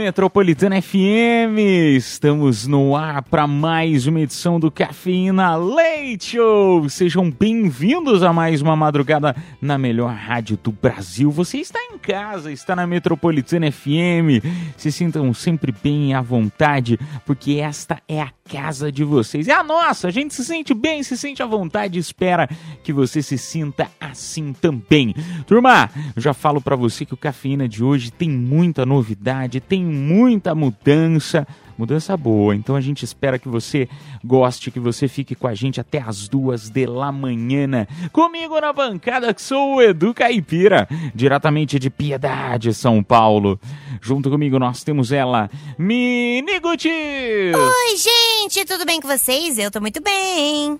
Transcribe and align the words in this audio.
Metropolitana 0.00 0.80
FM. 0.80 1.58
Estamos 1.94 2.66
no 2.66 2.96
ar 2.96 3.22
para 3.22 3.46
mais 3.46 4.06
uma 4.06 4.20
edição 4.20 4.58
do 4.58 4.70
Cafeína 4.70 5.56
Leite 5.56 6.36
Show. 6.36 6.88
Sejam 6.88 7.30
bem-vindos 7.30 8.22
a 8.22 8.32
mais 8.32 8.62
uma 8.62 8.74
madrugada 8.74 9.36
na 9.60 9.76
melhor 9.76 10.14
rádio 10.14 10.58
do 10.62 10.72
Brasil. 10.72 11.30
Você 11.30 11.58
está 11.58 11.78
em 11.92 11.98
casa, 11.98 12.50
está 12.50 12.74
na 12.74 12.86
Metropolitana 12.86 13.70
FM. 13.70 14.42
Se 14.74 14.90
sintam 14.90 15.34
sempre 15.34 15.70
bem 15.70 16.14
à 16.14 16.22
vontade, 16.22 16.98
porque 17.26 17.56
esta 17.56 18.00
é 18.08 18.22
a 18.22 18.32
casa 18.50 18.90
de 18.90 19.04
vocês. 19.04 19.46
É 19.46 19.52
a 19.52 19.62
nossa. 19.62 20.08
A 20.08 20.10
gente 20.10 20.34
se 20.34 20.44
sente 20.44 20.74
bem, 20.74 21.02
se 21.02 21.16
sente 21.16 21.42
à 21.42 21.46
vontade. 21.46 21.98
Espera 21.98 22.48
que 22.82 22.92
você 22.92 23.22
se 23.22 23.38
sinta 23.38 23.88
assim 24.00 24.52
também. 24.52 25.14
Turma, 25.46 25.88
eu 26.16 26.20
já 26.20 26.34
falo 26.34 26.60
para 26.60 26.74
você 26.74 27.06
que 27.06 27.14
o 27.14 27.16
Cafeína 27.16 27.68
de 27.68 27.84
hoje 27.84 28.10
tem 28.10 28.28
muita 28.28 28.84
novidade, 28.84 29.60
tem 29.60 29.84
muita 29.84 30.54
mudança. 30.54 31.46
Mudança 31.80 32.14
boa, 32.14 32.54
então 32.54 32.76
a 32.76 32.80
gente 32.82 33.06
espera 33.06 33.38
que 33.38 33.48
você 33.48 33.88
goste, 34.22 34.70
que 34.70 34.78
você 34.78 35.08
fique 35.08 35.34
com 35.34 35.46
a 35.46 35.54
gente 35.54 35.80
até 35.80 35.96
as 35.98 36.28
duas 36.28 36.68
de 36.68 36.84
la 36.84 37.10
manhã. 37.10 37.86
Comigo 38.12 38.60
na 38.60 38.70
bancada, 38.70 39.32
que 39.32 39.40
sou 39.40 39.76
o 39.76 39.82
Edu 39.82 40.12
Caipira, 40.12 40.86
diretamente 41.14 41.78
de 41.78 41.88
Piedade, 41.88 42.74
São 42.74 43.02
Paulo. 43.02 43.58
Junto 43.98 44.28
comigo 44.28 44.58
nós 44.58 44.84
temos 44.84 45.10
ela, 45.10 45.48
Mini 45.78 46.60
Guti! 46.60 46.90
Oi, 46.90 47.96
gente, 47.96 48.62
tudo 48.66 48.84
bem 48.84 49.00
com 49.00 49.08
vocês? 49.08 49.56
Eu 49.56 49.70
tô 49.70 49.80
muito 49.80 50.02
bem. 50.02 50.78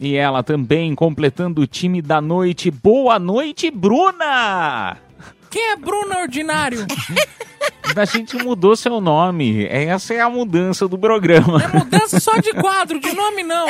E 0.00 0.14
ela 0.14 0.42
também 0.42 0.94
completando 0.94 1.60
o 1.60 1.66
time 1.66 2.00
da 2.00 2.22
noite. 2.22 2.70
Boa 2.70 3.18
noite, 3.18 3.70
Bruna! 3.70 4.96
Quem 5.50 5.72
é 5.72 5.76
Bruno 5.76 6.16
Ordinário? 6.18 6.86
A 7.96 8.04
gente 8.04 8.36
mudou 8.36 8.74
seu 8.74 9.00
nome. 9.00 9.66
Essa 9.66 10.14
é 10.14 10.20
a 10.20 10.28
mudança 10.30 10.88
do 10.88 10.98
programa. 10.98 11.62
É 11.62 11.78
mudança 11.78 12.18
só 12.18 12.36
de 12.38 12.52
quadro, 12.52 12.98
de 12.98 13.14
nome 13.14 13.42
não. 13.42 13.68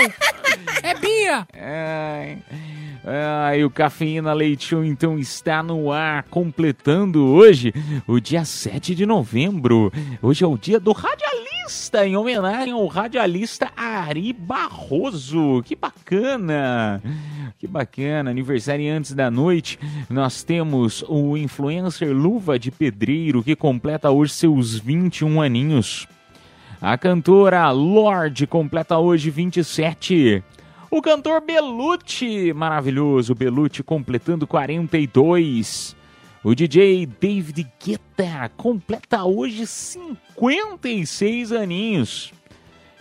É 0.83 0.95
Bia. 0.95 1.47
Ai, 3.07 3.23
ai, 3.59 3.65
o 3.65 3.71
Cafeína 3.71 4.33
Leite 4.33 4.75
então 4.77 5.19
está 5.19 5.63
no 5.63 5.93
ar, 5.93 6.23
completando 6.31 7.23
hoje 7.23 7.71
o 8.07 8.19
dia 8.19 8.47
7 8.47 8.95
de 8.95 9.05
novembro. 9.05 9.93
Hoje 10.23 10.43
é 10.43 10.47
o 10.47 10.57
dia 10.57 10.81
do 10.81 10.93
radialista, 10.93 12.07
em 12.07 12.17
homenagem 12.17 12.73
ao 12.73 12.87
radialista 12.87 13.71
Ari 13.77 14.33
Barroso. 14.33 15.63
Que 15.67 15.77
bacana! 15.77 17.03
Que 17.59 17.67
bacana, 17.67 18.31
aniversário 18.31 18.91
antes 18.91 19.13
da 19.13 19.31
noite. 19.31 19.79
Nós 20.09 20.43
temos 20.43 21.05
o 21.07 21.37
influencer 21.37 22.11
Luva 22.11 22.59
de 22.59 22.71
Pedreiro, 22.71 23.43
que 23.43 23.55
completa 23.55 24.11
hoje 24.11 24.33
seus 24.33 24.79
21 24.79 25.43
aninhos. 25.43 26.09
A 26.81 26.97
cantora 26.97 27.71
Lorde 27.71 28.47
completa 28.47 28.99
hoje 28.99 29.29
27. 29.29 30.43
O 30.97 31.03
cantor 31.03 31.41
Belucci, 31.41 32.53
maravilhoso, 32.53 33.35
Belucci 33.35 33.83
completando 33.83 34.47
42. 34.47 35.97
O 36.45 36.55
DJ 36.55 37.05
David 37.05 37.67
Guetta 37.85 38.49
completa 38.57 39.25
hoje 39.25 39.67
56 39.67 41.51
aninhos. 41.51 42.33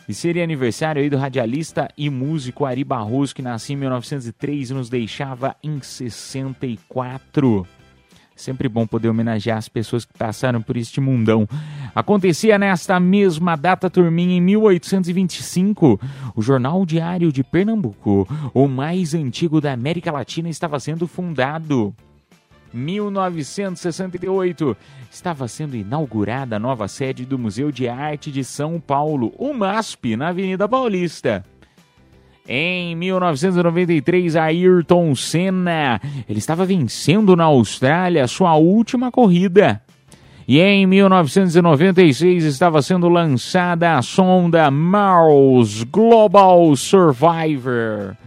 E 0.10 0.14
seria 0.16 0.44
aniversário 0.44 1.04
aí 1.04 1.10
do 1.10 1.18
radialista 1.18 1.88
e 1.96 2.10
músico 2.10 2.66
Ari 2.66 2.84
Barroso, 2.84 3.36
que 3.36 3.44
nasceu 3.44 3.76
em 3.76 3.78
1903 3.78 4.72
e 4.72 4.74
nos 4.74 4.90
deixava 4.90 5.56
em 5.62 5.80
64. 5.80 7.68
Sempre 8.44 8.68
bom 8.68 8.86
poder 8.86 9.08
homenagear 9.08 9.58
as 9.58 9.70
pessoas 9.70 10.04
que 10.04 10.12
passaram 10.18 10.62
por 10.62 10.76
este 10.76 11.00
mundão. 11.00 11.48
Acontecia 11.96 12.60
nesta 12.60 13.00
mesma 13.00 13.56
data, 13.56 13.90
turminha, 13.90 14.36
em 14.36 14.42
1825, 14.42 15.98
o 16.36 16.42
Jornal 16.42 16.86
Diário 16.86 17.32
de 17.32 17.42
Pernambuco, 17.42 18.28
o 18.54 18.68
mais 18.68 19.14
antigo 19.14 19.62
da 19.62 19.72
América 19.72 20.12
Latina, 20.12 20.50
estava 20.50 20.78
sendo 20.78 21.08
fundado. 21.08 21.96
1968, 22.74 24.76
estava 25.10 25.48
sendo 25.48 25.78
inaugurada 25.78 26.58
a 26.58 26.60
nova 26.60 26.90
sede 26.90 27.26
do 27.26 27.40
Museu 27.40 27.72
de 27.72 27.88
Arte 27.88 28.30
de 28.30 28.44
São 28.44 28.78
Paulo, 28.78 29.34
o 29.38 29.54
MASP, 29.54 30.18
na 30.18 30.28
Avenida 30.28 30.68
Paulista. 30.68 31.46
Em 32.48 32.94
1993, 32.96 34.36
Ayrton 34.36 35.16
Senna, 35.16 36.02
ele 36.28 36.40
estava 36.40 36.66
vencendo 36.66 37.36
na 37.38 37.46
Austrália 37.46 38.28
sua 38.28 38.56
última 38.56 39.10
corrida. 39.12 39.82
E 40.46 40.60
em 40.60 40.86
1996 40.86 42.44
estava 42.44 42.82
sendo 42.82 43.08
lançada 43.08 43.98
a 43.98 44.02
sonda 44.02 44.70
Mars 44.70 45.84
Global 45.84 46.76
Survivor, 46.76 48.18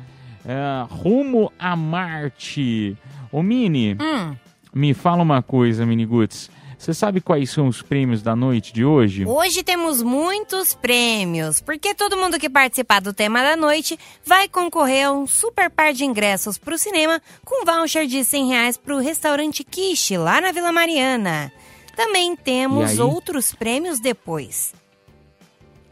é, 0.47 0.87
rumo 0.89 1.53
a 1.59 1.77
Marte. 1.77 2.97
Ô 3.31 3.43
Mini, 3.43 3.99
Hum, 4.01 4.35
me 4.75 4.95
fala 4.95 5.23
uma 5.23 5.43
coisa, 5.43 5.85
Mini 5.85 6.07
Guts. 6.07 6.51
Você 6.79 6.93
sabe 6.93 7.21
quais 7.21 7.51
são 7.51 7.69
os 7.69 7.83
prêmios 7.83 8.23
da 8.23 8.37
noite 8.37 8.73
de 8.73 8.85
hoje? 8.85 9.25
hoje 9.25 9.63
temos 9.63 10.03
muitos 10.03 10.75
prêmios, 10.75 11.61
porque 11.61 11.95
todo 11.95 12.17
mundo 12.17 12.39
que 12.39 12.51
participar 12.51 13.01
do 13.01 13.13
tema 13.13 13.43
da 13.43 13.57
noite 13.57 13.99
vai 14.25 14.49
concorrer 14.49 15.07
a 15.07 15.13
um 15.13 15.27
super 15.27 15.71
par 15.71 15.93
de 15.93 16.05
ingressos 16.05 16.59
pro 16.59 16.79
cinema 16.79 17.21
com 17.45 17.65
voucher 17.65 18.07
de 18.07 18.25
100 18.25 18.49
reais 18.49 18.77
pro 18.77 18.99
restaurante 18.99 19.65
Quiche, 19.65 20.17
lá 20.17 20.41
na 20.41 20.53
Vila 20.53 20.71
Mariana. 20.71 21.51
Também 21.97 22.37
temos 22.37 22.99
outros 22.99 23.55
prêmios 23.55 23.99
depois. 23.99 24.75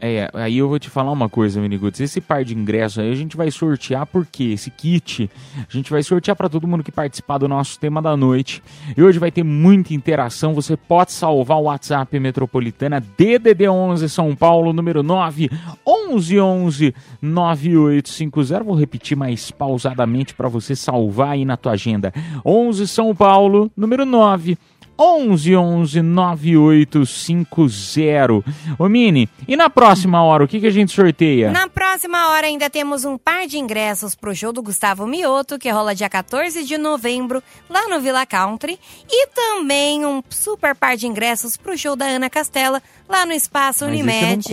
É, 0.07 0.29
aí 0.35 0.59
eu 0.59 0.69
vou 0.69 0.77
te 0.77 0.87
falar 0.87 1.11
uma 1.11 1.27
coisa, 1.27 1.59
Miniguts. 1.59 1.99
Esse 1.99 2.21
par 2.21 2.45
de 2.45 2.55
ingressos 2.55 2.99
aí 2.99 3.11
a 3.11 3.15
gente 3.15 3.35
vai 3.35 3.49
sortear 3.49 4.05
porque 4.05 4.43
esse 4.43 4.69
kit 4.69 5.27
a 5.57 5.71
gente 5.75 5.89
vai 5.89 6.03
sortear 6.03 6.37
para 6.37 6.47
todo 6.47 6.67
mundo 6.67 6.83
que 6.83 6.91
participar 6.91 7.39
do 7.39 7.47
nosso 7.47 7.79
tema 7.79 8.03
da 8.03 8.15
noite. 8.15 8.61
E 8.95 9.01
hoje 9.01 9.17
vai 9.17 9.31
ter 9.31 9.43
muita 9.43 9.95
interação. 9.95 10.53
Você 10.53 10.77
pode 10.77 11.11
salvar 11.11 11.57
o 11.57 11.63
WhatsApp 11.63 12.19
Metropolitana 12.19 13.03
DDD 13.17 13.67
11 13.67 14.07
São 14.07 14.35
Paulo, 14.35 14.71
número 14.71 15.01
9 15.01 15.49
1111 15.83 16.93
9850. 17.19 18.63
Vou 18.63 18.75
repetir 18.75 19.17
mais 19.17 19.49
pausadamente 19.49 20.35
para 20.35 20.47
você 20.47 20.75
salvar 20.75 21.29
aí 21.29 21.45
na 21.45 21.57
tua 21.57 21.71
agenda. 21.71 22.13
11 22.45 22.87
São 22.87 23.15
Paulo, 23.15 23.71
número 23.75 24.05
9 24.05 24.55
1111 24.97 26.01
9850. 26.01 28.43
Ô 28.79 28.87
Mini, 28.87 29.29
e 29.47 29.55
na 29.55 29.69
próxima 29.69 30.23
hora, 30.23 30.43
o 30.43 30.47
que, 30.47 30.59
que 30.59 30.65
a 30.67 30.71
gente 30.71 30.91
sorteia? 30.91 31.51
Na 31.51 31.67
próxima 31.67 32.29
hora 32.29 32.47
ainda 32.47 32.69
temos 32.69 33.05
um 33.05 33.17
par 33.17 33.47
de 33.47 33.57
ingressos 33.57 34.15
pro 34.15 34.35
show 34.35 34.53
do 34.53 34.63
Gustavo 34.63 35.05
Mioto, 35.05 35.59
que 35.59 35.69
rola 35.69 35.93
dia 35.93 36.09
14 36.09 36.63
de 36.63 36.77
novembro, 36.77 37.43
lá 37.69 37.89
no 37.89 37.99
Villa 37.99 38.25
Country. 38.25 38.79
E 39.09 39.27
também 39.27 40.05
um 40.05 40.23
super 40.29 40.73
par 40.75 40.95
de 40.95 41.07
ingressos 41.07 41.57
pro 41.57 41.77
show 41.77 41.95
da 41.95 42.05
Ana 42.05 42.29
Castela, 42.29 42.81
lá 43.07 43.25
no 43.25 43.33
Espaço 43.33 43.85
Mas 43.85 43.93
Unimed, 43.93 44.47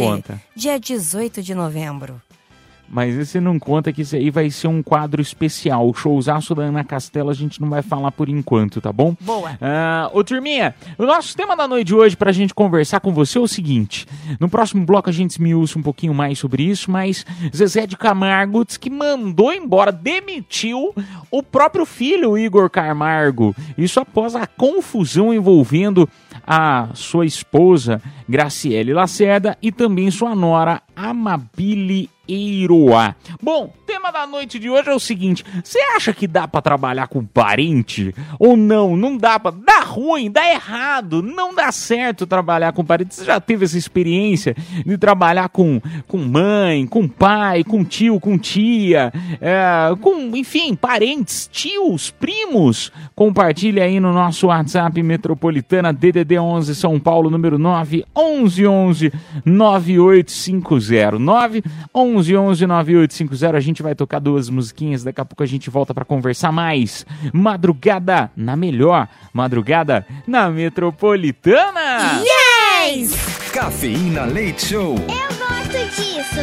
dia 0.55 0.79
18 0.79 1.43
de 1.43 1.55
novembro. 1.55 2.21
Mas 2.93 3.17
esse 3.17 3.41
não 3.41 3.59
conta 3.59 3.91
que 3.91 4.03
isso 4.03 4.15
aí 4.15 4.29
vai 4.29 4.50
ser 4.50 4.69
um 4.69 4.83
quadro 4.83 5.23
especial. 5.23 5.89
O 5.89 5.94
showzaço 5.94 6.55
da 6.55 6.65
Ana 6.65 6.85
Castela 6.85 7.33
a 7.33 7.35
gente 7.35 7.59
não 7.59 7.71
vai 7.71 7.81
falar 7.81 8.12
por 8.12 8.29
enquanto, 8.29 8.83
tá 8.83 8.93
bom? 8.93 9.17
Boa. 9.19 9.56
Ah, 9.62 10.11
ô 10.12 10.23
turminha, 10.23 10.75
o 10.99 11.06
nosso 11.06 11.35
tema 11.35 11.56
da 11.56 11.67
noite 11.67 11.87
de 11.87 11.94
hoje 11.94 12.15
pra 12.15 12.31
gente 12.33 12.53
conversar 12.53 13.00
com 13.00 13.11
você 13.11 13.39
é 13.39 13.41
o 13.41 13.49
seguinte. 13.49 14.06
No 14.39 14.47
próximo 14.47 14.85
bloco 14.85 15.09
a 15.09 15.12
gente 15.12 15.31
esmiuça 15.31 15.79
um 15.79 15.83
pouquinho 15.83 16.12
mais 16.12 16.39
sobre 16.39 16.65
isso, 16.65 16.91
mas 16.91 17.25
Zezé 17.56 17.87
de 17.87 17.97
Camargo 17.97 18.62
diz 18.62 18.77
que 18.77 18.91
mandou 18.91 19.55
embora, 19.55 19.91
demitiu 19.91 20.94
o 21.31 21.43
próprio 21.43 21.87
filho, 21.87 22.37
Igor 22.37 22.69
Camargo. 22.69 23.56
Isso 23.79 24.00
após 24.00 24.37
a 24.37 24.47
confusão 24.47 25.33
envolvendo 25.33 26.06
a 26.47 26.91
sua 26.93 27.25
esposa, 27.25 28.03
Graciele 28.29 28.93
Lacerda, 28.93 29.56
e 29.62 29.73
também 29.73 30.11
sua 30.11 30.35
nora, 30.35 30.83
Amabile 30.94 32.11
Eiroa. 32.32 33.14
Bom, 33.43 33.73
tema 33.87 34.11
da 34.11 34.26
noite 34.26 34.58
de 34.58 34.70
hoje 34.70 34.88
é 34.88 34.94
o 34.94 34.99
seguinte: 34.99 35.44
você 35.62 35.79
acha 35.94 36.14
que 36.14 36.26
dá 36.26 36.49
pra 36.49 36.62
trabalhar 36.62 37.08
com 37.08 37.25
parente 37.25 38.14
ou 38.38 38.56
não? 38.56 38.96
Não 38.96 39.17
dá 39.17 39.38
pra. 39.38 39.50
Dá 39.50 39.81
ruim, 39.81 40.31
dá 40.31 40.50
errado, 40.50 41.23
não 41.23 41.55
dá 41.55 41.70
certo 41.70 42.26
trabalhar 42.26 42.73
com 42.73 42.84
parente. 42.84 43.14
Você 43.14 43.25
já 43.25 43.38
teve 43.38 43.67
essa 43.67 43.76
experiência 43.76 44.56
de 44.84 44.96
trabalhar 44.96 45.50
com, 45.50 45.81
com 46.08 46.17
mãe, 46.19 46.87
com 46.87 47.06
pai, 47.06 47.62
com 47.62 47.84
tio, 47.84 48.19
com 48.19 48.38
tia, 48.38 49.12
é, 49.40 49.94
com, 50.00 50.34
enfim, 50.37 50.75
parentes, 50.75 51.49
tios, 51.52 52.11
primos? 52.11 52.90
Compartilhe 53.14 53.81
aí 53.81 54.00
no 54.00 54.12
nosso 54.12 54.46
WhatsApp 54.46 55.02
Metropolitana 55.02 55.93
DDD 55.93 56.38
11 56.38 56.75
São 56.75 56.99
Paulo, 56.99 57.29
número 57.29 57.58
9 57.58 58.05
11 58.17 58.67
11 58.67 59.12
9850 59.44 61.19
9 61.19 61.62
11 62.23 62.37
11 62.37 62.67
9850. 62.67 63.57
A 63.57 63.61
gente 63.61 63.83
vai 63.83 63.95
tocar 63.95 64.21
duas 64.21 64.49
musiquinhas, 64.49 65.03
daqui 65.03 65.21
a 65.21 65.25
pouco 65.25 65.43
a 65.43 65.47
gente 65.47 65.69
volta 65.69 65.93
pra 65.93 66.05
conversar 66.05 66.53
mais. 66.53 67.05
Madrugada 67.33 68.31
na 68.37 68.55
melhor, 68.55 69.09
madrugada 69.33 70.07
na 70.27 70.49
Metropolitana. 70.49 72.23
Yes! 72.23 73.15
Cafeína 73.53 74.25
Leite 74.25 74.67
Show. 74.67 74.95
Eu 74.95 75.37
gosto 75.37 75.97
disso. 75.97 76.41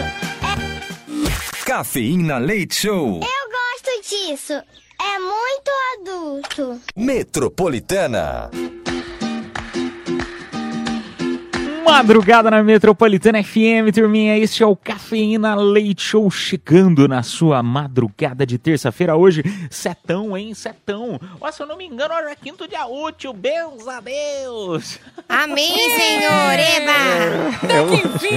Cafeína 1.66 2.38
Leite 2.38 2.76
Show. 2.76 3.22
Eu 3.22 3.50
gosto 3.50 4.10
disso. 4.10 4.54
É 4.54 5.20
muito 5.20 5.72
adulto. 5.96 6.82
Metropolitana. 6.96 8.50
Madrugada 11.90 12.52
na 12.52 12.62
Metropolitana 12.62 13.44
FM, 13.44 13.92
turminha. 13.92 14.38
Este 14.38 14.62
é 14.62 14.66
o 14.66 14.76
Cafeína 14.76 15.56
Leite 15.56 16.04
Show 16.04 16.30
chegando 16.30 17.08
na 17.08 17.24
sua 17.24 17.64
madrugada 17.64 18.46
de 18.46 18.60
terça-feira. 18.60 19.16
Hoje, 19.18 19.44
setão, 19.72 20.38
hein? 20.38 20.54
Setão. 20.54 21.20
Ó, 21.42 21.52
se 21.52 21.64
eu 21.64 21.66
não 21.66 21.76
me 21.76 21.86
engano, 21.88 22.14
hoje 22.14 22.28
é 22.32 22.36
quinto 22.36 22.68
dia 22.68 22.86
útil. 22.86 23.34
Deus 23.34 23.88
a 23.88 24.00
Deus. 24.02 25.00
Amém, 25.28 25.74
Senhor! 25.98 26.60
Eba! 26.60 27.74
É 27.74 27.82
hoje. 27.82 28.30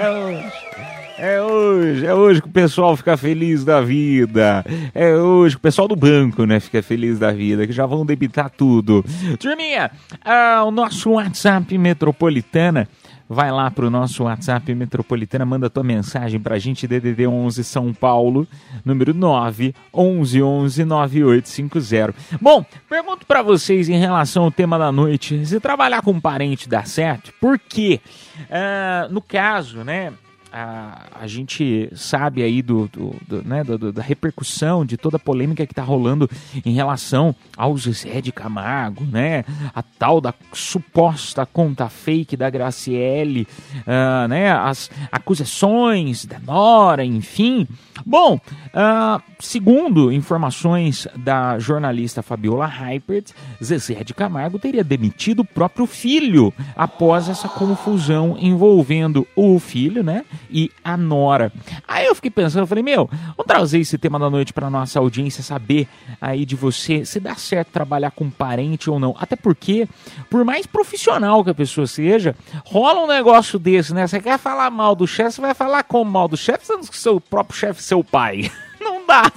É 0.00 0.10
hoje. 0.10 0.97
É 1.18 1.42
hoje, 1.42 2.06
é 2.06 2.14
hoje 2.14 2.40
que 2.40 2.46
o 2.46 2.52
pessoal 2.52 2.96
fica 2.96 3.16
feliz 3.16 3.64
da 3.64 3.80
vida. 3.80 4.64
É 4.94 5.12
hoje 5.16 5.56
que 5.56 5.58
o 5.58 5.62
pessoal 5.62 5.88
do 5.88 5.96
banco, 5.96 6.44
né, 6.44 6.60
fica 6.60 6.80
feliz 6.80 7.18
da 7.18 7.32
vida, 7.32 7.66
que 7.66 7.72
já 7.72 7.84
vão 7.86 8.06
debitar 8.06 8.48
tudo. 8.50 9.04
Turminha, 9.40 9.90
ah, 10.24 10.62
o 10.64 10.70
nosso 10.70 11.10
WhatsApp 11.10 11.76
Metropolitana 11.76 12.88
vai 13.28 13.50
lá 13.50 13.68
pro 13.68 13.90
nosso 13.90 14.24
WhatsApp 14.24 14.72
Metropolitana, 14.74 15.44
manda 15.44 15.68
tua 15.68 15.82
mensagem 15.82 16.38
pra 16.38 16.56
gente, 16.58 16.86
DDD 16.86 17.26
11 17.26 17.64
São 17.64 17.92
Paulo, 17.92 18.46
número 18.84 19.12
9 19.12 19.74
11 19.92 20.40
11 20.42 20.84
9850. 20.84 22.14
Bom, 22.40 22.64
pergunto 22.88 23.26
pra 23.26 23.42
vocês 23.42 23.88
em 23.88 23.98
relação 23.98 24.44
ao 24.44 24.52
tema 24.52 24.78
da 24.78 24.92
noite, 24.92 25.44
se 25.44 25.58
trabalhar 25.58 26.00
com 26.00 26.18
parente 26.20 26.68
dá 26.68 26.84
certo? 26.84 27.32
Por 27.40 27.58
quê? 27.58 28.00
Ah, 28.48 29.08
no 29.10 29.20
caso, 29.20 29.82
né, 29.82 30.12
a, 30.52 31.06
a 31.20 31.26
gente 31.26 31.90
sabe 31.94 32.42
aí 32.42 32.62
do, 32.62 32.88
do- 32.88 33.16
do, 33.26 33.42
né, 33.46 33.62
do- 33.64 33.92
da 33.92 34.02
repercussão 34.02 34.84
de 34.84 34.96
toda 34.96 35.16
a 35.16 35.20
polêmica 35.20 35.66
que 35.66 35.72
está 35.72 35.82
rolando 35.82 36.28
em 36.64 36.72
relação 36.74 37.34
ao 37.56 37.76
Zezé 37.76 38.20
de 38.20 38.32
Camargo, 38.32 39.04
né? 39.04 39.44
A 39.74 39.82
tal 39.82 40.20
da 40.20 40.32
suposta 40.52 41.44
conta 41.46 41.88
fake 41.88 42.36
da 42.36 42.48
Graciele, 42.50 43.46
ah, 43.86 44.26
né? 44.28 44.50
As 44.52 44.90
acusações 45.12 46.24
da 46.24 46.38
Nora, 46.38 47.04
enfim. 47.04 47.66
Bom, 48.04 48.40
ah, 48.74 49.20
segundo 49.38 50.12
informações 50.12 51.06
da 51.16 51.58
jornalista 51.58 52.22
Fabiola 52.22 52.66
Hypert, 52.66 53.32
Zezé 53.62 54.02
de 54.04 54.14
Camargo 54.14 54.58
teria 54.58 54.84
demitido 54.84 55.40
o 55.40 55.44
próprio 55.44 55.86
filho 55.86 56.52
após 56.76 57.28
essa 57.28 57.48
confusão 57.48 58.36
envolvendo 58.40 59.26
o 59.36 59.58
filho, 59.58 60.02
né? 60.02 60.24
E 60.50 60.70
a 60.82 60.96
Nora. 60.96 61.52
Aí 61.86 62.06
eu 62.06 62.14
fiquei 62.14 62.30
pensando, 62.30 62.62
eu 62.62 62.66
falei, 62.66 62.82
meu, 62.82 63.06
vamos 63.06 63.46
trazer 63.46 63.78
esse 63.78 63.98
tema 63.98 64.18
da 64.18 64.30
noite 64.30 64.52
para 64.52 64.70
nossa 64.70 64.98
audiência 64.98 65.42
saber 65.42 65.88
aí 66.20 66.44
de 66.44 66.56
você 66.56 67.04
se 67.04 67.20
dá 67.20 67.34
certo 67.34 67.68
trabalhar 67.68 68.10
com 68.10 68.30
parente 68.30 68.90
ou 68.90 68.98
não. 68.98 69.14
Até 69.18 69.36
porque, 69.36 69.88
por 70.30 70.44
mais 70.44 70.66
profissional 70.66 71.44
que 71.44 71.50
a 71.50 71.54
pessoa 71.54 71.86
seja, 71.86 72.34
rola 72.64 73.04
um 73.04 73.06
negócio 73.06 73.58
desse, 73.58 73.94
né? 73.94 74.06
Você 74.06 74.20
quer 74.20 74.38
falar 74.38 74.70
mal 74.70 74.94
do 74.94 75.06
chefe, 75.06 75.32
você 75.32 75.40
vai 75.40 75.54
falar 75.54 75.82
como 75.84 76.10
mal 76.10 76.28
do 76.28 76.36
chefe, 76.36 76.66
sendo 76.66 76.88
que 76.88 76.96
seu 76.96 77.20
próprio 77.20 77.58
chefe 77.58 77.80
é 77.80 77.82
seu 77.82 78.02
pai. 78.04 78.50
Não 79.08 79.14
dá. 79.14 79.32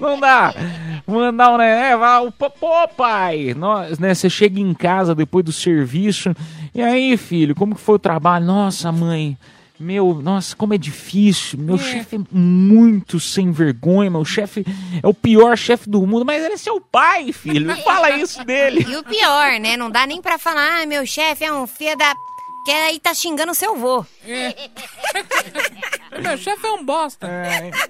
Não 0.00 0.20
dá. 0.20 0.54
Mandar 1.06 1.54
um, 1.54 1.58
né? 1.58 1.90
é, 1.90 1.96
vai, 1.96 2.30
Pô, 2.30 2.88
pai. 2.96 3.54
Nós, 3.54 3.98
né, 3.98 4.14
você 4.14 4.30
chega 4.30 4.58
em 4.58 4.72
casa 4.72 5.14
depois 5.14 5.44
do 5.44 5.52
serviço. 5.52 6.34
E 6.74 6.80
aí, 6.80 7.16
filho, 7.16 7.54
como 7.54 7.74
que 7.74 7.80
foi 7.80 7.96
o 7.96 7.98
trabalho? 7.98 8.46
Nossa, 8.46 8.90
mãe. 8.90 9.36
Meu, 9.78 10.14
nossa, 10.22 10.54
como 10.56 10.72
é 10.72 10.78
difícil. 10.78 11.58
Meu 11.58 11.76
chefe 11.76 12.16
é 12.16 12.20
muito 12.30 13.18
sem 13.20 13.50
vergonha. 13.50 14.08
Meu 14.08 14.24
chefe 14.24 14.64
é 15.02 15.06
o 15.06 15.12
pior 15.12 15.58
chefe 15.58 15.90
do 15.90 16.06
mundo. 16.06 16.24
Mas 16.24 16.42
ele 16.42 16.54
é 16.54 16.56
seu 16.56 16.80
pai, 16.80 17.32
filho. 17.32 17.66
Não 17.66 17.76
fala 17.78 18.10
isso 18.10 18.42
dele. 18.44 18.86
E 18.88 18.96
o 18.96 19.02
pior, 19.02 19.60
né? 19.60 19.76
Não 19.76 19.90
dá 19.90 20.06
nem 20.06 20.22
pra 20.22 20.38
falar, 20.38 20.82
ah, 20.82 20.86
meu 20.86 21.04
chefe 21.04 21.44
é 21.44 21.52
um 21.52 21.66
filho 21.66 21.96
da... 21.98 22.14
Que 22.64 22.70
aí 22.70 22.98
tá 22.98 23.12
xingando 23.12 23.54
seu 23.54 23.76
vô. 23.76 24.06
Meu 26.22 26.38
chefe 26.38 26.66
é 26.66 26.72
um 26.72 26.82
bosta. 26.84 27.28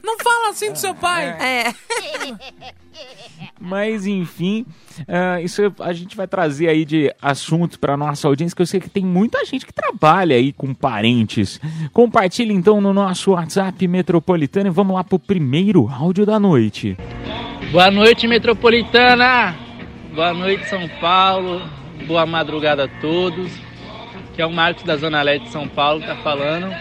Não 0.02 0.18
fala 0.18 0.50
assim 0.50 0.72
do 0.72 0.78
seu 0.78 0.94
pai. 0.94 1.26
É. 1.28 1.74
Mas 3.60 4.04
enfim, 4.06 4.66
ah, 5.06 5.40
isso 5.40 5.62
a 5.78 5.92
gente 5.92 6.16
vai 6.16 6.26
trazer 6.26 6.68
aí 6.68 6.84
de 6.84 7.14
assunto 7.22 7.78
para 7.78 7.96
nossa 7.96 8.26
audiência, 8.26 8.54
que 8.54 8.62
eu 8.62 8.66
sei 8.66 8.80
que 8.80 8.90
tem 8.90 9.04
muita 9.04 9.44
gente 9.44 9.64
que 9.64 9.72
trabalha 9.72 10.36
aí 10.36 10.52
com 10.52 10.74
parentes. 10.74 11.60
Compartilhe 11.92 12.52
então 12.52 12.80
no 12.80 12.92
nosso 12.92 13.30
WhatsApp 13.30 13.86
metropolitano 13.86 14.66
e 14.66 14.70
vamos 14.70 14.96
lá 14.96 15.04
pro 15.04 15.18
primeiro 15.18 15.88
áudio 15.88 16.26
da 16.26 16.38
noite. 16.40 16.96
Boa 17.70 17.90
noite, 17.90 18.26
metropolitana. 18.26 19.56
Boa 20.14 20.34
noite, 20.34 20.68
São 20.68 20.88
Paulo. 21.00 21.62
Boa 22.06 22.26
madrugada 22.26 22.84
a 22.84 22.88
todos. 23.00 23.50
Que 24.34 24.42
é 24.42 24.46
o 24.46 24.50
Marcos 24.50 24.82
da 24.82 24.96
Zona 24.96 25.22
Leste 25.22 25.44
de 25.44 25.50
São 25.50 25.68
Paulo 25.68 26.00
tá 26.00 26.16
falando. 26.16 26.74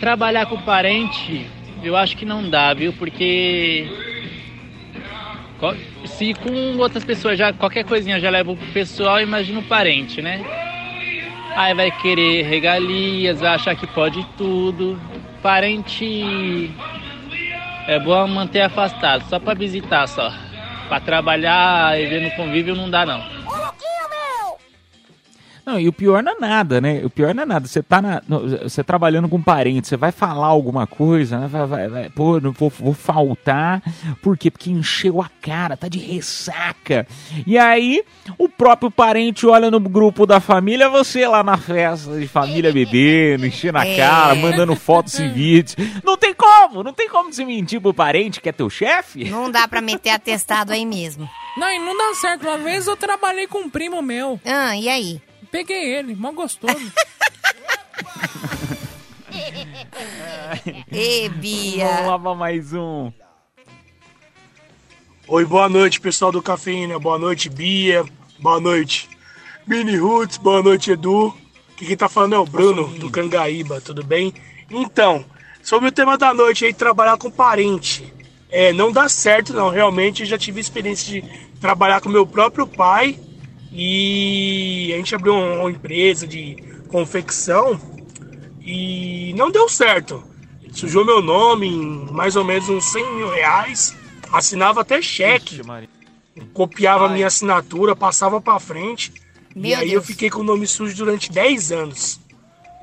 Trabalhar 0.00 0.46
com 0.46 0.60
parente, 0.60 1.46
eu 1.82 1.96
acho 1.96 2.16
que 2.16 2.24
não 2.24 2.48
dá, 2.48 2.74
viu? 2.74 2.92
Porque 2.92 3.88
se 6.04 6.34
com 6.34 6.76
outras 6.78 7.04
pessoas 7.04 7.38
já 7.38 7.52
qualquer 7.52 7.84
coisinha 7.84 8.20
já 8.20 8.28
leva 8.28 8.54
pro 8.54 8.66
pessoal, 8.68 9.20
imagina 9.20 9.60
o 9.60 9.62
parente, 9.62 10.20
né? 10.20 10.44
Aí 11.56 11.72
vai 11.72 11.90
querer 11.90 12.42
regalias, 12.42 13.40
vai 13.40 13.54
achar 13.54 13.74
que 13.74 13.86
pode 13.86 14.22
tudo. 14.36 15.00
Parente 15.42 16.70
é 17.86 17.98
bom 17.98 18.28
manter 18.28 18.60
afastado, 18.60 19.24
só 19.28 19.38
pra 19.38 19.54
visitar 19.54 20.06
só. 20.06 20.30
Pra 20.88 21.00
trabalhar 21.00 21.98
e 21.98 22.06
ver 22.06 22.20
no 22.20 22.30
convívio 22.32 22.74
não 22.74 22.90
dá 22.90 23.06
não. 23.06 23.35
Não, 25.66 25.80
e 25.80 25.88
o 25.88 25.92
pior 25.92 26.22
não 26.22 26.32
é 26.32 26.38
nada, 26.38 26.80
né? 26.80 27.02
O 27.04 27.10
pior 27.10 27.34
não 27.34 27.42
é 27.42 27.46
nada. 27.46 27.66
Você 27.66 27.82
tá 27.82 28.00
na, 28.00 28.22
no- 28.28 28.48
você 28.60 28.84
trabalhando 28.84 29.28
com 29.28 29.42
parente, 29.42 29.88
você 29.88 29.96
vai 29.96 30.12
falar 30.12 30.46
alguma 30.46 30.86
coisa, 30.86 31.40
né? 31.40 31.48
Vai, 31.48 31.66
vai, 31.66 31.88
vai, 31.88 32.08
pô, 32.10 32.38
não 32.40 32.52
vou, 32.52 32.70
vou 32.70 32.94
faltar. 32.94 33.82
Por 34.22 34.38
quê? 34.38 34.48
Porque 34.48 34.70
encheu 34.70 35.20
a 35.20 35.28
cara, 35.42 35.76
tá 35.76 35.88
de 35.88 35.98
ressaca. 35.98 37.06
E 37.46 37.58
aí, 37.58 38.04
o 38.38 38.48
próprio 38.48 38.90
parente 38.92 39.46
olha 39.46 39.70
no 39.70 39.80
grupo 39.80 40.24
da 40.24 40.38
família, 40.38 40.88
você 40.88 41.26
lá 41.26 41.42
na 41.42 41.56
festa 41.56 42.16
de 42.18 42.28
família 42.28 42.72
bebendo, 42.72 43.44
enchendo 43.46 43.78
a 43.78 43.86
É. 43.86 43.96
cara, 43.96 44.34
mandando 44.36 44.76
fotos 44.76 45.18
e 45.18 45.26
vídeos. 45.28 45.76
Não 46.04 46.16
tem 46.16 46.32
como, 46.32 46.84
não 46.84 46.92
tem 46.92 47.08
como 47.08 47.32
você 47.32 47.44
mentir 47.44 47.80
pro 47.80 47.92
parente 47.92 48.40
que 48.40 48.48
é 48.48 48.52
teu 48.52 48.70
chefe. 48.70 49.24
Não 49.28 49.50
dá 49.50 49.66
pra 49.66 49.80
meter 49.80 50.10
atestado 50.10 50.72
aí 50.72 50.86
mesmo. 50.86 51.28
Não, 51.56 51.68
e 51.70 51.78
não 51.80 51.96
dá 51.96 52.14
certo. 52.20 52.46
Uma 52.46 52.58
vez 52.58 52.86
eu 52.86 52.96
trabalhei 52.96 53.46
com 53.48 53.58
um 53.62 53.70
primo 53.70 54.00
meu. 54.02 54.38
Ah, 54.44 54.76
e 54.76 54.88
aí? 54.88 55.20
Peguei 55.56 55.94
ele, 55.94 56.14
mó 56.14 56.32
gostoso. 56.32 56.76
Ê, 60.92 61.28
Vamos 61.30 61.40
Bia. 61.40 62.00
lá 62.00 62.18
pra 62.18 62.34
mais 62.34 62.74
um. 62.74 63.10
Oi, 65.26 65.46
boa 65.46 65.66
noite, 65.66 65.98
pessoal 65.98 66.30
do 66.30 66.42
Cafeína. 66.42 66.98
Boa 66.98 67.18
noite, 67.18 67.48
Bia. 67.48 68.04
Boa 68.38 68.60
noite, 68.60 69.08
Mini 69.66 69.96
Roots. 69.96 70.36
Boa 70.36 70.62
noite, 70.62 70.90
Edu. 70.90 71.34
Quem 71.74 71.96
tá 71.96 72.06
falando 72.06 72.34
é 72.34 72.38
o 72.38 72.44
Bruno, 72.44 72.88
do 72.88 73.10
Cangaíba, 73.10 73.80
tudo 73.80 74.04
bem? 74.04 74.34
Então, 74.70 75.24
sobre 75.62 75.88
o 75.88 75.92
tema 75.92 76.18
da 76.18 76.34
noite 76.34 76.66
aí, 76.66 76.74
trabalhar 76.74 77.16
com 77.16 77.30
parente. 77.30 78.12
É, 78.50 78.74
não 78.74 78.92
dá 78.92 79.08
certo, 79.08 79.54
não. 79.54 79.70
Realmente, 79.70 80.20
eu 80.20 80.26
já 80.26 80.36
tive 80.36 80.60
experiência 80.60 81.22
de 81.22 81.26
trabalhar 81.62 82.02
com 82.02 82.10
meu 82.10 82.26
próprio 82.26 82.66
pai. 82.66 83.18
E 83.78 84.90
a 84.94 84.96
gente 84.96 85.14
abriu 85.14 85.34
uma, 85.34 85.70
empresa 85.70 86.26
de 86.26 86.56
confecção 86.88 87.78
e 88.62 89.34
não 89.36 89.50
deu 89.50 89.68
certo. 89.68 90.24
Sujou 90.72 91.04
meu 91.04 91.20
nome 91.20 91.66
em 91.66 92.10
mais 92.10 92.36
ou 92.36 92.44
menos 92.44 92.70
uns 92.70 92.86
100 92.86 93.14
mil 93.16 93.28
reais. 93.28 93.94
Assinava 94.32 94.80
até 94.80 95.02
cheque. 95.02 95.60
Copiava 96.54 97.10
minha 97.10 97.26
assinatura, 97.26 97.94
passava 97.94 98.40
pra 98.40 98.58
frente. 98.58 99.12
e 99.54 99.58
Meu 99.60 99.78
aí 99.78 99.88
eu 99.88 100.00
Deus. 100.00 100.06
fiquei 100.06 100.30
com 100.30 100.40
o 100.40 100.44
nome 100.44 100.66
sujo 100.66 100.96
durante 100.96 101.30
10 101.30 101.70
anos. 101.72 102.18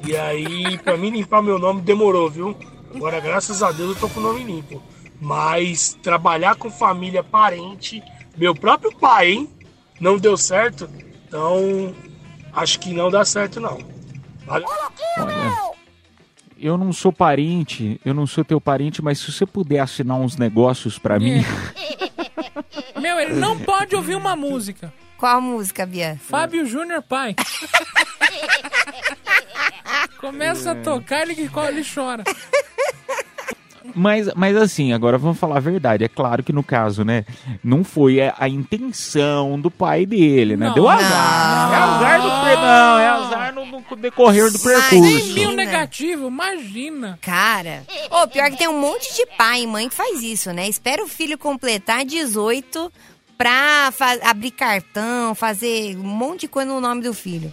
E 0.06 0.16
aí, 0.16 0.78
pra 0.78 0.96
mim 0.96 1.10
limpar 1.10 1.42
meu 1.42 1.58
nome 1.58 1.82
demorou, 1.82 2.30
viu? 2.30 2.56
Agora, 2.94 3.20
graças 3.20 3.64
a 3.64 3.72
Deus, 3.72 3.96
eu 3.96 4.00
tô 4.00 4.10
com 4.10 4.20
o 4.20 4.24
nome 4.24 4.44
limpo. 4.44 4.80
Mas 5.20 5.98
trabalhar 6.04 6.56
com 6.56 6.70
família, 6.70 7.24
parente, 7.24 8.04
meu 8.38 8.54
próprio 8.54 8.96
pai, 8.96 9.32
hein? 9.32 9.50
Não 10.00 10.18
deu 10.18 10.38
certo. 10.38 10.90
Então, 11.28 11.96
acho 12.54 12.80
que 12.80 12.94
não 12.94 13.10
dá 13.10 13.24
certo, 13.26 13.60
não. 13.60 13.80
Valeu. 14.46 14.68
Olha, 15.18 15.74
eu 16.60 16.78
não 16.78 16.94
sou 16.94 17.12
parente, 17.12 18.00
eu 18.06 18.14
não 18.14 18.28
sou 18.28 18.44
teu 18.44 18.60
parente, 18.60 19.02
mas 19.02 19.20
se 19.20 19.32
você 19.32 19.46
puder 19.46 19.80
assinar 19.80 20.18
uns 20.18 20.38
negócios 20.38 20.98
pra 20.98 21.20
mim, 21.20 21.44
Meu, 23.00 23.20
ele 23.20 23.34
não 23.34 23.60
pode 23.60 23.96
ouvir 23.96 24.16
uma 24.16 24.34
música. 24.36 24.94
Qual 25.18 25.42
música, 25.42 25.86
Bia? 25.86 26.18
Fábio 26.22 26.66
Júnior 26.66 27.02
pai. 27.02 27.36
Começa 30.20 30.72
a 30.72 30.76
tocar, 30.76 31.24
ele, 31.24 31.34
ele 31.34 31.84
chora. 31.84 32.24
Mas, 33.96 34.30
mas 34.36 34.56
assim, 34.56 34.94
agora 34.94 35.18
vamos 35.18 35.38
falar 35.38 35.58
a 35.58 35.60
verdade. 35.60 36.04
É 36.04 36.08
claro 36.08 36.44
que 36.44 36.54
no 36.54 36.64
caso, 36.64 37.04
né? 37.04 37.26
Não 37.64 37.84
foi 37.84 38.22
a, 38.22 38.34
a 38.38 38.48
intenção 38.50 39.60
do 39.60 39.70
pai 39.70 40.06
dele, 40.06 40.56
né? 40.56 40.68
Não. 40.68 40.74
Deu 40.74 40.88
azar. 40.90 41.74
É 41.74 41.76
azar 41.76 42.22
do 42.22 42.46
perdão, 42.46 43.00
é 43.00 43.08
azar 43.08 43.54
no, 43.54 43.66
no 43.66 43.96
decorrer 43.98 44.52
do 44.52 44.60
percurso. 44.60 44.96
Imagina. 44.96 45.34
Mil 45.34 45.52
negativo, 45.52 46.28
imagina. 46.28 47.20
Cara, 47.22 47.84
ô, 48.10 48.28
pior 48.28 48.50
que 48.52 48.58
tem 48.58 48.68
um 48.68 48.80
monte 48.80 49.14
de 49.16 49.26
pai 49.38 49.64
e 49.64 49.68
mãe 49.68 49.90
que 49.90 49.96
faz 49.96 50.22
isso, 50.24 50.52
né? 50.54 50.68
Espera 50.68 51.04
o 51.04 51.08
filho 51.08 51.38
completar 51.38 52.06
18 52.06 52.92
pra 53.38 53.92
abrir 54.24 54.52
cartão, 54.52 55.36
fazer 55.36 55.98
um 55.98 56.04
monte 56.04 56.42
de 56.42 56.48
coisa 56.48 56.72
no 56.72 56.80
nome 56.80 57.02
do 57.02 57.14
filho. 57.14 57.52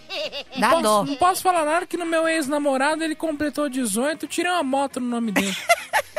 Dá 0.58 0.70
Posso- 0.70 0.82
dó. 0.82 1.04
não 1.04 1.16
posso 1.16 1.42
falar 1.42 1.64
nada 1.64 1.86
que 1.86 1.96
no 1.96 2.06
meu 2.06 2.28
ex-namorado 2.28 3.02
ele 3.02 3.14
completou 3.16 3.68
18, 3.68 4.26
tirei 4.26 4.52
uma 4.52 4.62
moto 4.62 5.00
no 5.00 5.06
nome 5.08 5.32
dele. 5.32 5.56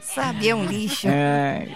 Sabe, 0.00 0.48
é 0.48 0.54
um 0.54 0.64
lixo. 0.64 1.08
É, 1.08 1.68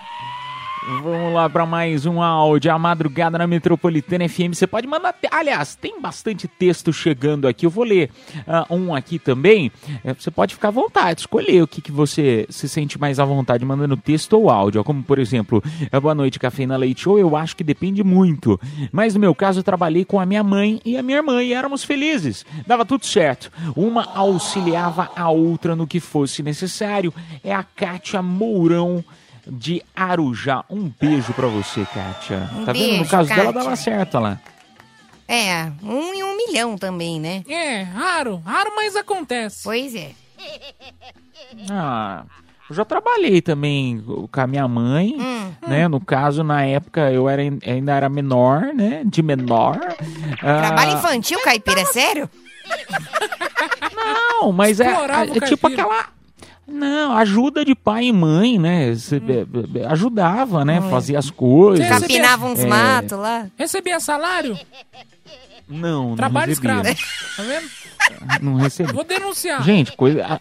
Vamos 0.89 1.35
lá 1.35 1.51
para 1.51 1.67
mais 1.67 2.07
um 2.07 2.23
áudio. 2.23 2.73
A 2.73 2.79
madrugada 2.79 3.37
na 3.37 3.47
Metropolitana 3.47 4.27
FM. 4.27 4.55
Você 4.55 4.67
pode 4.67 4.87
mandar. 4.87 5.15
Aliás, 5.31 5.75
tem 5.75 6.01
bastante 6.01 6.49
texto 6.49 6.95
chegando 6.95 7.47
aqui. 7.47 7.67
Eu 7.67 7.71
vou 7.71 7.85
ler 7.85 8.11
ah, 8.47 8.65
um 8.71 8.95
aqui 8.95 9.19
também. 9.19 9.71
É, 10.03 10.15
você 10.15 10.31
pode 10.31 10.55
ficar 10.55 10.69
à 10.69 10.71
vontade, 10.71 11.21
escolher 11.21 11.63
o 11.63 11.69
que, 11.69 11.83
que 11.83 11.93
você 11.93 12.47
se 12.49 12.67
sente 12.71 12.99
mais 12.99 13.21
à 13.21 13.25
vontade, 13.27 13.67
mandando 13.67 13.99
texto 13.99 14.33
ou 14.33 14.49
áudio. 14.49 14.83
Como, 14.83 15.03
por 15.03 15.19
exemplo, 15.19 15.63
é, 15.93 16.01
boa 16.01 16.15
noite, 16.15 16.39
Cafeína 16.39 16.79
Leite 16.79 17.03
Show. 17.03 17.19
Eu 17.19 17.37
acho 17.37 17.55
que 17.55 17.63
depende 17.63 18.03
muito. 18.03 18.59
Mas 18.91 19.13
no 19.13 19.21
meu 19.21 19.35
caso, 19.35 19.61
eu 19.61 19.65
trabalhei 19.65 20.07
com 20.07 20.19
a 20.19 20.25
minha 20.25 20.43
mãe 20.43 20.81
e 20.87 20.97
a 20.97 21.03
minha 21.03 21.19
irmã 21.19 21.43
e 21.43 21.53
éramos 21.53 21.85
felizes. 21.85 22.47
Dava 22.67 22.87
tudo 22.87 23.05
certo. 23.05 23.53
Uma 23.77 24.05
auxiliava 24.15 25.11
a 25.15 25.29
outra 25.29 25.77
no 25.77 25.87
que 25.87 26.01
fosse 26.01 26.43
necessário. 26.43 27.13
É 27.45 27.55
a 27.55 27.63
Kátia 27.63 28.23
Mourão 28.23 29.05
de 29.49 29.83
Arujá. 29.97 30.65
Um 30.69 30.91
beijo 31.01 31.33
pra 31.33 31.47
você, 31.47 31.85
Kátia. 31.87 32.49
Um 32.57 32.65
tá 32.65 32.73
vendo? 32.73 32.83
No 32.87 32.93
beijo, 32.99 33.11
caso 33.11 33.29
dela 33.29 33.45
Kátia. 33.45 33.63
dava 33.63 33.77
certo 33.77 34.19
lá. 34.19 34.39
É, 35.27 35.71
um 35.83 36.15
em 36.15 36.23
um 36.23 36.37
milhão 36.37 36.77
também, 36.79 37.21
né? 37.21 37.43
É, 37.49 37.83
raro, 37.83 38.37
raro, 38.45 38.73
mas 38.75 38.97
acontece. 38.97 39.61
Pois 39.65 39.95
é. 39.95 40.13
Ah, 41.71 42.25
eu 42.71 42.75
já 42.77 42.85
trabalhei 42.85 43.41
também 43.43 44.03
com 44.31 44.41
a 44.41 44.47
minha 44.47 44.67
mãe, 44.69 45.17
Hum. 45.19 45.53
né? 45.67 45.87
No 45.89 46.01
caso, 46.01 46.43
na 46.43 46.63
época 46.65 47.11
eu 47.13 47.29
era, 47.29 47.43
ainda 47.43 47.95
era 47.95 48.09
menor, 48.09 48.73
né? 48.75 49.03
De 49.05 49.23
menor. 49.23 49.79
Ah, 50.43 50.59
Trabalho 50.67 50.93
infantil, 50.99 51.41
caipira, 51.43 51.81
é 51.81 51.85
sério? 51.87 52.29
Não, 53.95 54.53
mas 54.53 54.81
é, 54.81 54.87
Explorava 54.91 55.25
é 55.25 55.31
o 55.31 55.41
tipo 55.41 55.69
caipira. 55.69 55.83
aquela. 55.83 56.07
Não, 56.69 57.17
ajuda 57.17 57.65
de 57.65 57.75
pai 57.75 58.05
e 58.05 58.13
mãe, 58.13 58.59
né? 58.59 58.95
Cê, 58.95 59.19
be- 59.19 59.45
be- 59.45 59.85
ajudava, 59.87 60.65
né? 60.65 60.81
Fazia 60.91 61.19
as 61.19 61.31
coisas. 61.31 61.85
Você 61.87 62.01
Capinava 62.01 62.47
uns 62.47 62.61
É. 62.61 62.67
matos 62.67 63.19
lá. 63.19 63.47
Recebia 63.57 63.99
salário? 63.99 64.57
Não, 65.69 66.11
não 66.11 66.17
Trabalho 66.17 66.49
recebia. 66.49 66.81
escravo. 66.83 66.99
Tá 67.37 67.43
vendo? 67.43 67.79
Não 68.41 68.55
recebia. 68.55 68.95
Vou 68.95 69.05
denunciar. 69.05 69.63
Gente, 69.63 69.93
coisa. 69.95 70.25
a- 70.25 70.41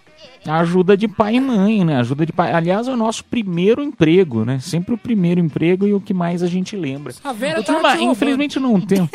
ajuda 0.59 0.95
de 0.95 1.05
pai 1.05 1.35
e 1.35 1.39
mãe, 1.41 1.83
né? 1.83 1.97
Ajuda 1.97 2.25
de 2.25 2.31
pai. 2.31 2.53
Aliás, 2.53 2.87
é 2.87 2.91
o 2.93 2.95
nosso 2.95 3.25
primeiro 3.25 3.83
emprego, 3.83 4.45
né? 4.45 4.57
Sempre 4.59 4.93
o 4.93 4.97
primeiro 4.97 5.41
emprego 5.41 5.85
e 5.85 5.93
o 5.93 5.99
que 5.99 6.13
mais 6.13 6.41
a 6.41 6.47
gente 6.47 6.77
lembra. 6.77 7.13
A 7.21 7.33
Vera 7.33 7.61
tava 7.61 7.79
turma, 7.81 8.01
infelizmente 8.11 8.57
não 8.57 8.79
tem, 8.79 9.09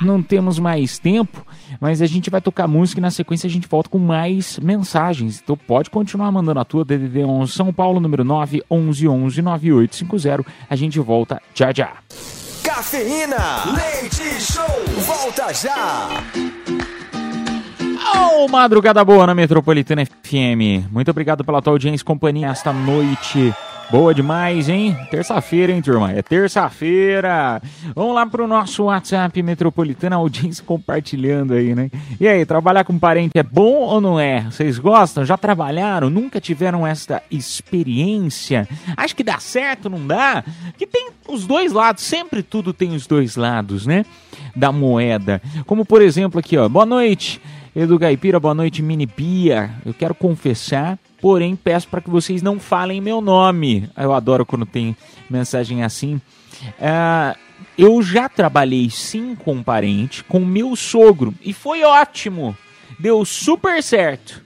não 0.00 0.22
temos 0.22 0.58
mais 0.58 0.98
tempo, 0.98 1.46
mas 1.78 2.00
a 2.00 2.06
gente 2.06 2.30
vai 2.30 2.40
tocar 2.40 2.66
música 2.66 3.00
e 3.00 3.02
na 3.02 3.10
sequência 3.10 3.46
a 3.46 3.50
gente 3.50 3.68
volta 3.68 3.90
com 3.90 3.98
mais 3.98 4.58
mensagens. 4.60 5.40
Então 5.44 5.54
pode 5.56 5.90
continuar 5.90 6.32
mandando 6.32 6.60
a 6.60 6.64
tua 6.64 6.86
DDD 6.86 7.22
11 7.22 7.52
São 7.52 7.70
Paulo 7.70 8.00
número 8.00 8.24
9 8.24 8.62
11 8.70 9.06
11 9.08 9.42
9850. 9.42 10.44
A 10.70 10.76
gente 10.76 10.98
volta 11.00 11.42
já 11.54 11.70
já. 11.70 11.92
Cafeína. 12.64 13.64
Leite 13.76 14.40
Show. 14.40 14.64
Volta 15.06 15.52
já. 15.52 16.08
Ô, 18.32 18.48
madrugada 18.48 19.04
boa 19.04 19.26
na 19.26 19.34
Metropolitana 19.34 20.04
FM. 20.06 20.90
Muito 20.90 21.10
obrigado 21.10 21.44
pela 21.44 21.60
tua 21.60 21.74
audiência 21.74 22.02
e 22.02 22.06
companhia 22.06 22.48
esta 22.48 22.72
noite. 22.72 23.54
Boa 23.90 24.12
demais, 24.14 24.68
hein? 24.68 24.96
Terça-feira, 25.10 25.70
hein, 25.72 25.80
turma? 25.80 26.10
É 26.10 26.20
terça-feira. 26.22 27.62
Vamos 27.94 28.14
lá 28.14 28.26
pro 28.26 28.46
nosso 28.46 28.84
WhatsApp 28.84 29.40
Metropolitana, 29.42 30.16
audiência 30.16 30.64
compartilhando 30.64 31.54
aí, 31.54 31.74
né? 31.74 31.90
E 32.18 32.26
aí, 32.26 32.44
trabalhar 32.44 32.84
com 32.84 32.98
parente 32.98 33.32
é 33.36 33.42
bom 33.42 33.74
ou 33.82 34.00
não 34.00 34.18
é? 34.18 34.40
Vocês 34.42 34.78
gostam? 34.78 35.24
Já 35.24 35.36
trabalharam? 35.36 36.10
Nunca 36.10 36.40
tiveram 36.40 36.86
esta 36.86 37.22
experiência? 37.30 38.66
Acho 38.96 39.14
que 39.14 39.22
dá 39.22 39.38
certo, 39.38 39.88
não 39.88 40.06
dá? 40.06 40.42
Que 40.76 40.86
tem 40.86 41.10
os 41.28 41.46
dois 41.46 41.72
lados, 41.72 42.02
sempre 42.02 42.42
tudo 42.42 42.72
tem 42.72 42.94
os 42.94 43.06
dois 43.06 43.36
lados, 43.36 43.86
né? 43.86 44.04
Da 44.56 44.72
moeda. 44.72 45.40
Como 45.66 45.84
por 45.84 46.02
exemplo 46.02 46.40
aqui, 46.40 46.56
ó. 46.56 46.68
Boa 46.68 46.86
noite. 46.86 47.40
Edu 47.76 47.98
Gaipira, 47.98 48.38
boa 48.38 48.54
noite, 48.54 48.82
Mini 48.82 49.04
Bia. 49.04 49.70
Eu 49.84 49.92
quero 49.92 50.14
confessar, 50.14 50.96
porém 51.24 51.56
peço 51.56 51.88
para 51.88 52.02
que 52.02 52.10
vocês 52.10 52.42
não 52.42 52.60
falem 52.60 53.00
meu 53.00 53.22
nome. 53.22 53.88
Eu 53.96 54.12
adoro 54.12 54.44
quando 54.44 54.66
tem 54.66 54.94
mensagem 55.30 55.82
assim. 55.82 56.20
Ah, 56.78 57.34
eu 57.78 58.02
já 58.02 58.28
trabalhei 58.28 58.90
sim 58.90 59.34
com 59.34 59.54
um 59.54 59.62
parente, 59.62 60.22
com 60.22 60.40
meu 60.40 60.76
sogro, 60.76 61.32
e 61.40 61.54
foi 61.54 61.82
ótimo. 61.82 62.54
Deu 62.98 63.24
super 63.24 63.82
certo. 63.82 64.44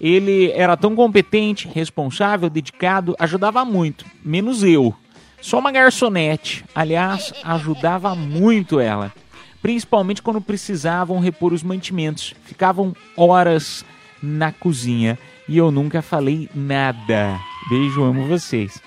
Ele 0.00 0.52
era 0.52 0.76
tão 0.76 0.94
competente, 0.94 1.66
responsável, 1.66 2.48
dedicado, 2.48 3.16
ajudava 3.18 3.64
muito, 3.64 4.06
menos 4.24 4.62
eu. 4.62 4.94
Só 5.40 5.58
uma 5.58 5.72
garçonete, 5.72 6.64
aliás, 6.72 7.32
ajudava 7.42 8.14
muito 8.14 8.78
ela 8.78 9.12
principalmente 9.60 10.20
quando 10.20 10.40
precisavam 10.40 11.20
repor 11.20 11.52
os 11.52 11.62
mantimentos. 11.62 12.34
Ficavam 12.44 12.96
horas 13.16 13.84
na 14.20 14.50
cozinha 14.50 15.16
e 15.48 15.56
eu 15.58 15.70
nunca 15.70 16.02
falei 16.02 16.48
nada. 16.54 17.38
Beijo, 17.68 18.02
amo 18.02 18.26
vocês. 18.26 18.80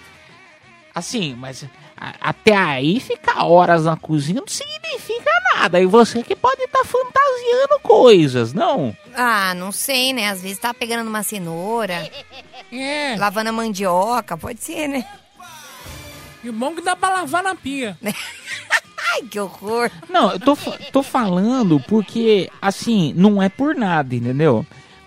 Assim, 0.93 1.35
mas 1.37 1.65
a- 1.97 2.13
até 2.21 2.55
aí 2.55 2.99
ficar 2.99 3.43
horas 3.45 3.85
na 3.85 3.97
cozinha 3.97 4.39
não 4.41 4.47
significa 4.47 5.29
nada. 5.55 5.79
E 5.81 5.85
você 5.85 6.23
que 6.23 6.35
pode 6.35 6.61
estar 6.61 6.85
fantasiando 6.85 7.79
coisas, 7.83 8.53
não? 8.53 8.95
Ah, 9.13 9.53
não 9.55 9.71
sei, 9.71 10.13
né? 10.13 10.29
Às 10.29 10.41
vezes 10.41 10.57
tá 10.57 10.73
pegando 10.73 11.07
uma 11.07 11.23
cenoura, 11.23 12.09
É, 12.71 13.15
lavando 13.17 13.49
a 13.49 13.53
mandioca, 13.53 14.37
pode 14.37 14.61
ser, 14.63 14.87
né? 14.87 15.05
e 16.43 16.49
o 16.49 16.53
bom 16.53 16.75
que 16.75 16.81
dá 16.81 16.95
pra 16.95 17.09
lavar 17.09 17.41
na 17.43 17.55
pia. 17.55 17.97
Ai, 19.13 19.21
que 19.29 19.39
horror. 19.39 19.89
Não, 20.09 20.31
eu 20.31 20.39
tô, 20.39 20.55
tô 20.91 21.01
falando 21.03 21.79
porque, 21.87 22.49
assim, 22.61 23.13
não 23.15 23.41
é 23.41 23.49
por 23.49 23.75
nada, 23.75 24.13
entendeu? 24.15 24.65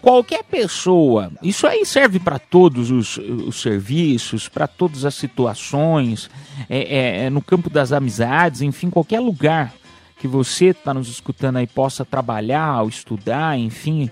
Qualquer 0.08 0.42
pessoa, 0.42 1.30
isso 1.42 1.66
aí 1.66 1.84
serve 1.84 2.18
para 2.18 2.38
todos 2.38 2.90
os, 2.90 3.18
os 3.18 3.60
serviços, 3.60 4.48
para 4.48 4.66
todas 4.66 5.04
as 5.04 5.14
situações, 5.14 6.30
é, 6.66 6.78
é, 6.78 7.24
é 7.26 7.30
no 7.30 7.42
campo 7.42 7.68
das 7.68 7.92
amizades, 7.92 8.62
enfim, 8.62 8.88
qualquer 8.88 9.20
lugar 9.20 9.74
que 10.18 10.26
você 10.26 10.68
está 10.68 10.94
nos 10.94 11.10
escutando 11.10 11.58
aí 11.58 11.66
possa 11.66 12.06
trabalhar 12.06 12.80
ou 12.80 12.88
estudar, 12.88 13.58
enfim. 13.58 14.10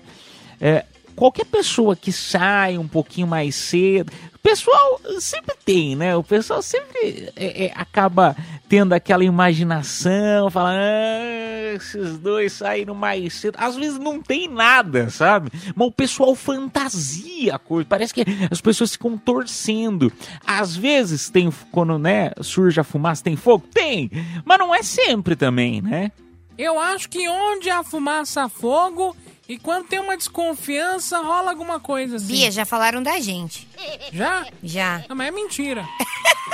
É, 0.61 0.85
qualquer 1.17 1.45
pessoa 1.45 1.95
que 1.95 2.11
sai 2.11 2.77
um 2.77 2.87
pouquinho 2.87 3.25
mais 3.25 3.55
cedo, 3.55 4.13
o 4.35 4.39
pessoal 4.39 5.01
sempre 5.19 5.55
tem, 5.65 5.95
né? 5.95 6.15
O 6.15 6.23
pessoal 6.23 6.61
sempre 6.61 7.33
é, 7.35 7.65
é, 7.65 7.73
acaba 7.75 8.35
tendo 8.69 8.93
aquela 8.93 9.23
imaginação, 9.23 10.49
falando, 10.51 10.77
ah, 10.77 11.73
esses 11.73 12.19
dois 12.19 12.53
saíram 12.53 12.93
mais 12.93 13.33
cedo. 13.33 13.55
Às 13.57 13.75
vezes 13.75 13.97
não 13.97 14.21
tem 14.21 14.47
nada, 14.47 15.09
sabe? 15.09 15.49
Mas 15.75 15.87
o 15.87 15.91
pessoal 15.91 16.35
fantasia 16.35 17.55
a 17.55 17.59
coisa. 17.59 17.87
Parece 17.89 18.13
que 18.13 18.23
as 18.51 18.61
pessoas 18.61 18.91
ficam 18.91 19.17
torcendo. 19.17 20.13
Às 20.45 20.77
vezes 20.77 21.29
tem, 21.31 21.51
quando 21.71 21.97
né, 21.97 22.31
surge 22.41 22.79
a 22.79 22.83
fumaça, 22.83 23.23
tem 23.23 23.35
fogo? 23.35 23.65
Tem! 23.73 24.11
Mas 24.45 24.59
não 24.59 24.73
é 24.73 24.83
sempre 24.83 25.35
também, 25.35 25.81
né? 25.81 26.11
Eu 26.57 26.79
acho 26.79 27.09
que 27.09 27.27
onde 27.27 27.69
há 27.69 27.83
fumaça, 27.83 28.47
fogo. 28.47 29.15
E 29.47 29.57
quando 29.57 29.87
tem 29.87 29.99
uma 29.99 30.17
desconfiança, 30.17 31.19
rola 31.19 31.51
alguma 31.51 31.79
coisa 31.79 32.17
assim. 32.17 32.27
Bia, 32.27 32.51
já 32.51 32.65
falaram 32.65 33.01
da 33.01 33.19
gente. 33.19 33.67
Já? 34.11 34.45
Já. 34.61 35.03
Não, 35.07 35.15
mas 35.15 35.27
é 35.27 35.31
mentira. 35.31 35.87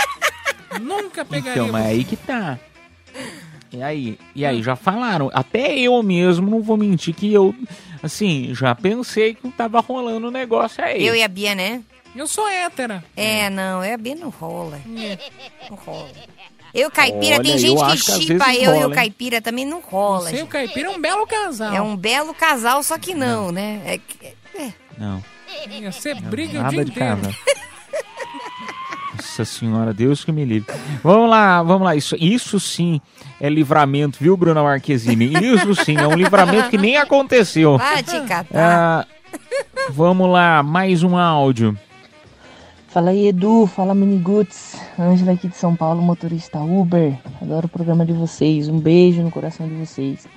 Nunca 0.79 1.25
pegaria. 1.25 1.63
Então, 1.63 1.71
mas 1.71 1.85
é 1.85 1.89
aí 1.89 2.03
que 2.03 2.15
tá. 2.15 2.59
E 3.71 3.81
aí, 3.81 4.19
e 4.35 4.45
aí, 4.45 4.61
já 4.61 4.75
falaram. 4.75 5.31
Até 5.33 5.77
eu 5.79 6.01
mesmo 6.03 6.49
não 6.49 6.61
vou 6.61 6.77
mentir 6.77 7.15
que 7.15 7.33
eu, 7.33 7.55
assim, 8.03 8.53
já 8.53 8.75
pensei 8.75 9.33
que 9.33 9.49
tava 9.51 9.79
rolando 9.79 10.27
um 10.27 10.31
negócio 10.31 10.83
aí. 10.83 11.03
Eu 11.05 11.15
e 11.15 11.23
a 11.23 11.27
Bia, 11.27 11.55
né? 11.55 11.81
Eu 12.15 12.27
sou 12.27 12.47
hétera. 12.47 13.03
É, 13.15 13.49
não, 13.49 13.83
eu 13.83 13.89
e 13.89 13.93
a 13.93 13.97
Bia 13.97 14.13
não 14.15 14.29
rola. 14.29 14.79
Não 15.67 15.75
rola. 15.75 16.11
Eu 16.73 16.81
e 16.81 16.85
o 16.87 16.91
Caipira, 16.91 17.35
Olha, 17.35 17.43
tem 17.43 17.57
gente 17.59 17.83
que 17.85 17.97
chipa 17.97 18.53
eu 18.55 18.75
e 18.75 18.83
o 18.85 18.87
hein? 18.87 18.93
Caipira 18.95 19.39
também 19.41 19.63
não 19.65 19.79
rola. 19.79 20.29
Você 20.29 20.39
e 20.39 20.41
o. 20.41 20.47
Caipira 20.47 20.87
é 20.87 20.89
um 20.89 20.99
belo 20.99 21.27
casal. 21.27 21.73
É 21.73 21.79
um 21.81 21.95
belo 21.95 22.33
casal, 22.33 22.81
só 22.81 22.97
que 22.97 23.13
não, 23.13 23.51
né? 23.51 23.81
É 23.85 23.97
que- 23.99 24.33
é. 24.57 24.73
Não, 24.97 25.23
Você 25.91 26.15
briga 26.15 26.59
o 26.59 26.63
nada 26.63 26.69
dia 26.71 26.85
de 26.85 26.91
inteiro. 26.91 27.19
Nossa 29.15 29.45
senhora, 29.45 29.93
Deus 29.93 30.25
que 30.25 30.31
me 30.31 30.43
livre. 30.43 30.73
Vamos 31.03 31.29
lá, 31.29 31.61
vamos 31.61 31.83
lá. 31.83 31.95
Isso, 31.95 32.15
isso 32.19 32.59
sim 32.59 32.99
é 33.39 33.47
livramento, 33.49 34.17
viu, 34.19 34.35
Bruna 34.35 34.63
Marquezine? 34.63 35.31
Isso 35.43 35.75
sim, 35.85 35.95
é 35.97 36.07
um 36.07 36.15
livramento 36.15 36.69
que 36.69 36.77
nem 36.77 36.97
aconteceu. 36.97 37.77
Vai 37.77 38.01
te 38.01 38.19
catar. 38.21 38.47
Ah, 38.53 39.05
vamos 39.89 40.29
lá, 40.29 40.63
mais 40.63 41.03
um 41.03 41.15
áudio. 41.15 41.77
Fala 42.93 43.09
aí, 43.09 43.29
Edu. 43.29 43.65
Fala, 43.65 43.95
Miniguts. 43.95 44.79
Ângela 44.99 45.31
aqui 45.31 45.47
de 45.47 45.57
São 45.57 45.75
Paulo, 45.75 45.99
motorista 45.99 46.59
Uber. 46.59 47.17
Adoro 47.41 47.65
o 47.65 47.69
programa 47.69 48.05
de 48.05 48.13
vocês. 48.13 48.69
Um 48.69 48.79
beijo 48.79 49.23
no 49.23 49.31
coração 49.31 49.67
de 49.67 49.73
vocês. 49.73 50.27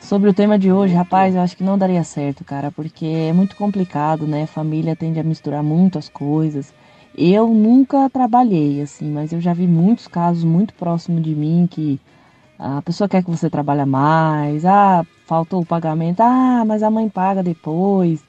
Sobre 0.00 0.28
o 0.28 0.34
tema 0.34 0.58
de 0.58 0.72
hoje, 0.72 0.92
rapaz, 0.92 1.36
eu 1.36 1.40
acho 1.40 1.56
que 1.56 1.62
não 1.62 1.78
daria 1.78 2.02
certo, 2.02 2.44
cara, 2.44 2.72
porque 2.72 3.06
é 3.06 3.32
muito 3.32 3.54
complicado, 3.54 4.26
né? 4.26 4.44
Família 4.44 4.96
tende 4.96 5.20
a 5.20 5.22
misturar 5.22 5.62
muito 5.62 5.96
as 5.96 6.08
coisas. 6.08 6.74
Eu 7.16 7.46
nunca 7.46 8.10
trabalhei 8.10 8.82
assim, 8.82 9.08
mas 9.08 9.32
eu 9.32 9.40
já 9.40 9.54
vi 9.54 9.68
muitos 9.68 10.08
casos 10.08 10.42
muito 10.42 10.74
próximos 10.74 11.22
de 11.22 11.32
mim 11.32 11.68
que 11.70 12.00
a 12.58 12.82
pessoa 12.82 13.08
quer 13.08 13.22
que 13.22 13.30
você 13.30 13.48
trabalhe 13.48 13.84
mais, 13.84 14.66
ah, 14.66 15.06
faltou 15.26 15.62
o 15.62 15.66
pagamento, 15.66 16.22
ah, 16.22 16.64
mas 16.66 16.82
a 16.82 16.90
mãe 16.90 17.08
paga 17.08 17.40
depois. 17.40 18.20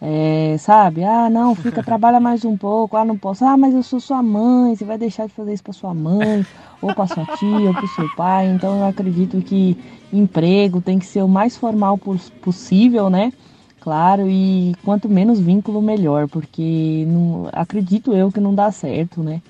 É, 0.00 0.56
sabe? 0.58 1.04
Ah, 1.04 1.30
não, 1.30 1.54
fica, 1.54 1.82
trabalha 1.82 2.20
mais 2.20 2.44
um 2.44 2.56
pouco. 2.56 2.96
Ah, 2.96 3.04
não 3.04 3.16
posso. 3.16 3.44
Ah, 3.44 3.56
mas 3.56 3.74
eu 3.74 3.82
sou 3.82 3.98
sua 4.00 4.22
mãe. 4.22 4.74
Você 4.76 4.84
vai 4.84 4.98
deixar 4.98 5.26
de 5.26 5.32
fazer 5.34 5.54
isso 5.54 5.62
para 5.62 5.72
sua 5.72 5.94
mãe, 5.94 6.46
ou 6.80 6.92
para 6.92 7.06
sua 7.06 7.24
tia, 7.24 7.70
ou 7.70 7.74
para 7.74 7.86
seu 7.86 8.08
pai. 8.08 8.46
Então, 8.48 8.78
eu 8.78 8.84
acredito 8.84 9.40
que 9.42 9.76
emprego 10.12 10.80
tem 10.82 10.98
que 10.98 11.06
ser 11.06 11.22
o 11.22 11.28
mais 11.28 11.56
formal 11.56 11.96
pos- 11.98 12.30
possível, 12.42 13.08
né? 13.08 13.32
Claro, 13.80 14.28
e 14.28 14.74
quanto 14.84 15.08
menos 15.08 15.38
vínculo, 15.38 15.80
melhor, 15.80 16.26
porque 16.28 17.04
não, 17.06 17.48
acredito 17.52 18.12
eu 18.12 18.32
que 18.32 18.40
não 18.40 18.52
dá 18.54 18.70
certo, 18.72 19.22
né? 19.22 19.40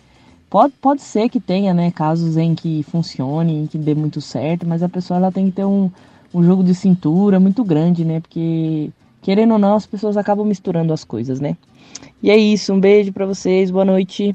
Pode, 0.49 0.75
pode 0.81 1.03
ser 1.03 1.29
que 1.29 1.41
tenha, 1.41 1.75
né, 1.75 1.91
casos 1.91 2.37
em 2.37 2.55
que 2.55 2.83
funcione, 2.85 3.69
que 3.71 3.77
dê 3.79 3.95
muito 3.95 4.21
certo, 4.21 4.67
mas 4.67 4.83
a 4.83 4.89
pessoa 4.89 5.19
ela 5.19 5.33
tem 5.33 5.47
que 5.47 5.53
ter 5.53 5.65
um, 5.65 5.91
um 6.33 6.43
jogo 6.43 6.63
de 6.63 6.75
cintura 6.75 7.41
muito 7.41 7.65
grande, 7.65 8.05
né? 8.05 8.21
Porque, 8.21 8.91
querendo 9.27 9.55
ou 9.55 9.59
não, 9.59 9.75
as 9.75 9.85
pessoas 9.85 10.17
acabam 10.17 10.47
misturando 10.47 10.93
as 10.93 11.03
coisas, 11.03 11.41
né? 11.41 11.57
E 12.23 12.31
é 12.31 12.37
isso, 12.37 12.73
um 12.73 12.79
beijo 12.79 13.13
pra 13.13 13.27
vocês, 13.27 13.73
boa 13.73 13.85
noite. 13.85 14.33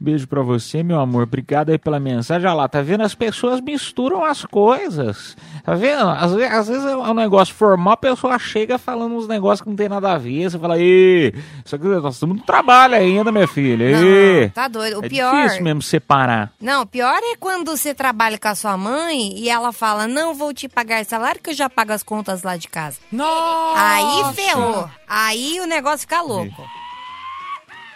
Beijo 0.00 0.28
pra 0.28 0.42
você, 0.42 0.80
meu 0.82 1.00
amor. 1.00 1.24
Obrigado 1.24 1.70
aí 1.70 1.78
pela 1.78 1.98
mensagem. 1.98 2.46
Olha 2.46 2.54
lá, 2.54 2.68
tá 2.68 2.80
vendo? 2.80 3.02
As 3.02 3.16
pessoas 3.16 3.60
misturam 3.60 4.24
as 4.24 4.44
coisas. 4.44 5.36
Tá 5.64 5.74
vendo? 5.74 6.08
Às, 6.08 6.32
ve- 6.32 6.44
às 6.44 6.68
vezes 6.68 6.84
é 6.84 6.96
um 6.96 7.14
negócio 7.14 7.52
formal, 7.52 7.94
a 7.94 7.96
pessoa 7.96 8.38
chega 8.38 8.78
falando 8.78 9.16
uns 9.16 9.26
negócios 9.26 9.60
que 9.62 9.68
não 9.68 9.74
tem 9.76 9.88
nada 9.88 10.12
a 10.12 10.16
ver. 10.18 10.48
Você 10.48 10.56
fala, 10.56 10.78
Ê, 10.78 11.34
isso 11.64 11.74
aqui 11.74 11.84
nós 11.84 12.14
estamos 12.14 12.36
no 12.36 12.42
trabalho 12.44 12.94
ainda, 12.94 13.32
minha 13.32 13.48
filha. 13.48 13.84
Ê. 13.84 14.42
Não, 14.42 14.50
tá 14.50 14.68
doido. 14.68 15.00
O 15.00 15.04
é 15.04 15.08
pior. 15.08 15.34
difícil 15.34 15.64
mesmo 15.64 15.82
separar. 15.82 16.52
Não, 16.60 16.82
o 16.82 16.86
pior 16.86 17.18
é 17.20 17.36
quando 17.36 17.76
você 17.76 17.92
trabalha 17.92 18.38
com 18.38 18.48
a 18.48 18.54
sua 18.54 18.76
mãe 18.76 19.36
e 19.36 19.48
ela 19.50 19.72
fala: 19.72 20.06
Não 20.06 20.32
vou 20.32 20.54
te 20.54 20.68
pagar 20.68 21.04
salário 21.04 21.40
que 21.42 21.50
eu 21.50 21.54
já 21.54 21.68
pago 21.68 21.92
as 21.92 22.04
contas 22.04 22.44
lá 22.44 22.56
de 22.56 22.68
casa. 22.68 22.98
Nossa! 23.10 23.80
Aí 23.80 24.34
ferrou. 24.34 24.88
Aí 25.08 25.58
o 25.60 25.66
negócio 25.66 26.00
fica 26.00 26.22
louco. 26.22 26.62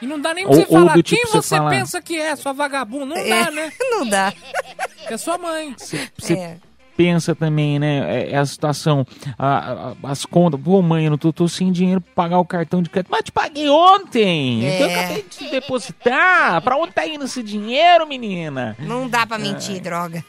E 0.02 0.06
não 0.06 0.20
dá 0.20 0.34
nem 0.34 0.44
Ou- 0.44 0.50
pra 0.50 0.60
você 0.60 0.66
ou 0.74 0.78
falar 0.80 0.94
do 0.94 1.02
tipo 1.02 1.22
quem 1.22 1.30
você 1.30 1.38
você 1.48 1.56
falar- 1.56 1.70
pensa 1.70 2.02
que 2.02 2.16
é, 2.18 2.34
sua 2.36 2.52
vagabunda. 2.52 3.06
Não 3.06 3.16
É, 3.16 3.44
dá, 3.44 3.50
né? 3.52 3.72
Não 3.92 4.06
dá. 4.08 4.32
É 5.06 5.16
sua 5.16 5.38
mãe. 5.38 5.74
Você 5.78 6.34
É. 6.34 6.56
pensa 6.96 7.34
também, 7.34 7.78
né? 7.78 8.22
É, 8.24 8.32
é 8.32 8.36
a 8.36 8.44
situação, 8.44 9.06
a- 9.38 9.92
a- 10.02 10.10
as 10.10 10.26
contas. 10.26 10.60
Pô, 10.60 10.82
mãe, 10.82 11.04
eu 11.04 11.10
não 11.12 11.18
tô, 11.18 11.32
tô 11.32 11.46
sem 11.48 11.70
dinheiro 11.72 12.00
pra 12.00 12.24
pagar 12.24 12.38
o 12.38 12.44
cartão 12.44 12.82
de 12.82 12.90
crédito. 12.90 13.10
Mas 13.10 13.22
te 13.24 13.32
paguei 13.32 13.68
ontem! 13.68 14.64
É. 14.66 14.74
Então 14.76 14.90
eu 14.90 14.98
acabei 15.00 15.22
de 15.22 15.28
te 15.28 15.50
depositar. 15.50 16.60
Pra 16.62 16.76
onde 16.76 16.92
tá 16.92 17.06
indo 17.06 17.24
esse 17.24 17.42
dinheiro, 17.42 18.06
menina? 18.06 18.76
Não 18.80 19.08
dá 19.08 19.24
pra 19.26 19.38
mentir, 19.38 19.80
droga. 19.80 20.24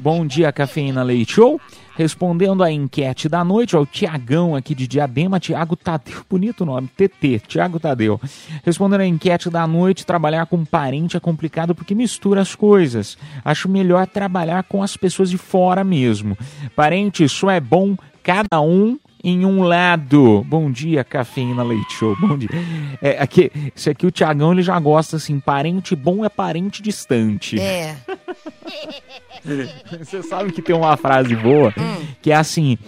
Bom 0.00 0.26
dia, 0.26 0.52
Cafeína 0.52 1.02
Leite 1.02 1.32
Show. 1.34 1.60
Respondendo 1.96 2.62
a 2.62 2.70
enquete 2.70 3.26
da 3.26 3.42
noite, 3.42 3.74
ó, 3.74 3.80
o 3.80 3.86
Tiagão 3.86 4.54
aqui 4.54 4.74
de 4.74 4.86
Diadema, 4.86 5.40
Tiago 5.40 5.74
Tadeu, 5.74 6.22
bonito 6.28 6.64
nome, 6.66 6.88
TT, 6.88 7.40
Tiago 7.48 7.80
Tadeu. 7.80 8.20
Respondendo 8.64 9.00
a 9.00 9.06
enquete 9.06 9.48
da 9.48 9.66
noite, 9.66 10.04
trabalhar 10.04 10.44
com 10.46 10.62
parente 10.62 11.16
é 11.16 11.20
complicado 11.20 11.74
porque 11.74 11.94
mistura 11.94 12.42
as 12.42 12.54
coisas. 12.54 13.16
Acho 13.42 13.66
melhor 13.68 14.06
trabalhar 14.06 14.62
com 14.64 14.82
as 14.82 14.94
pessoas 14.94 15.30
de 15.30 15.38
fora 15.38 15.82
mesmo. 15.82 16.36
Parente 16.76 17.26
só 17.28 17.50
é 17.50 17.60
bom 17.60 17.96
cada 18.22 18.60
um 18.60 18.98
em 19.22 19.44
um 19.44 19.62
lado. 19.62 20.44
Bom 20.46 20.70
dia, 20.70 21.04
Cafeína 21.04 21.62
Leite 21.62 21.92
Show. 21.94 22.16
Bom 22.20 22.36
dia. 22.36 22.48
É, 23.00 23.18
aqui, 23.22 23.50
esse 23.74 23.90
aqui 23.90 24.06
o 24.06 24.10
Tiagão 24.10 24.52
ele 24.52 24.62
já 24.62 24.78
gosta 24.78 25.16
assim, 25.16 25.38
parente 25.40 25.94
bom 25.94 26.24
é 26.24 26.28
parente 26.28 26.82
distante. 26.82 27.60
É. 27.60 27.96
Você 29.98 30.22
sabe 30.22 30.52
que 30.52 30.62
tem 30.62 30.74
uma 30.74 30.96
frase 30.96 31.34
boa 31.36 31.72
que 32.20 32.32
é 32.32 32.36
assim: 32.36 32.78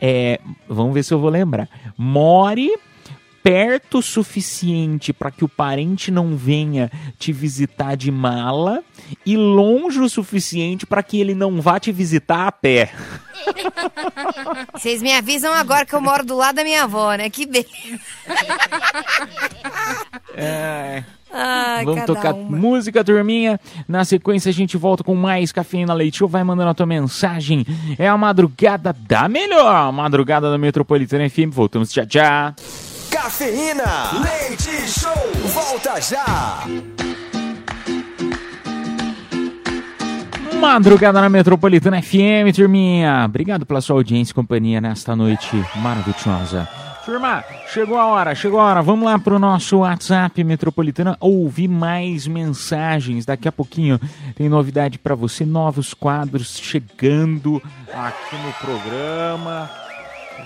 é, 0.00 0.40
vamos 0.68 0.94
ver 0.94 1.02
se 1.02 1.12
eu 1.12 1.18
vou 1.18 1.30
lembrar. 1.30 1.68
More 1.96 2.70
perto 3.42 3.98
o 3.98 4.02
suficiente 4.02 5.12
para 5.12 5.30
que 5.30 5.44
o 5.44 5.48
parente 5.48 6.10
não 6.10 6.36
venha 6.36 6.90
te 7.18 7.32
visitar 7.32 7.96
de 7.96 8.10
mala 8.10 8.82
e 9.24 9.36
longe 9.36 10.00
o 10.00 10.08
suficiente 10.08 10.86
para 10.86 11.02
que 11.02 11.20
ele 11.20 11.34
não 11.34 11.60
vá 11.60 11.78
te 11.80 11.92
visitar 11.92 12.46
a 12.46 12.52
pé. 12.52 12.90
Vocês 14.74 15.02
me 15.02 15.12
avisam 15.12 15.52
agora 15.52 15.86
que 15.86 15.94
eu 15.94 16.00
moro 16.00 16.24
do 16.24 16.36
lado 16.36 16.56
da 16.56 16.64
minha 16.64 16.84
avó, 16.84 17.14
né? 17.14 17.30
Que 17.30 17.46
bem. 17.46 17.64
É, 20.40 21.02
Ai, 21.32 21.84
vamos 21.84 22.04
tocar 22.04 22.32
uma. 22.32 22.56
música, 22.56 23.04
turminha. 23.04 23.58
Na 23.88 24.04
sequência, 24.04 24.50
a 24.50 24.52
gente 24.52 24.76
volta 24.76 25.02
com 25.02 25.14
mais 25.14 25.52
Cafeína 25.52 25.92
Leite 25.92 26.18
Show. 26.18 26.28
Vai 26.28 26.44
mandando 26.44 26.70
a 26.70 26.74
tua 26.74 26.86
mensagem. 26.86 27.66
É 27.98 28.08
a 28.08 28.16
madrugada 28.16 28.92
da 28.92 29.28
melhor. 29.28 29.74
A 29.74 29.92
madrugada 29.92 30.50
da 30.50 30.56
Metropolitana 30.56 31.28
FM. 31.28 31.50
Voltamos 31.50 31.92
já 31.92 32.06
já. 32.08 32.54
Cafeína, 33.10 34.12
leite 34.22 34.88
show, 34.88 35.12
volta 35.52 36.00
já. 36.00 36.64
Madrugada 40.60 41.20
na 41.20 41.28
Metropolitana 41.28 42.02
FM, 42.02 42.54
turminha. 42.54 43.24
Obrigado 43.24 43.64
pela 43.64 43.80
sua 43.80 43.96
audiência 43.96 44.32
e 44.32 44.34
companhia 44.34 44.80
nesta 44.80 45.14
noite 45.14 45.50
maravilhosa. 45.76 46.68
Turma, 47.04 47.42
chegou 47.72 47.96
a 47.96 48.06
hora, 48.06 48.34
chegou 48.34 48.60
a 48.60 48.64
hora. 48.64 48.82
Vamos 48.82 49.06
lá 49.06 49.18
pro 49.18 49.38
nosso 49.38 49.78
WhatsApp 49.78 50.44
Metropolitana 50.44 51.16
ouvir 51.20 51.68
mais 51.68 52.26
mensagens. 52.26 53.24
Daqui 53.24 53.48
a 53.48 53.52
pouquinho 53.52 53.98
tem 54.34 54.48
novidade 54.48 54.98
para 54.98 55.14
você, 55.14 55.46
novos 55.46 55.94
quadros 55.94 56.58
chegando 56.58 57.62
aqui 57.94 58.36
no 58.36 58.52
programa. 58.54 59.87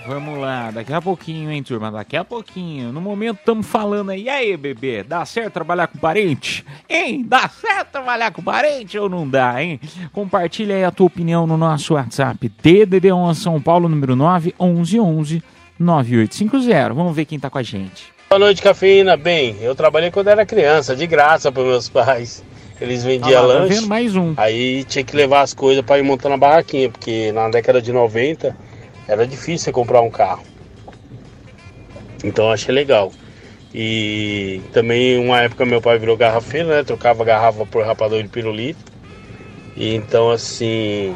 Vamos 0.07 0.39
lá, 0.39 0.71
daqui 0.71 0.91
a 0.91 0.99
pouquinho, 1.01 1.51
hein, 1.51 1.61
turma? 1.61 1.91
Daqui 1.91 2.17
a 2.17 2.25
pouquinho. 2.25 2.91
No 2.91 2.99
momento 2.99 3.37
estamos 3.39 3.65
falando 3.65 4.09
aí. 4.09 4.23
E 4.23 4.29
aí, 4.29 4.57
bebê? 4.57 5.03
Dá 5.03 5.23
certo 5.23 5.53
trabalhar 5.53 5.87
com 5.87 5.97
parente? 5.99 6.65
Hein? 6.89 7.23
Dá 7.27 7.47
certo 7.47 7.91
trabalhar 7.91 8.31
com 8.31 8.41
parente 8.41 8.97
ou 8.97 9.07
não 9.07 9.27
dá, 9.29 9.61
hein? 9.63 9.79
Compartilha 10.11 10.75
aí 10.75 10.83
a 10.83 10.91
tua 10.91 11.05
opinião 11.07 11.45
no 11.45 11.57
nosso 11.57 11.93
WhatsApp. 11.93 12.51
DDD1 12.61 13.35
São 13.35 13.61
Paulo, 13.61 13.87
número 13.87 14.15
9 14.15 14.55
1111 14.59 15.43
9850. 15.79 16.93
Vamos 16.93 17.15
ver 17.15 17.25
quem 17.25 17.39
tá 17.39 17.49
com 17.49 17.59
a 17.59 17.63
gente. 17.63 18.11
Boa 18.29 18.39
noite, 18.39 18.61
cafeína. 18.61 19.15
Bem, 19.15 19.57
eu 19.61 19.75
trabalhei 19.75 20.09
quando 20.09 20.27
era 20.27 20.45
criança, 20.45 20.95
de 20.95 21.05
graça 21.05 21.51
para 21.51 21.63
meus 21.63 21.87
pais. 21.87 22.43
Eles 22.81 23.03
vendiam 23.03 23.39
Ah 23.43 23.45
lá, 23.45 23.53
tá 23.53 23.59
lanche. 23.61 23.75
vendo? 23.75 23.87
Mais 23.87 24.15
um. 24.15 24.33
Aí 24.37 24.83
tinha 24.85 25.03
que 25.03 25.15
levar 25.15 25.41
as 25.41 25.53
coisas 25.53 25.85
para 25.85 25.99
ir 25.99 26.03
montando 26.03 26.33
a 26.33 26.37
barraquinha, 26.37 26.89
porque 26.89 27.31
na 27.31 27.47
década 27.49 27.79
de 27.81 27.93
90 27.93 28.55
era 29.07 29.27
difícil 29.27 29.59
você 29.59 29.71
comprar 29.71 30.01
um 30.01 30.09
carro. 30.09 30.43
Então 32.23 32.51
achei 32.51 32.73
legal. 32.73 33.11
E 33.73 34.61
também 34.71 35.17
uma 35.17 35.41
época 35.41 35.65
meu 35.65 35.81
pai 35.81 35.97
virou 35.97 36.15
garrafeiro, 36.15 36.69
né? 36.69 36.83
Trocava 36.83 37.25
garrafa 37.25 37.65
por 37.65 37.85
rapador 37.85 38.21
de 38.21 38.29
pirulito. 38.29 38.79
E 39.75 39.95
então 39.95 40.29
assim, 40.29 41.15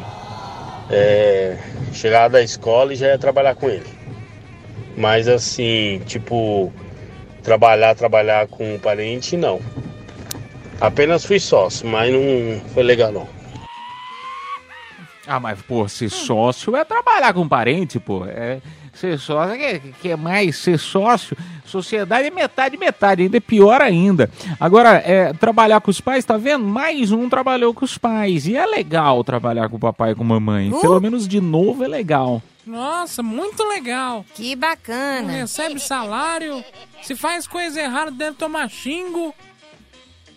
é, 0.90 1.56
chegava 1.92 2.30
da 2.30 2.42
escola 2.42 2.92
e 2.92 2.96
já 2.96 3.08
ia 3.08 3.18
trabalhar 3.18 3.54
com 3.54 3.68
ele. 3.68 3.86
Mas 4.96 5.28
assim, 5.28 6.02
tipo, 6.06 6.72
trabalhar, 7.42 7.94
trabalhar 7.94 8.48
com 8.48 8.74
um 8.74 8.78
parente, 8.78 9.36
não. 9.36 9.60
Apenas 10.80 11.24
fui 11.24 11.38
sócio, 11.38 11.86
mas 11.86 12.12
não 12.12 12.60
foi 12.74 12.82
legal 12.82 13.12
não. 13.12 13.37
Ah, 15.28 15.38
mas, 15.38 15.60
pô, 15.60 15.86
ser 15.86 16.08
sócio 16.08 16.74
é 16.74 16.84
trabalhar 16.84 17.34
com 17.34 17.46
parente, 17.46 18.00
pô. 18.00 18.24
É, 18.24 18.60
ser 18.94 19.18
sócio 19.18 19.54
é 19.54 19.78
que, 19.78 19.92
que 20.00 20.08
é 20.08 20.16
mais 20.16 20.56
ser 20.56 20.78
sócio. 20.78 21.36
Sociedade 21.66 22.28
é 22.28 22.30
metade, 22.30 22.78
metade, 22.78 23.22
ainda 23.24 23.36
é 23.36 23.40
pior 23.40 23.82
ainda. 23.82 24.30
Agora, 24.58 25.02
é, 25.04 25.34
trabalhar 25.34 25.82
com 25.82 25.90
os 25.90 26.00
pais, 26.00 26.24
tá 26.24 26.38
vendo? 26.38 26.64
Mais 26.64 27.12
um 27.12 27.28
trabalhou 27.28 27.74
com 27.74 27.84
os 27.84 27.98
pais. 27.98 28.46
E 28.46 28.56
é 28.56 28.64
legal 28.64 29.22
trabalhar 29.22 29.68
com 29.68 29.76
o 29.76 29.80
papai 29.80 30.12
e 30.12 30.14
com 30.14 30.22
a 30.22 30.26
mamãe. 30.26 30.72
Uh! 30.72 30.80
Pelo 30.80 30.98
menos 30.98 31.28
de 31.28 31.42
novo 31.42 31.84
é 31.84 31.88
legal. 31.88 32.42
Nossa, 32.66 33.22
muito 33.22 33.62
legal. 33.64 34.24
Que 34.34 34.54
Não 34.54 34.60
bacana. 34.60 35.32
recebe 35.32 35.78
salário. 35.78 36.64
Se 37.02 37.14
faz 37.14 37.46
coisa 37.46 37.80
errada, 37.80 38.10
deve 38.10 38.36
tomar 38.36 38.68
xingo. 38.70 39.34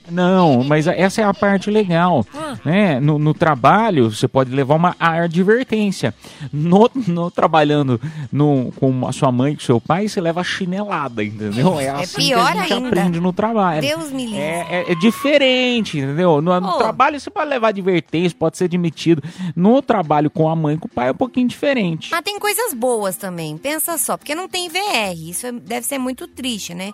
Não, 0.09 0.63
mas 0.63 0.87
essa 0.87 1.21
é 1.21 1.23
a 1.23 1.33
parte 1.33 1.69
legal. 1.69 2.25
Ah. 2.35 2.57
Né? 2.65 2.99
No, 2.99 3.17
no 3.19 3.33
trabalho, 3.33 4.09
você 4.11 4.27
pode 4.27 4.51
levar 4.51 4.75
uma 4.75 4.95
advertência. 4.99 6.13
No, 6.51 6.89
no 7.07 7.31
trabalhando 7.31 7.99
no, 8.31 8.71
com 8.75 9.07
a 9.07 9.11
sua 9.11 9.31
mãe, 9.31 9.55
com 9.55 9.61
seu 9.61 9.79
pai, 9.79 10.07
você 10.07 10.19
leva 10.19 10.43
chinelada, 10.43 11.23
entendeu? 11.23 11.79
É, 11.79 11.89
assim 11.89 12.17
pior 12.27 12.51
que 12.51 12.57
a 12.57 12.61
gente 12.63 12.73
ainda. 12.73 12.87
aprende 12.87 13.19
no 13.19 13.31
trabalho. 13.33 13.81
Deus 13.81 14.11
me 14.11 14.25
livre. 14.25 14.39
É, 14.39 14.67
é- 14.87 14.91
é 14.91 14.95
diferente, 14.95 15.97
entendeu? 15.99 16.41
No, 16.41 16.59
no 16.59 16.69
Oh. 16.69 16.77
trabalho 16.77 17.19
você 17.19 17.29
pode 17.29 17.49
levar 17.49 17.69
advertência, 17.69 18.35
pode 18.37 18.57
ser 18.57 18.67
demitido. 18.67 19.21
No 19.55 19.81
trabalho 19.81 20.29
com 20.29 20.49
a 20.49 20.55
mãe, 20.55 20.77
com 20.77 20.87
o 20.87 20.91
pai, 20.91 21.09
é 21.09 21.11
um 21.11 21.15
pouquinho 21.15 21.47
diferente. 21.47 22.09
Mas 22.11 22.21
tem 22.21 22.39
coisas 22.39 22.73
boas 22.73 23.15
também, 23.17 23.57
pensa 23.57 23.97
só, 23.97 24.17
porque 24.17 24.35
não 24.35 24.47
tem 24.47 24.69
VR, 24.69 25.13
isso 25.15 25.47
é- 25.47 25.51
deve 25.51 25.85
ser 25.85 25.97
muito 25.97 26.27
triste, 26.27 26.73
né? 26.73 26.91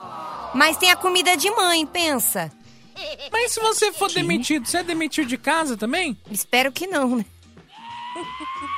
Mas 0.53 0.77
tem 0.77 0.89
a 0.91 0.95
comida 0.95 1.35
de 1.35 1.49
mãe, 1.51 1.85
pensa. 1.85 2.51
Mas 3.31 3.51
se 3.51 3.59
você 3.59 3.91
for 3.91 4.11
demitido, 4.11 4.65
você 4.65 4.77
é 4.77 4.83
demitido 4.83 5.27
de 5.27 5.37
casa 5.37 5.75
também? 5.77 6.17
Espero 6.31 6.71
que 6.71 6.87
não, 6.87 7.17
né? 7.17 7.25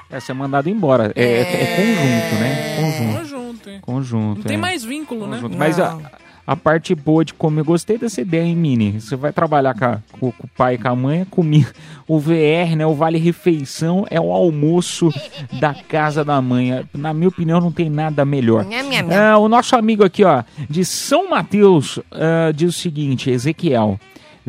É 0.10 0.20
ser 0.20 0.34
mandado 0.34 0.70
embora. 0.70 1.12
É, 1.16 1.24
é- 1.24 1.42
é 1.42 1.76
conjunto, 1.76 2.36
né? 2.42 2.76
Conjunto. 2.76 3.18
Conjunto, 3.20 3.70
hein? 3.70 3.80
Conjunto. 3.82 4.38
Não 4.40 4.44
tem 4.44 4.56
é. 4.58 4.60
mais 4.60 4.84
vínculo, 4.84 5.28
né? 5.28 5.38
Conjunto. 5.38 5.58
Mas 5.58 5.80
a, 5.80 5.98
a 6.46 6.56
parte 6.56 6.94
boa 6.96 7.24
de 7.24 7.34
comer, 7.34 7.64
gostei 7.64 7.98
dessa 7.98 8.20
ideia, 8.20 8.44
hein, 8.44 8.56
Mini? 8.56 9.00
Você 9.00 9.16
vai 9.16 9.32
trabalhar 9.32 9.74
com, 9.78 9.86
a- 9.86 10.00
com- 10.12 10.32
com 10.32 10.46
o 10.46 10.50
pai 10.58 10.76
e 10.76 10.78
com 10.80 10.88
a 10.90 10.96
mãe, 10.96 11.22
é 11.22 11.26
comer 11.26 11.72
o 12.08 12.20
VR, 12.20 12.76
né? 12.76 12.86
O 12.86 12.96
Vale 12.96 13.18
Refeição 13.20 14.06
é 14.10 14.20
o 14.20 14.32
almoço 14.34 15.10
da 15.60 15.74
casa 15.76 16.26
da 16.26 16.42
mãe. 16.42 16.74
É, 16.74 16.84
Na 16.96 17.14
minha 17.14 17.30
opinião, 17.30 17.62
não 17.62 17.72
tem 17.72 17.90
nada 17.90 18.26
melhor. 18.26 18.66
Nham, 18.66 18.84
nham, 18.90 19.04
nham. 19.08 19.18
Ah, 19.36 19.38
o 19.38 19.48
nosso 19.48 19.76
amigo 19.76 20.04
aqui, 20.04 20.24
ó, 20.26 20.44
de 20.70 20.84
São 20.84 21.30
Mateus, 21.30 22.00
ah, 22.12 22.52
diz 22.54 22.76
o 22.76 22.78
seguinte, 22.78 23.30
Ezequiel. 23.30 23.98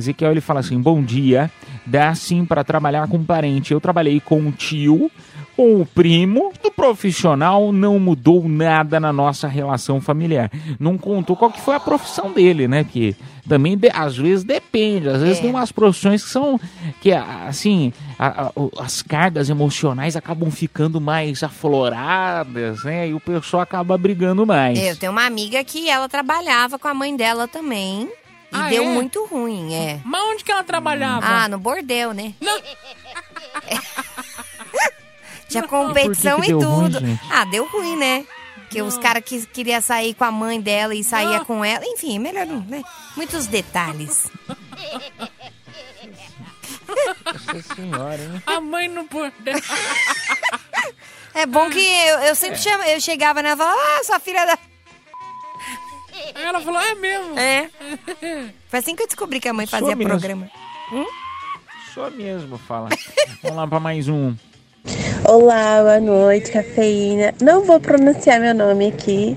Ezequiel, 0.01 0.33
ele 0.33 0.41
fala 0.41 0.61
assim, 0.61 0.81
bom 0.81 1.03
dia, 1.03 1.51
dá 1.87 2.15
sim 2.15 2.45
para 2.45 2.65
trabalhar 2.65 3.07
com 3.09 3.23
parente. 3.25 3.73
Eu 3.73 3.81
trabalhei 3.81 4.19
com 4.21 4.41
o 4.49 4.53
tio, 4.53 5.11
com 5.57 5.81
o 5.81 5.87
primo, 5.87 6.53
do 6.63 6.71
profissional 6.71 7.71
não 7.73 7.99
mudou 7.99 8.49
nada 8.49 8.99
na 8.99 9.13
nossa 9.13 9.47
relação 9.47 10.01
familiar. 10.01 10.51
Não 10.79 10.97
contou 10.97 11.37
qual 11.37 11.51
que 11.51 11.61
foi 11.61 11.75
a 11.75 11.81
profissão 11.81 12.33
dele, 12.33 12.67
né? 12.67 12.83
Que 12.85 13.15
também, 13.47 13.77
de- 13.77 13.91
às 13.93 14.17
vezes, 14.17 14.43
depende. 14.45 15.09
Às 15.09 15.21
vezes 15.21 15.39
É. 15.39 15.43
tem 15.43 15.51
umas 15.51 15.71
profissões 15.73 16.23
que 16.25 16.31
são, 16.31 16.59
que 17.03 17.13
assim, 17.13 17.93
a- 18.19 18.45
a- 18.47 18.53
as 18.83 19.03
cargas 19.03 19.51
emocionais 19.51 20.17
acabam 20.17 20.51
ficando 20.51 21.01
mais 21.01 21.43
afloradas, 21.43 22.83
né? 22.85 23.09
E 23.09 23.15
o 23.15 23.21
pessoal 23.21 23.63
acaba 23.63 23.99
brigando 23.99 24.47
mais. 24.47 24.79
Eu 24.79 24.97
tenho 24.97 25.13
uma 25.13 25.27
amiga 25.27 25.63
que 25.65 25.89
ela 25.91 26.09
trabalhava 26.09 26.79
com 26.79 26.89
a 26.89 26.95
mãe 26.95 27.15
dela 27.17 27.47
também. 27.49 28.09
E 28.53 28.57
Ah, 28.57 28.69
deu 28.69 28.83
é? 28.85 28.87
muito 28.87 29.25
ruim, 29.27 29.75
é. 29.75 30.01
Mas 30.05 30.23
onde 30.25 30.43
que 30.45 30.51
ela 30.51 30.65
trabalhava? 30.65 31.25
Ah, 31.27 31.49
no 31.49 31.59
bordel, 31.59 32.13
né? 32.13 32.35
Não. 32.41 32.61
Tinha 35.49 35.67
competição 35.67 36.37
Por 36.37 36.45
que 36.45 36.53
que 36.53 36.57
e 36.57 36.59
deu 36.59 36.71
ruim, 36.71 36.91
tudo. 36.93 37.01
gente? 37.07 37.21
ah, 37.31 37.45
deu 37.45 37.67
ruim, 37.67 37.97
né? 37.97 38.25
Porque 38.57 38.83
os 38.83 38.97
caras 38.99 39.25
que 39.25 39.45
queriam 39.47 39.81
sair 39.81 40.15
com 40.15 40.23
a 40.25 40.31
mãe 40.31 40.61
dela 40.61 40.95
e 40.95 41.03
saía 41.03 41.41
com 41.45 41.65
ela. 41.65 41.85
Enfim, 41.85 42.21
melhor 42.21 42.47
não, 42.47 42.61
né? 42.61 42.83
Muitos 43.17 43.47
detalhes. 43.49 44.31
Nossa 47.25 47.75
senhora, 47.75 48.23
hein? 48.23 48.43
A 48.47 48.61
mãe 48.61 48.89
no 48.89 49.05
bordel. 49.05 49.59
É 51.33 51.47
bom 51.47 51.71
que 51.71 51.79
eu, 51.79 52.19
eu 52.23 52.35
sempre 52.35 52.59
chama, 52.59 52.85
eu 52.89 53.01
chegava 53.01 53.41
nela 53.41 53.55
e 53.55 53.59
falava, 53.59 53.79
ah, 53.81 54.05
sua 54.05 54.19
filha 54.19 54.45
da. 54.45 54.59
Aí 56.35 56.45
ela 56.45 56.61
falou, 56.61 56.81
é 56.81 56.95
mesmo? 56.95 57.39
É. 57.39 57.69
Foi 58.69 58.79
assim 58.79 58.95
que 58.95 59.03
eu 59.03 59.07
descobri 59.07 59.41
que 59.41 59.49
a 59.49 59.53
mãe 59.53 59.67
Sou 59.67 59.79
fazia 59.79 59.97
mesmo. 59.97 60.11
programa. 60.11 60.49
Só 61.95 62.11
mesmo 62.11 62.59
fala. 62.59 62.89
Vamos 63.43 63.57
lá 63.57 63.67
pra 63.67 63.81
mais 63.81 64.09
um. 64.09 64.35
Olá, 65.25 65.81
boa 65.83 66.01
noite, 66.01 66.51
cafeína. 66.53 67.35
Não 67.41 67.65
vou 67.65 67.81
pronunciar 67.81 68.41
meu 68.41 68.55
nome 68.55 68.89
aqui, 68.89 69.37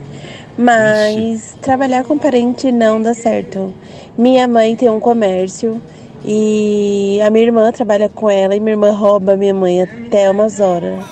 mas 0.58 1.56
trabalhar 1.62 2.04
com 2.04 2.18
parente 2.18 2.72
não 2.72 3.02
dá 3.02 3.14
certo. 3.14 3.74
Minha 4.18 4.48
mãe 4.48 4.76
tem 4.76 4.90
um 4.90 5.00
comércio 5.00 5.82
e 6.26 7.20
a 7.26 7.30
minha 7.30 7.46
irmã 7.46 7.72
trabalha 7.72 8.08
com 8.10 8.30
ela 8.30 8.56
e 8.56 8.60
minha 8.60 8.74
irmã 8.74 8.92
rouba 8.92 9.36
minha 9.36 9.54
mãe 9.54 9.82
até 9.82 10.30
umas 10.30 10.60
horas. 10.60 11.04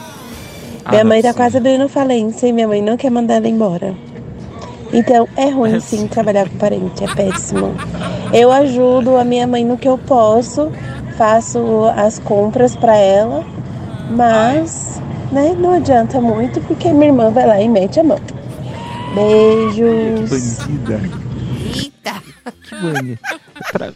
Minha 0.90 1.02
Ah, 1.02 1.06
mãe 1.06 1.22
tá 1.22 1.32
sim. 1.32 1.38
quase 1.38 1.58
abrindo 1.58 1.88
falência 1.90 2.48
e 2.48 2.54
minha 2.54 2.68
mãe 2.68 2.82
não 2.82 2.98
quer 2.98 3.10
mandar 3.12 3.36
ela 3.36 3.48
embora. 3.48 3.94
Então 4.94 5.28
é 5.36 5.50
ruim 5.50 5.80
sim 5.80 6.08
trabalhar 6.08 6.50
com 6.50 6.58
parente, 6.58 7.04
é 7.04 7.16
péssimo. 7.16 7.74
Eu 8.34 8.52
ajudo 8.52 9.18
a 9.18 9.24
minha 9.24 9.48
mãe 9.48 9.64
no 9.64 9.78
que 9.78 9.88
eu 9.88 9.98
posso, 9.98 10.72
faço 11.18 11.60
as 11.96 12.20
compras 12.20 12.76
pra 12.76 12.96
ela, 12.96 13.46
mas 14.10 15.02
né, 15.32 15.56
não 15.58 15.74
adianta 15.74 16.20
muito 16.20 16.60
porque 16.62 16.92
minha 16.92 17.08
irmã 17.08 17.32
vai 17.32 17.48
lá 17.48 17.62
e 17.62 17.70
mete 17.70 18.00
a 18.00 18.04
mão. 18.04 18.20
Beijos. 19.16 20.30
Bandida. 20.30 21.02
Eita. 21.76 22.24
Que 22.64 22.76
bandida. 22.76 23.20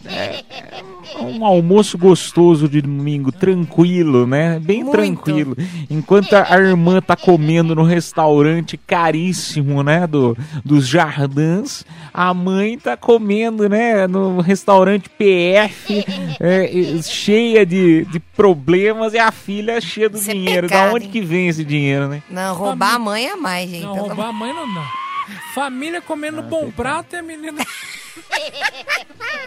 É, 0.08 0.43
é 0.49 0.74
um 1.21 1.45
almoço 1.45 1.97
gostoso 1.97 2.67
de 2.67 2.82
domingo, 2.82 3.32
tranquilo, 3.32 4.25
né? 4.28 4.60
Bem 4.60 4.84
Muito. 4.84 4.91
tranquilo. 4.91 5.56
Enquanto 5.89 6.34
a 6.34 6.58
irmã 6.58 7.01
tá 7.01 7.15
comendo 7.15 7.75
no 7.75 7.84
restaurante 7.84 8.78
caríssimo, 8.78 9.84
né? 9.84 10.06
Do, 10.08 10.38
dos 10.63 10.88
Jardins, 10.88 11.86
a 12.13 12.34
mãe 12.34 12.78
tá 12.78 12.95
comendo, 12.97 13.67
né? 13.69 14.08
No 14.08 14.41
restaurante 14.41 15.10
PF, 15.10 16.06
é, 16.39 17.01
cheia 17.01 17.65
de, 17.65 18.06
de 18.06 18.19
problemas, 18.19 19.13
e 19.13 19.19
a 19.19 19.32
filha 19.32 19.80
cheia 19.82 20.10
do 20.10 20.17
Isso 20.17 20.30
é 20.30 20.34
dinheiro. 20.34 20.67
pecado, 20.67 20.89
da 20.89 20.93
onde 20.95 21.06
hein? 21.06 21.12
que 21.12 21.21
vem 21.21 21.47
esse 21.47 21.63
dinheiro, 21.63 22.08
né? 22.08 22.21
Não, 22.30 22.56
roubar 22.56 22.95
a 22.95 22.99
mãe 22.99 23.28
é 23.28 23.36
mais, 23.36 23.69
gente. 23.69 23.84
Não, 23.84 23.95
roubar 23.95 24.30
a 24.30 24.34
mãe 24.34 24.54
não 24.54 24.73
dá. 24.73 24.86
Família 25.54 26.01
comendo 26.01 26.41
bom 26.43 26.69
prato 26.69 27.15
e 27.15 27.19
a 27.19 27.23
menina, 27.23 27.65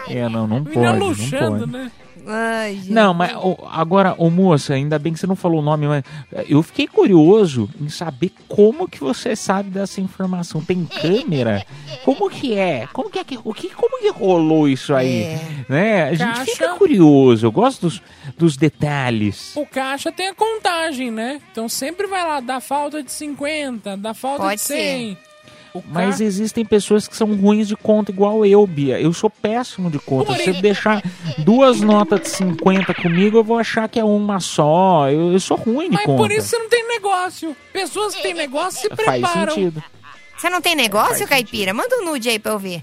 É, 0.09 0.27
não, 0.27 0.47
não 0.47 0.63
pode, 0.63 0.79
não 0.79 0.97
luxando, 0.97 1.59
pode. 1.59 1.71
né? 1.71 1.91
Ai, 2.25 2.75
gente. 2.75 2.91
Não, 2.91 3.13
mas 3.13 3.31
agora, 3.71 4.13
ô 4.17 4.29
moça, 4.29 4.73
ainda 4.73 4.99
bem 4.99 5.13
que 5.13 5.19
você 5.19 5.27
não 5.27 5.35
falou 5.35 5.59
o 5.59 5.63
nome, 5.63 5.87
mas 5.87 6.03
eh, 6.33 6.45
eu 6.49 6.61
fiquei 6.61 6.87
curioso 6.87 7.69
em 7.79 7.89
saber 7.89 8.31
como 8.47 8.87
que 8.87 8.99
você 8.99 9.35
sabe 9.35 9.69
dessa 9.69 10.01
informação. 10.01 10.61
Tem 10.61 10.85
câmera? 10.85 11.65
Como 12.03 12.29
que 12.29 12.53
é? 12.55 12.87
Como 12.91 13.09
que 13.09 13.19
é 13.19 13.23
que, 13.23 13.39
o 13.43 13.53
que, 13.53 13.69
como 13.69 13.99
que 13.99 14.09
rolou 14.09 14.67
isso 14.67 14.93
aí? 14.93 15.23
É. 15.23 15.39
Né? 15.67 16.03
A 16.03 16.13
gente 16.13 16.35
Caixa. 16.35 16.51
fica 16.51 16.69
curioso, 16.75 17.45
eu 17.45 17.51
gosto 17.51 17.81
dos, 17.81 18.01
dos 18.37 18.57
detalhes. 18.57 19.55
O 19.55 19.65
caixa 19.65 20.11
tem 20.11 20.27
a 20.27 20.33
contagem, 20.35 21.11
né? 21.11 21.41
Então 21.51 21.69
sempre 21.69 22.07
vai 22.07 22.23
lá, 22.27 22.39
dá 22.39 22.59
falta 22.59 23.01
de 23.01 23.11
50, 23.11 23.97
dá 23.97 24.13
falta 24.13 24.43
Pode 24.43 24.55
de 24.55 24.61
100. 24.61 25.17
O 25.73 25.83
Mas 25.85 26.19
existem 26.19 26.65
pessoas 26.65 27.07
que 27.07 27.15
são 27.15 27.33
ruins 27.35 27.67
de 27.67 27.75
conta, 27.75 28.11
igual 28.11 28.45
eu, 28.45 28.65
Bia. 28.65 28.99
Eu 28.99 29.13
sou 29.13 29.29
péssimo 29.29 29.89
de 29.91 29.99
conta. 29.99 30.33
Se 30.33 30.45
você 30.45 30.53
deixar 30.61 31.03
duas 31.37 31.79
notas 31.79 32.21
de 32.21 32.29
50 32.29 32.93
comigo, 32.95 33.37
eu 33.37 33.43
vou 33.43 33.57
achar 33.59 33.87
que 33.87 33.99
é 33.99 34.03
uma 34.03 34.39
só. 34.39 35.09
Eu, 35.09 35.31
eu 35.33 35.39
sou 35.39 35.57
ruim 35.57 35.89
de 35.89 35.95
Mas 35.95 36.05
conta. 36.05 36.17
por 36.17 36.31
isso 36.31 36.47
você 36.47 36.57
não 36.57 36.69
tem 36.69 36.87
negócio. 36.87 37.55
Pessoas 37.71 38.15
que 38.15 38.21
têm 38.23 38.33
negócio 38.33 38.81
se 38.81 38.89
Faz 38.89 39.21
preparam. 39.21 39.53
sentido. 39.53 39.83
Você 40.37 40.49
não 40.49 40.61
tem 40.61 40.73
negócio, 40.75 41.27
Caipira? 41.27 41.73
Manda 41.73 41.97
um 41.99 42.05
nude 42.05 42.29
aí 42.29 42.39
pra 42.39 42.53
eu 42.53 42.59
ver. 42.59 42.81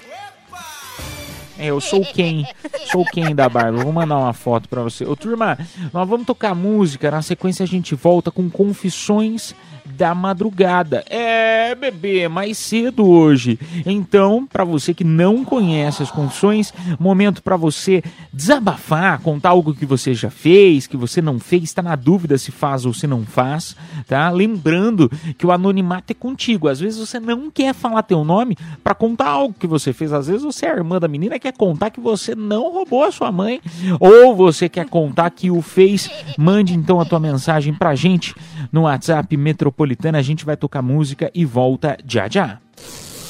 É, 1.58 1.66
eu 1.66 1.80
sou 1.80 2.02
quem? 2.02 2.46
Sou 2.90 3.04
quem 3.04 3.34
da 3.34 3.48
barba. 3.48 3.82
Vou 3.82 3.92
mandar 3.92 4.18
uma 4.18 4.32
foto 4.32 4.68
pra 4.68 4.82
você. 4.82 5.04
Ô, 5.04 5.16
turma, 5.16 5.58
nós 5.92 6.08
vamos 6.08 6.26
tocar 6.26 6.54
música. 6.54 7.10
Na 7.10 7.22
sequência 7.22 7.62
a 7.62 7.66
gente 7.66 7.94
volta 7.94 8.30
com 8.30 8.50
Confissões 8.50 9.54
da 9.94 10.14
Madrugada. 10.14 11.04
É, 11.08 11.74
bebê, 11.74 12.28
mais 12.28 12.58
cedo 12.58 13.06
hoje. 13.06 13.58
Então, 13.84 14.46
pra 14.46 14.64
você 14.64 14.92
que 14.92 15.04
não 15.04 15.44
conhece 15.44 16.02
as 16.02 16.10
confissões, 16.10 16.72
momento 16.98 17.42
pra 17.42 17.56
você 17.56 18.02
desabafar, 18.32 19.20
contar 19.20 19.50
algo 19.50 19.74
que 19.74 19.86
você 19.86 20.12
já 20.14 20.30
fez, 20.30 20.86
que 20.86 20.96
você 20.96 21.22
não 21.22 21.38
fez, 21.38 21.72
tá 21.72 21.82
na 21.82 21.94
dúvida 21.94 22.36
se 22.36 22.50
faz 22.50 22.84
ou 22.84 22.92
se 22.92 23.06
não 23.06 23.24
faz, 23.24 23.76
tá? 24.06 24.28
Lembrando 24.30 25.10
que 25.38 25.46
o 25.46 25.52
anonimato 25.52 26.12
é 26.12 26.14
contigo. 26.14 26.68
Às 26.68 26.80
vezes 26.80 26.98
você 26.98 27.20
não 27.20 27.50
quer 27.50 27.74
falar 27.74 28.02
teu 28.02 28.24
nome 28.24 28.56
pra 28.82 28.94
contar 28.94 29.28
algo 29.28 29.54
que 29.58 29.66
você 29.66 29.92
fez. 29.92 30.12
Às 30.12 30.26
vezes 30.26 30.42
você 30.42 30.66
é 30.66 30.72
a 30.72 30.76
irmã 30.76 30.98
da 30.98 31.08
menina 31.08 31.36
e 31.36 31.40
quer 31.46 31.52
contar 31.52 31.90
que 31.90 32.00
você 32.00 32.34
não 32.34 32.72
roubou 32.72 33.04
a 33.04 33.12
sua 33.12 33.30
mãe, 33.30 33.60
ou 34.00 34.34
você 34.34 34.68
quer 34.68 34.88
contar 34.88 35.30
que 35.30 35.48
o 35.50 35.62
fez. 35.62 36.10
Mande 36.36 36.74
então 36.74 37.00
a 37.00 37.04
tua 37.04 37.20
mensagem 37.20 37.72
pra 37.72 37.94
gente 37.94 38.34
no 38.72 38.82
WhatsApp 38.82 39.36
Metropolitana. 39.36 40.18
A 40.18 40.22
gente 40.22 40.44
vai 40.44 40.56
tocar 40.56 40.82
música 40.82 41.30
e 41.32 41.44
volta 41.44 41.96
já 42.04 42.28
já. 42.28 42.58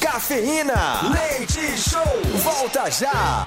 Cafeína, 0.00 1.12
leite 1.12 1.78
show, 1.78 2.02
volta 2.42 2.90
já. 2.90 3.46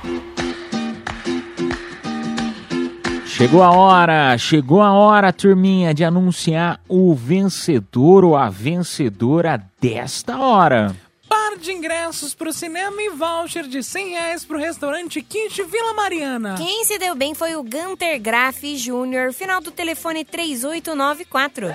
Chegou 3.25 3.63
a 3.63 3.71
hora, 3.71 4.37
chegou 4.37 4.81
a 4.81 4.91
hora, 4.91 5.33
turminha, 5.33 5.93
de 5.93 6.03
anunciar 6.03 6.79
o 6.87 7.15
vencedor 7.15 8.23
ou 8.23 8.35
a 8.35 8.49
vencedora 8.49 9.63
desta 9.81 10.37
hora. 10.37 10.93
Par 11.29 11.57
de 11.59 11.71
ingressos 11.71 12.33
pro 12.33 12.51
cinema 12.51 12.99
e 13.01 13.09
voucher 13.09 13.67
de 13.67 13.83
100 13.83 14.09
reais 14.09 14.43
pro 14.43 14.57
restaurante 14.57 15.21
Quiche 15.21 15.63
Vila 15.63 15.93
Mariana. 15.93 16.55
Quem 16.57 16.83
se 16.83 16.97
deu 16.97 17.13
bem 17.13 17.35
foi 17.35 17.55
o 17.55 17.63
Gunter 17.63 18.19
Graff 18.19 18.65
Jr., 18.75 19.31
final 19.31 19.61
do 19.61 19.69
telefone 19.69 20.25
3894. 20.25 21.67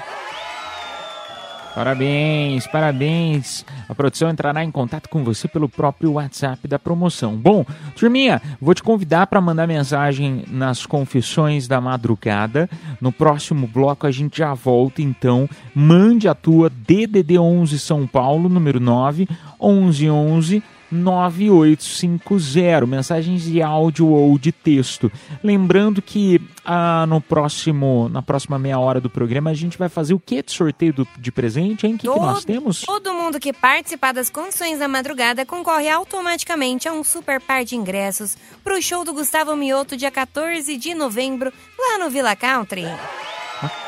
Parabéns, 1.75 2.69
parabéns. 2.69 3.65
A 3.89 3.95
produção 3.95 4.31
entrará 4.31 4.63
em 4.63 4.71
contato 4.71 5.09
com 5.09 5.25
você 5.25 5.49
pelo 5.49 5.69
próprio 5.69 6.13
WhatsApp 6.13 6.69
da 6.69 6.79
promoção. 6.79 7.35
Bom, 7.37 7.67
turminha, 7.97 8.41
vou 8.61 8.75
te 8.75 8.83
convidar 8.83 9.27
para 9.27 9.41
mandar 9.41 9.67
mensagem 9.67 10.45
nas 10.49 10.87
confissões 10.87 11.67
da 11.67 11.81
madrugada. 11.81 12.71
No 13.01 13.11
próximo 13.11 13.67
bloco 13.67 14.07
a 14.07 14.13
gente 14.13 14.39
já 14.39 14.55
volta, 14.55 15.03
então. 15.03 15.49
Mande 15.75 16.29
a 16.29 16.35
tua 16.35 16.71
DDD 16.71 17.39
11 17.39 17.79
São 17.81 18.07
Paulo, 18.07 18.49
número 18.49 18.79
9 18.79 19.29
1111 19.61 20.63
9850, 20.91 22.87
mensagens 22.87 23.43
de 23.43 23.63
áudio 23.63 24.07
ou 24.09 24.39
de 24.39 24.53
texto. 24.53 25.11
Lembrando 25.43 26.01
que 26.03 26.41
ah, 26.65 27.05
no 27.09 27.21
próximo, 27.21 28.09
na 28.09 28.23
próxima 28.23 28.59
meia 28.59 28.79
hora 28.79 29.01
do 29.01 29.11
programa 29.11 29.51
a 29.51 29.55
gente 29.55 29.77
vai 29.79 29.89
fazer 29.89 30.15
o 30.15 30.21
que 30.21 30.43
de 30.43 30.53
sorteio 30.53 30.93
do- 30.93 31.09
de 31.19 31.31
presente, 31.33 31.87
hein? 31.87 31.95
O 31.95 31.99
que, 31.99 32.09
que 32.09 32.19
nós 32.19 32.45
temos? 32.45 32.81
Todo 32.83 33.13
mundo 33.15 33.39
que 33.41 33.53
participar 33.53 34.13
das 34.13 34.31
condições 34.31 34.79
da 34.79 34.89
madrugada 34.89 35.45
concorre 35.45 35.89
automaticamente 35.89 36.89
a 36.89 36.93
um 36.93 37.03
super 37.05 37.41
par 37.41 37.65
de 37.65 37.77
ingressos 37.77 38.37
pro 38.63 38.81
show 38.81 39.05
do 39.05 39.13
Gustavo 39.13 39.55
Mioto 39.57 39.97
dia 39.97 40.11
14 40.11 40.77
de 40.77 40.95
novembro, 40.95 41.53
lá 41.79 41.99
no 41.99 42.11
Villa 42.11 42.35
Country. 42.37 42.85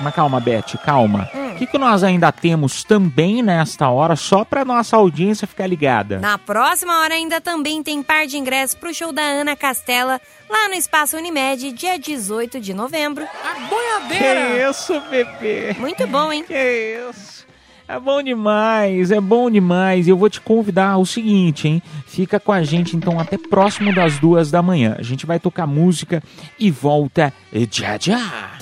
Mas, 0.00 0.14
calma, 0.14 0.40
Beth, 0.40 0.76
calma. 0.84 1.28
O 1.34 1.38
Hum. 1.38 1.54
que, 1.58 1.66
que 1.66 1.78
nós 1.78 2.04
ainda 2.04 2.30
temos 2.30 2.84
também 2.84 3.42
nesta 3.42 3.88
hora, 3.88 4.14
só 4.14 4.44
para 4.44 4.64
nossa 4.64 4.96
audiência 4.96 5.46
ficar 5.46 5.66
ligada? 5.66 6.18
Na 6.18 6.36
próxima 6.36 6.98
hora 7.00 7.14
ainda 7.14 7.40
também 7.40 7.82
tem 7.82 8.02
par 8.02 8.26
de 8.26 8.36
ingressos 8.36 8.74
pro 8.74 8.92
show 8.94 9.12
da 9.12 9.22
Ana 9.22 9.56
Castela, 9.56 10.20
lá 10.50 10.68
no 10.68 10.74
Espaço 10.74 11.16
Unimed, 11.16 11.72
dia 11.72 11.98
18 11.98 12.60
de 12.60 12.74
novembro. 12.74 13.24
A 13.24 13.68
boiadeira! 13.68 14.70
isso, 14.70 15.00
bebê? 15.10 15.74
Muito 15.78 16.06
bom, 16.06 16.30
hein? 16.32 16.44
Que 16.46 16.98
isso? 17.10 17.46
É 17.88 18.00
bom 18.00 18.20
demais, 18.20 19.12
é 19.12 19.20
bom 19.20 19.48
demais. 19.48 20.08
Eu 20.08 20.16
vou 20.16 20.28
te 20.28 20.40
convidar 20.40 20.90
ao 20.90 21.06
seguinte, 21.06 21.68
hein? 21.68 21.82
Fica 22.06 22.40
com 22.40 22.50
a 22.50 22.62
gente 22.64 22.96
então 22.96 23.20
até 23.20 23.38
próximo 23.38 23.94
das 23.94 24.18
duas 24.18 24.50
da 24.50 24.60
manhã. 24.60 24.96
A 24.98 25.02
gente 25.02 25.24
vai 25.24 25.38
tocar 25.38 25.68
música 25.68 26.20
e 26.58 26.68
volta 26.68 27.32
já 27.70 27.96
já. 27.98 28.58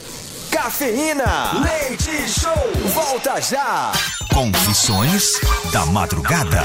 Cafeína, 0.69 1.61
leite 1.63 2.27
show, 2.27 2.51
volta 2.95 3.39
já. 3.39 3.93
Confissões 4.33 5.39
da 5.71 5.85
Madrugada. 5.85 6.63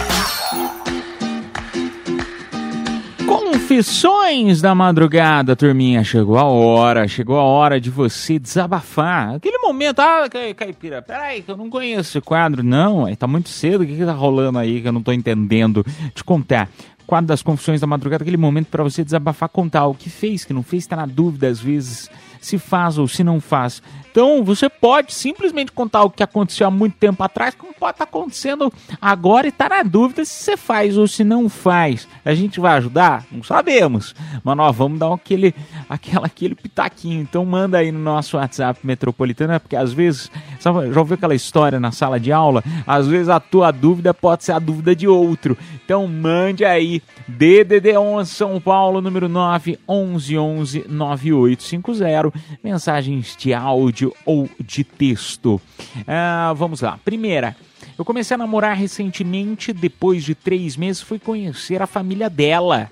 Confissões 3.28 4.62
da 4.62 4.74
madrugada, 4.74 5.54
turminha. 5.54 6.02
Chegou 6.06 6.38
a 6.40 6.46
hora, 6.46 7.10
chegou 7.10 7.38
a 7.38 7.44
hora 7.44 7.78
de 7.82 7.90
você 7.90 8.40
desabafar. 8.40 9.36
Aquele 9.36 9.58
momento, 9.58 10.00
ah, 10.00 10.30
Cai- 10.32 10.54
Caipira, 10.54 11.02
peraí, 11.02 11.42
que 11.42 11.52
eu 11.52 11.58
não 11.58 11.70
conheço 11.70 12.12
esse 12.18 12.22
quadro. 12.22 12.64
Não, 12.64 13.06
é, 13.06 13.18
tá 13.18 13.28
muito 13.28 13.50
cedo, 13.50 13.82
o 13.84 13.86
que, 13.86 13.98
que 13.98 14.06
tá 14.06 14.14
rolando 14.14 14.60
aí 14.60 14.82
que 14.82 14.88
eu 14.88 14.94
não 14.94 15.04
tô 15.04 15.12
entendendo? 15.12 15.86
Te 16.16 16.24
contar. 16.24 16.70
Quadro 17.06 17.28
das 17.28 17.42
confissões 17.42 17.82
da 17.82 17.88
madrugada, 17.88 18.24
aquele 18.24 18.38
momento 18.38 18.68
para 18.68 18.82
você 18.84 19.04
desabafar, 19.04 19.50
contar 19.50 19.88
o 19.88 19.94
que 19.96 20.10
fez, 20.10 20.46
que 20.46 20.54
não 20.54 20.64
fez, 20.64 20.88
tá 20.88 20.96
na 20.96 21.06
dúvida 21.06 21.48
às 21.50 21.60
vezes 21.60 22.10
se 22.40 22.58
faz 22.58 22.98
ou 22.98 23.08
se 23.08 23.24
não 23.24 23.40
faz. 23.40 23.82
Então, 24.12 24.44
você 24.44 24.68
pode 24.68 25.14
simplesmente 25.14 25.72
contar 25.72 26.04
o 26.04 26.10
que 26.10 26.24
aconteceu 26.24 26.68
há 26.68 26.72
muito 26.72 26.96
tempo 26.98 27.22
atrás, 27.24 27.54
como 27.54 27.74
pode 27.74 27.94
estar 27.94 28.06
acontecendo 28.06 28.74
agora 29.00 29.48
e 29.48 29.52
tá 29.52 29.70
na 29.70 29.84
dúvida 29.84 30.26
se 30.26 30.44
você 30.44 30.58
faz 30.58 30.98
ou 30.98 31.08
se 31.08 31.24
não 31.24 31.48
faz. 31.48 32.08
A 32.26 32.34
gente 32.34 32.60
vai 32.60 32.78
ajudar? 32.78 33.26
Não 33.32 33.44
sabemos. 33.44 34.16
Mas 34.44 34.58
nós 34.58 34.76
vamos 34.76 35.00
dar 35.00 35.14
aquele, 35.14 35.54
aquela, 35.88 36.26
aquele 36.26 36.56
pitaquinho. 36.56 37.22
Então, 37.22 37.46
manda 37.46 37.78
aí 37.78 37.92
no 37.92 38.00
nosso 38.00 38.38
WhatsApp 38.38 38.80
metropolitana, 38.84 39.60
porque 39.60 39.76
às 39.76 39.94
vezes, 39.94 40.32
sabe, 40.60 40.92
já 40.92 41.00
ouviu 41.00 41.14
aquela 41.14 41.36
história 41.36 41.80
na 41.80 41.92
sala 41.92 42.20
de 42.20 42.32
aula? 42.32 42.64
Às 42.88 43.08
vezes 43.08 43.30
a 43.30 43.40
tua 43.40 43.72
dúvida 43.72 44.14
pode 44.14 44.44
ser 44.44 44.54
a 44.54 44.60
dúvida 44.60 44.96
de 44.96 45.08
outro. 45.08 45.58
Então, 45.86 46.08
mande 46.08 46.66
aí. 46.66 47.02
DDD11 47.30 48.26
São 48.26 48.60
Paulo, 48.60 49.02
número 49.02 49.30
9 49.30 49.78
1111 49.88 50.86
9850. 50.90 52.34
Mensagens 52.64 53.36
de 53.38 53.54
áudio 53.54 53.99
ou 54.26 54.50
de 54.60 54.84
texto. 54.84 55.62
Ah, 56.08 56.54
vamos 56.56 56.82
lá. 56.82 57.00
Primeira. 57.04 57.56
Eu 57.98 58.06
comecei 58.06 58.36
a 58.36 58.38
namorar 58.38 58.76
recentemente, 58.76 59.74
depois 59.74 60.24
de 60.24 60.36
três 60.36 60.78
meses 60.78 61.02
fui 61.02 61.20
conhecer 61.20 61.82
a 61.82 61.88
família 61.88 62.30
dela. 62.30 62.90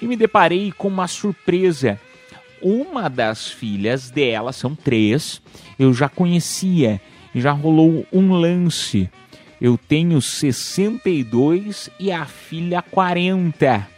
E 0.00 0.06
me 0.06 0.16
deparei 0.16 0.72
com 0.72 0.88
uma 0.88 1.08
surpresa. 1.08 1.98
Uma 2.62 3.08
das 3.08 3.48
filhas 3.48 4.10
dela, 4.10 4.52
são 4.52 4.74
três, 4.74 5.40
eu 5.78 5.92
já 5.92 6.08
conhecia. 6.08 7.00
E 7.34 7.40
já 7.40 7.50
rolou 7.50 8.06
um 8.12 8.32
lance. 8.32 9.10
Eu 9.60 9.76
tenho 9.76 10.20
62 10.20 11.90
e 11.98 12.12
a 12.12 12.24
filha 12.24 12.80
40. 12.82 13.88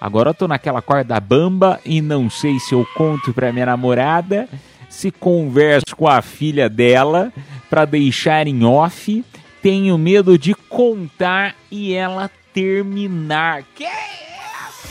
Agora 0.00 0.30
eu 0.30 0.34
tô 0.34 0.46
naquela 0.46 0.80
corda 0.80 1.18
bamba 1.18 1.80
e 1.84 2.00
não 2.00 2.30
sei 2.30 2.58
se 2.60 2.72
eu 2.72 2.86
conto 2.94 3.34
pra 3.34 3.52
minha 3.52 3.66
namorada, 3.66 4.48
se 4.88 5.10
converso 5.10 5.94
com 5.96 6.08
a 6.08 6.20
filha 6.22 6.68
dela 6.68 7.32
pra 7.70 7.84
deixar 7.84 8.46
em 8.46 8.64
off. 8.64 9.24
Tenho 9.62 9.98
medo 9.98 10.38
de 10.38 10.54
contar 10.54 11.54
e 11.70 11.92
ela 11.94 12.30
terminar. 12.54 13.64
Que 13.74 13.84
isso? 13.84 14.88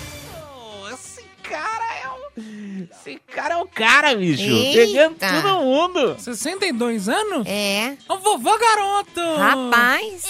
Esse 0.93 1.23
cara 1.41 1.85
é 2.03 2.09
um. 2.39 2.87
Esse 2.91 3.19
cara 3.33 3.53
é 3.55 3.57
o 3.57 3.65
cara, 3.67 4.15
bicho. 4.15 4.43
Pegando 4.73 5.13
Eita. 5.21 5.41
todo 5.41 5.61
mundo. 5.63 6.15
62 6.19 7.07
anos? 7.09 7.47
É. 7.47 7.95
O 8.09 8.17
vovô 8.17 8.57
garoto! 8.57 9.21
Rapaz, 9.37 10.25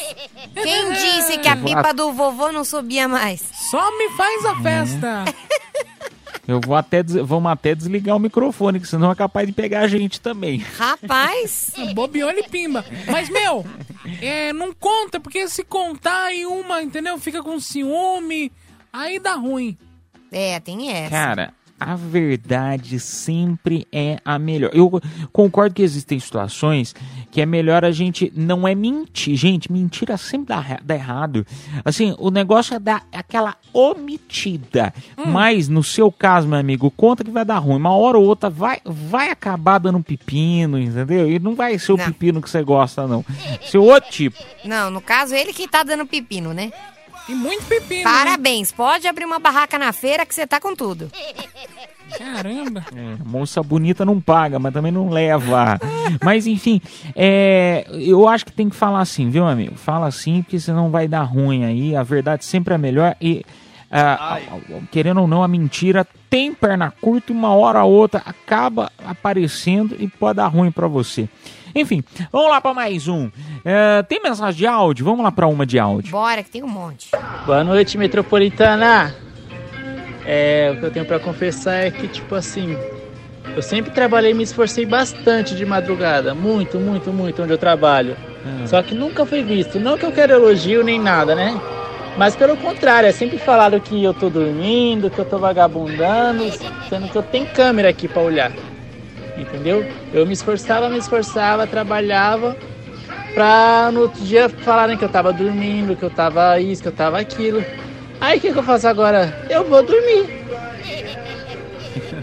quem 0.53 0.93
disse 0.93 1.37
que 1.39 1.47
a 1.47 1.55
pipa 1.57 1.93
do 1.93 2.13
vovô 2.13 2.51
não 2.51 2.63
subia 2.63 3.07
mais? 3.07 3.41
Só 3.71 3.91
me 3.97 4.09
faz 4.11 4.43
Uhum. 4.43 4.49
a 4.51 4.61
festa! 4.61 5.25
Eu 6.47 6.61
vou 6.61 6.75
até, 6.75 7.03
des- 7.03 7.15
vamos 7.27 7.51
até 7.51 7.75
desligar 7.75 8.15
o 8.15 8.19
microfone, 8.19 8.79
que 8.79 8.87
senão 8.87 9.11
é 9.11 9.15
capaz 9.15 9.45
de 9.45 9.53
pegar 9.53 9.81
a 9.81 9.87
gente 9.87 10.21
também. 10.21 10.59
Rapaz. 10.77 11.71
Bobeou 11.93 12.31
e 12.31 12.43
pimba. 12.43 12.85
Mas, 13.11 13.29
meu, 13.29 13.65
é, 14.21 14.53
não 14.53 14.73
conta, 14.73 15.19
porque 15.19 15.47
se 15.49 15.63
contar 15.63 16.25
aí 16.27 16.45
uma, 16.45 16.81
entendeu? 16.81 17.17
Fica 17.19 17.43
com 17.43 17.59
ciúme, 17.59 18.51
aí 18.93 19.19
dá 19.19 19.35
ruim. 19.35 19.77
É, 20.31 20.59
tem 20.59 20.89
essa. 20.91 21.09
Cara, 21.09 21.53
a 21.79 21.95
verdade 21.95 22.99
sempre 22.99 23.85
é 23.91 24.17
a 24.25 24.39
melhor. 24.39 24.71
Eu 24.73 24.89
concordo 25.31 25.75
que 25.75 25.81
existem 25.83 26.19
situações 26.19 26.95
que 27.37 27.41
é 27.41 27.45
melhor 27.45 27.85
a 27.85 27.91
gente 27.91 28.33
não 28.35 28.67
é 28.67 28.73
mentir. 28.73 29.35
Gente, 29.35 29.71
mentira 29.71 30.17
sempre 30.17 30.47
dá, 30.47 30.79
dá 30.83 30.95
errado. 30.95 31.45
Assim, 31.85 32.15
o 32.17 32.31
negócio 32.31 32.73
é 32.73 32.79
dar 32.79 33.05
aquela 33.11 33.55
omitida. 33.71 34.91
Mas 35.23 35.69
no 35.69 35.83
seu 35.83 36.11
caso, 36.11 36.47
meu 36.47 36.57
amigo, 36.57 36.89
conta 36.89 37.23
que 37.23 37.29
vai 37.29 37.45
dar 37.45 37.59
ruim. 37.59 37.75
Uma 37.75 37.95
hora 37.95 38.17
ou 38.17 38.25
outra 38.25 38.49
vai, 38.49 38.79
vai 38.83 39.29
acabar 39.29 39.77
dando 39.77 39.99
um 39.99 40.01
pepino, 40.01 40.79
entendeu? 40.79 41.29
E 41.29 41.37
não 41.37 41.53
vai 41.53 41.77
ser 41.77 41.91
o 41.91 41.97
Não. 41.97 42.05
pepino 42.05 42.41
que 42.41 42.49
você 42.49 42.63
gosta, 42.63 43.05
não. 43.05 43.23
Ser 43.61 43.77
outro 43.77 44.09
tipo. 44.09 44.43
Não, 44.65 44.89
no 44.89 44.99
caso, 44.99 45.35
ele 45.35 45.53
que 45.53 45.67
tá 45.67 45.83
dando 45.83 46.07
pepino, 46.07 46.55
né? 46.55 46.71
E 47.29 47.35
muito 47.35 47.65
pepino. 47.65 48.03
Parabéns, 48.03 48.71
pode 48.71 49.07
abrir 49.07 49.25
uma 49.25 49.37
barraca 49.37 49.77
na 49.77 49.93
feira 49.93 50.25
que 50.25 50.33
você 50.33 50.47
tá 50.47 50.59
com 50.59 50.73
tudo. 50.75 51.11
Caramba. 52.17 52.83
É, 52.95 53.15
moça 53.25 53.61
bonita 53.61 54.03
não 54.03 54.19
paga, 54.19 54.57
mas 54.59 54.73
também 54.73 54.91
não 54.91 55.09
leva. 55.09 55.79
mas 56.23 56.47
enfim, 56.47 56.81
é, 57.15 57.85
eu 57.91 58.27
acho 58.27 58.45
que 58.45 58.51
tem 58.51 58.69
que 58.69 58.75
falar 58.75 59.01
assim, 59.01 59.29
viu, 59.29 59.45
amigo? 59.45 59.75
Fala 59.75 60.07
assim, 60.07 60.41
porque 60.41 60.59
senão 60.59 60.89
vai 60.89 61.07
dar 61.07 61.23
ruim 61.23 61.63
aí. 61.63 61.95
A 61.95 62.03
verdade 62.03 62.45
sempre 62.45 62.73
é 62.73 62.77
melhor 62.77 63.15
e. 63.21 63.43
ah, 63.91 64.39
querendo 64.91 65.21
ou 65.21 65.27
não, 65.27 65.43
a 65.43 65.47
mentira 65.47 66.05
tem 66.29 66.53
perna 66.53 66.91
curta 67.01 67.31
e 67.31 67.35
uma 67.35 67.53
hora 67.53 67.83
ou 67.83 67.93
outra 67.93 68.21
acaba 68.25 68.91
aparecendo 69.05 69.95
e 69.99 70.07
pode 70.07 70.37
dar 70.37 70.47
ruim 70.47 70.71
pra 70.71 70.87
você. 70.87 71.29
Enfim, 71.75 72.03
vamos 72.31 72.49
lá 72.49 72.59
pra 72.59 72.73
mais 72.73 73.07
um. 73.07 73.29
É, 73.63 74.01
tem 74.03 74.21
mensagem 74.21 74.57
de 74.57 74.65
áudio? 74.65 75.05
Vamos 75.05 75.23
lá 75.23 75.31
pra 75.31 75.47
uma 75.47 75.65
de 75.65 75.77
áudio. 75.77 76.11
Bora, 76.11 76.41
que 76.41 76.49
tem 76.49 76.63
um 76.63 76.67
monte. 76.67 77.11
Boa 77.45 77.63
noite, 77.63 77.97
metropolitana. 77.97 79.26
É, 80.27 80.71
o 80.73 80.79
que 80.79 80.85
eu 80.85 80.91
tenho 80.91 81.05
pra 81.05 81.19
confessar 81.19 81.75
é 81.85 81.89
que, 81.89 82.07
tipo 82.07 82.35
assim, 82.35 82.77
eu 83.55 83.61
sempre 83.61 83.91
trabalhei 83.91 84.31
e 84.31 84.33
me 84.33 84.43
esforcei 84.43 84.85
bastante 84.85 85.55
de 85.55 85.65
madrugada. 85.65 86.35
Muito, 86.35 86.77
muito, 86.79 87.13
muito 87.13 87.41
onde 87.41 87.53
eu 87.53 87.57
trabalho. 87.57 88.17
Só 88.65 88.81
que 88.83 88.93
nunca 88.93 89.25
foi 89.25 89.41
visto. 89.41 89.79
Não 89.79 89.97
que 89.97 90.05
eu 90.05 90.11
quero 90.11 90.33
elogio 90.33 90.83
nem 90.83 90.99
nada, 90.99 91.33
né? 91.33 91.59
Mas 92.17 92.35
pelo 92.35 92.57
contrário, 92.57 93.07
é 93.07 93.11
sempre 93.11 93.37
falado 93.37 93.79
que 93.79 94.03
eu 94.03 94.13
tô 94.13 94.29
dormindo, 94.29 95.09
que 95.09 95.19
eu 95.19 95.25
tô 95.25 95.37
vagabundando, 95.37 96.51
sendo 96.89 97.07
que 97.09 97.17
eu 97.17 97.23
tenho 97.23 97.45
câmera 97.47 97.89
aqui 97.89 98.07
pra 98.07 98.21
olhar. 98.21 98.51
Entendeu? 99.37 99.85
Eu 100.11 100.25
me 100.25 100.33
esforçava, 100.33 100.89
me 100.89 100.97
esforçava, 100.97 101.67
trabalhava 101.67 102.57
pra 103.33 103.91
no 103.93 104.01
outro 104.01 104.23
dia 104.23 104.49
falarem 104.49 104.97
que 104.97 105.05
eu 105.05 105.09
tava 105.09 105.31
dormindo, 105.31 105.95
que 105.95 106.03
eu 106.03 106.09
tava 106.09 106.59
isso, 106.59 106.81
que 106.81 106.87
eu 106.87 106.93
tava 106.93 107.19
aquilo. 107.19 107.63
Aí 108.19 108.37
o 108.37 108.41
que, 108.41 108.51
que 108.51 108.59
eu 108.59 108.63
faço 108.63 108.87
agora? 108.87 109.33
Eu 109.49 109.63
vou 109.65 109.83
dormir. 109.83 110.37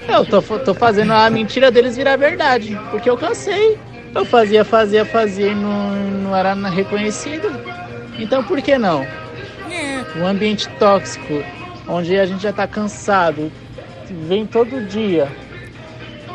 Eu 0.08 0.24
tô, 0.26 0.40
tô 0.58 0.74
fazendo 0.74 1.12
a 1.12 1.28
mentira 1.30 1.70
deles 1.70 1.96
virar 1.96 2.16
verdade, 2.16 2.78
porque 2.90 3.08
eu 3.08 3.16
cansei. 3.16 3.78
Eu 4.14 4.24
fazia, 4.24 4.64
fazia, 4.64 5.04
fazia 5.04 5.50
e 5.50 5.54
não, 5.54 5.90
não 6.22 6.36
era 6.36 6.54
reconhecido. 6.68 7.48
Então 8.18 8.42
por 8.44 8.60
que 8.62 8.78
não? 8.78 9.04
Um 10.16 10.26
ambiente 10.26 10.68
tóxico, 10.78 11.44
onde 11.88 12.16
a 12.18 12.24
gente 12.26 12.42
já 12.42 12.52
tá 12.52 12.66
cansado, 12.66 13.50
vem 14.08 14.46
todo 14.46 14.80
dia 14.86 15.28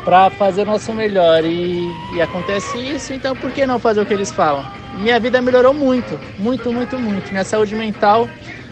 pra 0.04 0.30
fazer 0.30 0.62
o 0.62 0.66
nosso 0.66 0.92
melhor 0.92 1.44
e, 1.44 1.90
e 2.14 2.20
acontece 2.20 2.78
isso, 2.78 3.12
então 3.12 3.36
por 3.36 3.52
que 3.52 3.66
não 3.66 3.78
fazer 3.78 4.00
o 4.00 4.06
que 4.06 4.12
eles 4.12 4.30
falam? 4.30 4.64
Minha 4.92 5.20
vida 5.20 5.40
melhorou 5.40 5.72
muito, 5.72 6.18
muito, 6.38 6.72
muito, 6.72 6.98
muito. 6.98 7.30
Minha 7.30 7.44
saúde 7.44 7.74
mental 7.74 8.28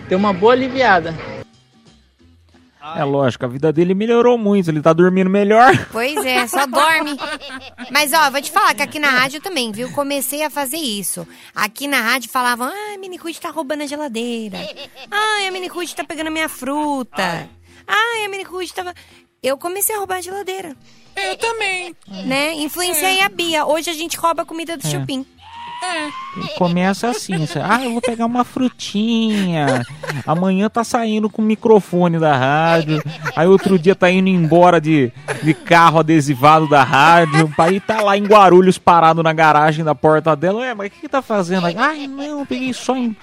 deu 0.08 0.18
uma 0.18 0.32
boa 0.32 0.52
aliviada. 0.52 1.14
É 2.96 3.04
lógico, 3.04 3.44
a 3.44 3.48
vida 3.48 3.70
dele 3.70 3.92
melhorou 3.92 4.38
muito, 4.38 4.70
ele 4.70 4.80
tá 4.80 4.94
dormindo 4.94 5.28
melhor. 5.28 5.72
Pois 5.92 6.16
é, 6.24 6.46
só 6.46 6.64
dorme. 6.64 7.18
Mas 7.90 8.12
ó, 8.14 8.30
vou 8.30 8.40
te 8.40 8.50
falar 8.50 8.74
que 8.74 8.82
aqui 8.82 8.98
na 8.98 9.10
rádio 9.10 9.42
também, 9.42 9.70
viu? 9.72 9.90
Comecei 9.92 10.42
a 10.42 10.48
fazer 10.48 10.78
isso. 10.78 11.26
Aqui 11.54 11.86
na 11.86 12.00
rádio 12.00 12.30
falavam: 12.30 12.66
ah, 12.68 12.94
a 12.94 12.98
Minicut 12.98 13.38
tá 13.40 13.50
roubando 13.50 13.82
a 13.82 13.86
geladeira. 13.86 14.58
Ai, 15.10 15.46
a 15.46 15.50
Minicut 15.50 15.94
tá 15.94 16.02
pegando 16.04 16.28
a 16.28 16.30
minha 16.30 16.48
fruta. 16.48 17.48
Ai, 17.86 18.24
a 18.24 18.28
Minicut 18.30 18.72
tava. 18.72 18.94
Eu 19.42 19.58
comecei 19.58 19.94
a 19.94 19.98
roubar 19.98 20.16
a 20.16 20.22
geladeira. 20.22 20.74
Eu 21.16 21.36
também. 21.36 21.94
Né? 22.24 22.54
Influenciei 22.54 23.20
a 23.20 23.28
Bia. 23.28 23.66
Hoje 23.66 23.90
a 23.90 23.94
gente 23.94 24.16
rouba 24.16 24.42
a 24.42 24.46
comida 24.46 24.76
do 24.76 24.86
É. 24.86 24.90
chupim. 24.90 25.26
Começa 26.56 27.08
assim, 27.08 27.38
você, 27.38 27.58
ah, 27.58 27.84
eu 27.84 27.92
vou 27.92 28.00
pegar 28.00 28.26
uma 28.26 28.44
frutinha. 28.44 29.84
Amanhã 30.26 30.68
tá 30.68 30.84
saindo 30.84 31.28
com 31.30 31.42
o 31.42 31.44
microfone 31.44 32.18
da 32.18 32.36
rádio. 32.36 33.02
Aí 33.34 33.46
outro 33.46 33.78
dia 33.78 33.94
tá 33.94 34.10
indo 34.10 34.28
embora 34.28 34.80
de, 34.80 35.12
de 35.42 35.54
carro 35.54 36.00
adesivado 36.00 36.68
da 36.68 36.82
rádio. 36.82 37.52
Pai 37.56 37.80
tá 37.80 38.00
lá 38.00 38.16
em 38.16 38.24
Guarulhos 38.24 38.78
parado 38.78 39.22
na 39.22 39.32
garagem 39.32 39.84
da 39.84 39.94
porta 39.94 40.34
dela. 40.36 40.60
Ué, 40.60 40.74
mas 40.74 40.88
o 40.88 40.90
que, 40.90 41.00
que 41.00 41.08
tá 41.08 41.22
fazendo 41.22 41.66
aí? 41.66 41.76
Ai, 41.76 42.06
não, 42.06 42.44
peguei 42.46 42.72
só 42.72 42.96
em. 42.96 43.16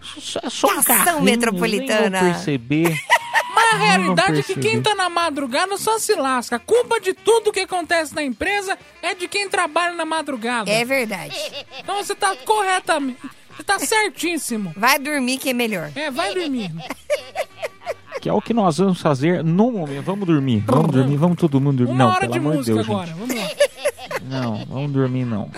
Só, 0.00 0.40
só 0.48 0.68
um 0.78 0.82
carrinho, 0.82 1.22
metropolitana. 1.22 2.10
nem 2.10 2.20
vou 2.22 2.32
perceber. 2.32 2.96
Mas 3.54 3.72
a 3.72 3.76
realidade 3.78 4.40
é 4.40 4.42
que 4.42 4.54
quem 4.56 4.82
tá 4.82 4.94
na 4.94 5.08
madrugada 5.08 5.78
só 5.78 5.98
se 5.98 6.14
lasca. 6.14 6.56
A 6.56 6.58
culpa 6.58 7.00
de 7.00 7.14
tudo 7.14 7.50
que 7.52 7.60
acontece 7.60 8.14
na 8.14 8.22
empresa 8.22 8.78
é 9.02 9.14
de 9.14 9.26
quem 9.26 9.48
trabalha 9.48 9.94
na 9.94 10.04
madrugada. 10.04 10.70
É 10.70 10.84
verdade. 10.84 11.34
Então 11.78 11.96
você 11.96 12.14
tá 12.14 12.36
corretamente. 12.44 13.18
Você 13.56 13.62
tá 13.62 13.78
certíssimo. 13.78 14.74
Vai 14.76 14.98
dormir 14.98 15.38
que 15.38 15.48
é 15.48 15.52
melhor. 15.54 15.90
É, 15.96 16.10
vai 16.10 16.34
dormir. 16.34 16.70
Que 18.20 18.28
é 18.28 18.32
o 18.32 18.42
que 18.42 18.52
nós 18.52 18.76
vamos 18.76 19.00
fazer 19.00 19.42
no 19.42 19.72
momento. 19.72 20.02
Vamos 20.04 20.26
dormir, 20.26 20.62
vamos 20.66 20.90
dormir, 20.90 21.16
vamos 21.16 21.36
todo 21.38 21.58
mundo 21.60 21.78
dormir. 21.78 21.92
Uma 21.92 22.04
não, 22.04 22.10
hora 22.10 22.20
pelo 22.20 22.32
de 22.32 22.38
amor 22.38 22.54
música 22.56 22.74
Deus, 22.74 22.86
agora. 22.88 23.06
gente. 23.06 23.18
Vamos 23.18 23.34
lá. 23.36 23.48
Não, 24.28 24.64
vamos 24.66 24.92
dormir 24.92 25.24
não. 25.24 25.50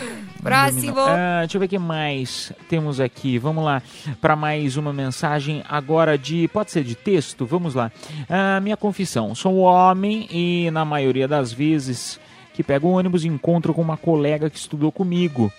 Próximo. 0.43 1.01
Ah, 1.01 1.41
deixa 1.41 1.57
eu 1.57 1.61
ver 1.61 1.67
o 1.67 1.69
que 1.69 1.79
mais 1.79 2.53
temos 2.69 3.01
aqui. 3.01 3.39
Vamos 3.39 3.65
lá 3.65 3.83
para 4.21 4.37
mais 4.37 4.77
uma 4.77 4.93
mensagem 4.93 5.63
agora 5.69 6.17
de. 6.17 6.49
Pode 6.49 6.71
ser 6.71 6.85
de 6.85 6.95
texto? 6.95 7.45
Vamos 7.45 7.75
lá. 7.75 7.91
Ah, 8.29 8.61
minha 8.61 8.77
confissão: 8.77 9.35
sou 9.35 9.57
homem 9.57 10.29
e, 10.31 10.71
na 10.71 10.85
maioria 10.85 11.29
das 11.29 11.53
vezes 11.53 12.21
que 12.55 12.63
pego 12.63 12.89
o 12.89 12.93
ônibus, 12.93 13.25
encontro 13.25 13.73
com 13.73 13.83
uma 13.83 13.97
colega 13.97 14.51
que 14.51 14.59
estudou 14.59 14.91
comigo. 14.91 15.53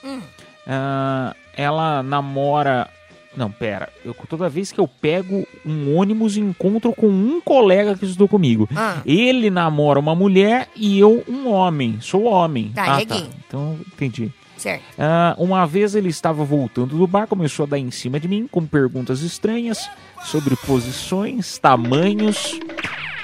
Ah, 0.67 1.35
ela 1.55 2.03
namora. 2.03 2.89
Não, 3.37 3.49
pera. 3.49 3.89
Eu, 4.03 4.13
toda 4.27 4.49
vez 4.49 4.71
que 4.71 4.79
eu 4.79 4.87
pego 4.87 5.47
um 5.65 5.95
ônibus, 5.95 6.35
encontro 6.35 6.91
com 6.91 7.07
um 7.07 7.39
colega 7.39 7.95
que 7.95 8.03
estudou 8.03 8.27
comigo. 8.27 8.67
Ah. 8.75 9.01
Ele 9.05 9.49
namora 9.49 9.99
uma 9.99 10.15
mulher 10.15 10.67
e 10.75 10.99
eu 10.99 11.23
um 11.27 11.49
homem. 11.49 11.99
Sou 12.01 12.23
homem. 12.23 12.71
Tá, 12.75 12.95
ah, 12.95 13.01
e 13.01 13.05
tá. 13.05 13.17
Então, 13.47 13.79
entendi. 13.93 14.31
Certo. 14.59 14.83
Ah, 14.97 15.35
uma 15.37 15.65
vez 15.65 15.95
ele 15.95 16.09
estava 16.09 16.43
voltando 16.43 16.97
do 16.97 17.07
bar, 17.07 17.27
começou 17.27 17.63
a 17.63 17.69
dar 17.69 17.79
em 17.79 17.89
cima 17.89 18.19
de 18.19 18.27
mim 18.27 18.45
com 18.45 18.65
perguntas 18.65 19.21
estranhas 19.21 19.89
sobre 20.25 20.55
posições, 20.57 21.57
tamanhos, 21.57 22.59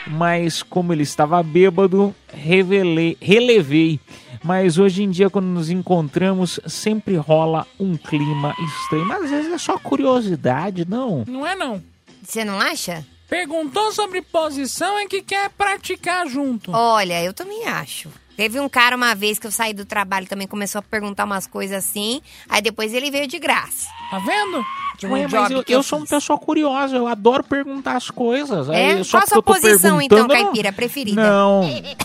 mas 0.07 0.63
como 0.63 0.93
ele 0.93 1.03
estava 1.03 1.43
bêbado, 1.43 2.15
revelei, 2.33 3.17
relevei. 3.21 3.99
Mas 4.41 4.77
hoje 4.77 5.03
em 5.03 5.09
dia, 5.09 5.29
quando 5.29 5.47
nos 5.47 5.69
encontramos, 5.69 6.59
sempre 6.67 7.15
rola 7.15 7.67
um 7.79 7.97
clima 7.97 8.55
estranho. 8.57 9.05
Mas 9.05 9.23
às 9.23 9.29
vezes 9.31 9.51
é 9.51 9.57
só 9.57 9.77
curiosidade, 9.77 10.87
não? 10.87 11.25
Não 11.27 11.45
é 11.45 11.55
não. 11.55 11.83
Você 12.23 12.45
não 12.45 12.59
acha? 12.61 13.05
Perguntou 13.27 13.91
sobre 13.91 14.21
posição 14.21 14.99
é 14.99 15.07
que 15.07 15.21
quer 15.21 15.49
praticar 15.49 16.27
junto. 16.27 16.71
Olha, 16.71 17.23
eu 17.23 17.33
também 17.33 17.65
acho. 17.65 18.09
Teve 18.35 18.59
um 18.59 18.67
cara 18.67 18.95
uma 18.95 19.15
vez 19.15 19.39
que 19.39 19.47
eu 19.47 19.51
saí 19.51 19.73
do 19.73 19.85
trabalho 19.85 20.27
também 20.27 20.47
começou 20.47 20.79
a 20.79 20.81
perguntar 20.81 21.23
umas 21.25 21.47
coisas 21.47 21.77
assim, 21.77 22.21
aí 22.49 22.61
depois 22.61 22.93
ele 22.93 23.09
veio 23.09 23.27
de 23.27 23.39
graça. 23.39 23.87
Tá 24.11 24.19
vendo? 24.19 24.63
De 24.97 25.07
um 25.07 25.11
Ué, 25.11 25.21
mas 25.23 25.31
job 25.31 25.53
eu, 25.55 25.63
que 25.63 25.73
eu 25.73 25.83
sou 25.83 25.99
uma 25.99 26.07
pessoa 26.07 26.37
curiosa, 26.39 26.95
eu 26.95 27.07
adoro 27.07 27.43
perguntar 27.43 27.97
as 27.97 28.09
coisas. 28.09 28.69
É? 28.69 28.91
Aí, 28.93 29.03
só 29.03 29.17
Qual 29.17 29.23
a 29.23 29.27
sua 29.27 29.37
eu 29.37 29.43
posição, 29.43 30.01
então, 30.01 30.17
eu 30.19 30.27
não- 30.27 30.35
caipira, 30.35 30.71
preferida? 30.71 31.21
Não. 31.21 31.61
Ué, 31.63 31.95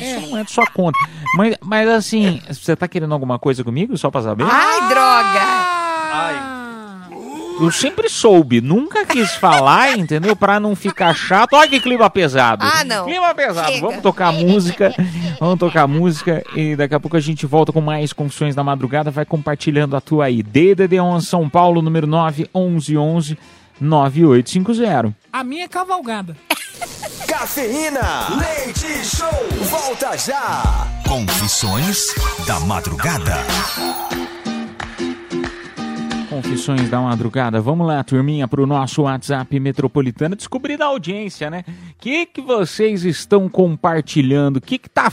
isso 0.00 0.26
não 0.30 0.38
é 0.38 0.44
de 0.44 0.50
sua 0.50 0.66
conta. 0.68 0.98
Mas, 1.36 1.56
mas 1.62 1.88
assim, 1.88 2.40
você 2.48 2.74
tá 2.76 2.88
querendo 2.88 3.12
alguma 3.12 3.38
coisa 3.38 3.62
comigo, 3.64 3.96
só 3.98 4.10
pra 4.10 4.22
saber? 4.22 4.44
Ai, 4.48 4.88
droga! 4.88 6.57
Eu 7.60 7.72
sempre 7.72 8.08
soube, 8.08 8.60
nunca 8.60 9.04
quis 9.04 9.34
falar, 9.34 9.98
entendeu? 9.98 10.36
Pra 10.36 10.60
não 10.60 10.76
ficar 10.76 11.14
chato. 11.14 11.54
Olha 11.54 11.68
que 11.68 11.80
clima 11.80 12.08
pesado. 12.08 12.64
Ah, 12.64 12.84
não. 12.84 13.04
Clima 13.04 13.34
pesado. 13.34 13.72
Chega. 13.72 13.80
Vamos 13.86 14.02
tocar 14.02 14.32
música. 14.32 14.94
Vamos 15.40 15.58
tocar 15.58 15.86
música 15.86 16.42
e 16.54 16.76
daqui 16.76 16.94
a 16.94 17.00
pouco 17.00 17.16
a 17.16 17.20
gente 17.20 17.46
volta 17.46 17.72
com 17.72 17.80
mais 17.80 18.12
confissões 18.12 18.54
da 18.54 18.62
madrugada. 18.62 19.10
Vai 19.10 19.24
compartilhando 19.24 19.96
a 19.96 20.00
tua 20.00 20.26
aí. 20.26 20.42
DDD11 20.42 21.20
São 21.22 21.48
Paulo, 21.48 21.82
número 21.82 22.06
9 22.06 22.48
11 22.54 22.96
11 22.96 23.38
9850. 23.80 25.14
A 25.32 25.44
minha 25.44 25.64
é 25.64 25.68
cavalgada. 25.68 26.36
Cafeína. 27.26 28.28
Leite 28.36 29.04
Show. 29.04 29.28
Volta 29.68 30.16
já. 30.16 30.86
Confissões 31.06 32.14
da 32.46 32.58
Madrugada. 32.60 33.36
Confissões 36.38 36.88
da 36.88 37.00
madrugada. 37.00 37.60
Vamos 37.60 37.84
lá, 37.84 38.04
turminha, 38.04 38.46
pro 38.46 38.64
nosso 38.64 39.02
WhatsApp 39.02 39.58
metropolitano. 39.58 40.36
Descobrir 40.36 40.76
da 40.76 40.86
audiência, 40.86 41.50
né? 41.50 41.64
O 41.66 41.72
que, 41.98 42.26
que 42.26 42.40
vocês 42.40 43.04
estão 43.04 43.48
compartilhando? 43.48 44.58
O 44.58 44.60
que, 44.60 44.78
que 44.78 44.88
tá 44.88 45.10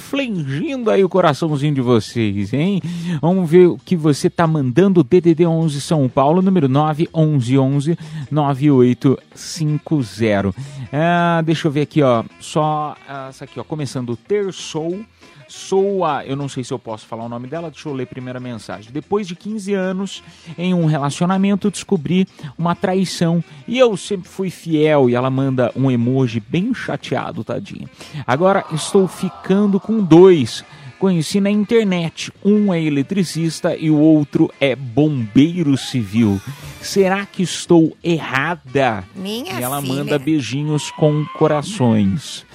aí 0.91 1.03
o 1.03 1.09
coraçãozinho 1.09 1.73
de 1.73 1.81
vocês, 1.81 2.53
hein? 2.53 2.79
Vamos 3.19 3.49
ver 3.49 3.69
o 3.69 3.79
que 3.83 3.95
você 3.95 4.29
tá 4.29 4.45
mandando. 4.45 5.03
DDD 5.03 5.47
11 5.47 5.81
São 5.81 6.07
Paulo, 6.07 6.43
número 6.43 6.69
911 6.69 7.97
9850. 8.29 10.53
Ah, 10.93 11.41
deixa 11.43 11.67
eu 11.67 11.71
ver 11.71 11.81
aqui, 11.81 12.03
ó. 12.03 12.23
Só 12.39 12.95
essa 13.29 13.45
aqui, 13.45 13.59
ó. 13.59 13.63
Começando 13.63 14.11
o 14.11 14.15
Terçou. 14.15 15.03
Sou 15.47 16.03
a. 16.03 16.25
Eu 16.25 16.35
não 16.35 16.49
sei 16.49 16.63
se 16.63 16.73
eu 16.73 16.79
posso 16.79 17.05
falar 17.05 17.25
o 17.25 17.29
nome 17.29 17.47
dela, 17.47 17.69
deixa 17.69 17.87
eu 17.87 17.93
ler 17.93 18.03
a 18.03 18.07
primeira 18.07 18.39
mensagem. 18.39 18.91
Depois 18.91 19.27
de 19.27 19.35
15 19.35 19.73
anos 19.73 20.23
em 20.57 20.73
um 20.73 20.85
relacionamento, 20.85 21.71
descobri 21.71 22.27
uma 22.57 22.75
traição 22.75 23.43
e 23.67 23.77
eu 23.77 23.95
sempre 23.97 24.27
fui 24.29 24.49
fiel. 24.49 25.09
E 25.09 25.15
ela 25.15 25.29
manda 25.29 25.71
um 25.75 25.89
emoji 25.89 26.39
bem 26.39 26.73
chateado, 26.73 27.43
tadinha. 27.43 27.89
Agora 28.25 28.65
estou 28.71 29.07
ficando 29.07 29.79
com 29.79 30.03
dois. 30.03 30.63
Conheci 30.97 31.41
na 31.41 31.51
internet. 31.51 32.31
Um 32.43 32.73
é 32.73 32.81
eletricista 32.81 33.75
e 33.75 33.91
o 33.91 33.99
outro 33.99 34.51
é 34.59 34.75
bombeiro 34.75 35.77
civil. 35.77 36.41
Será 36.81 37.25
que 37.25 37.43
estou 37.43 37.95
errada? 38.03 39.03
Minha 39.13 39.59
e 39.59 39.63
ela 39.63 39.81
filha. 39.81 39.93
manda 39.93 40.17
beijinhos 40.17 40.89
com 40.91 41.25
corações. 41.37 42.45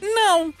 Não, 0.00 0.52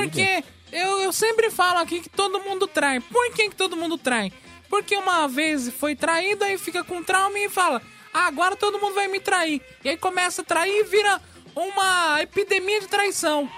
porque 0.00 0.44
eu, 0.72 1.00
eu 1.00 1.12
sempre 1.12 1.50
falo 1.50 1.78
aqui 1.78 2.00
que 2.00 2.08
todo 2.08 2.40
mundo 2.40 2.66
trai. 2.66 3.00
Por 3.00 3.32
que, 3.32 3.50
que 3.50 3.56
todo 3.56 3.76
mundo 3.76 3.96
trai? 3.96 4.32
Porque 4.68 4.96
uma 4.96 5.28
vez 5.28 5.68
foi 5.70 5.94
traído, 5.94 6.44
aí 6.44 6.58
fica 6.58 6.82
com 6.82 7.02
trauma 7.02 7.38
e 7.38 7.48
fala: 7.48 7.80
ah, 8.12 8.26
agora 8.26 8.56
todo 8.56 8.78
mundo 8.78 8.94
vai 8.94 9.08
me 9.08 9.20
trair. 9.20 9.60
E 9.84 9.88
aí 9.88 9.96
começa 9.96 10.42
a 10.42 10.44
trair 10.44 10.80
e 10.80 10.84
vira 10.84 11.20
uma 11.54 12.20
epidemia 12.22 12.80
de 12.80 12.88
traição. 12.88 13.48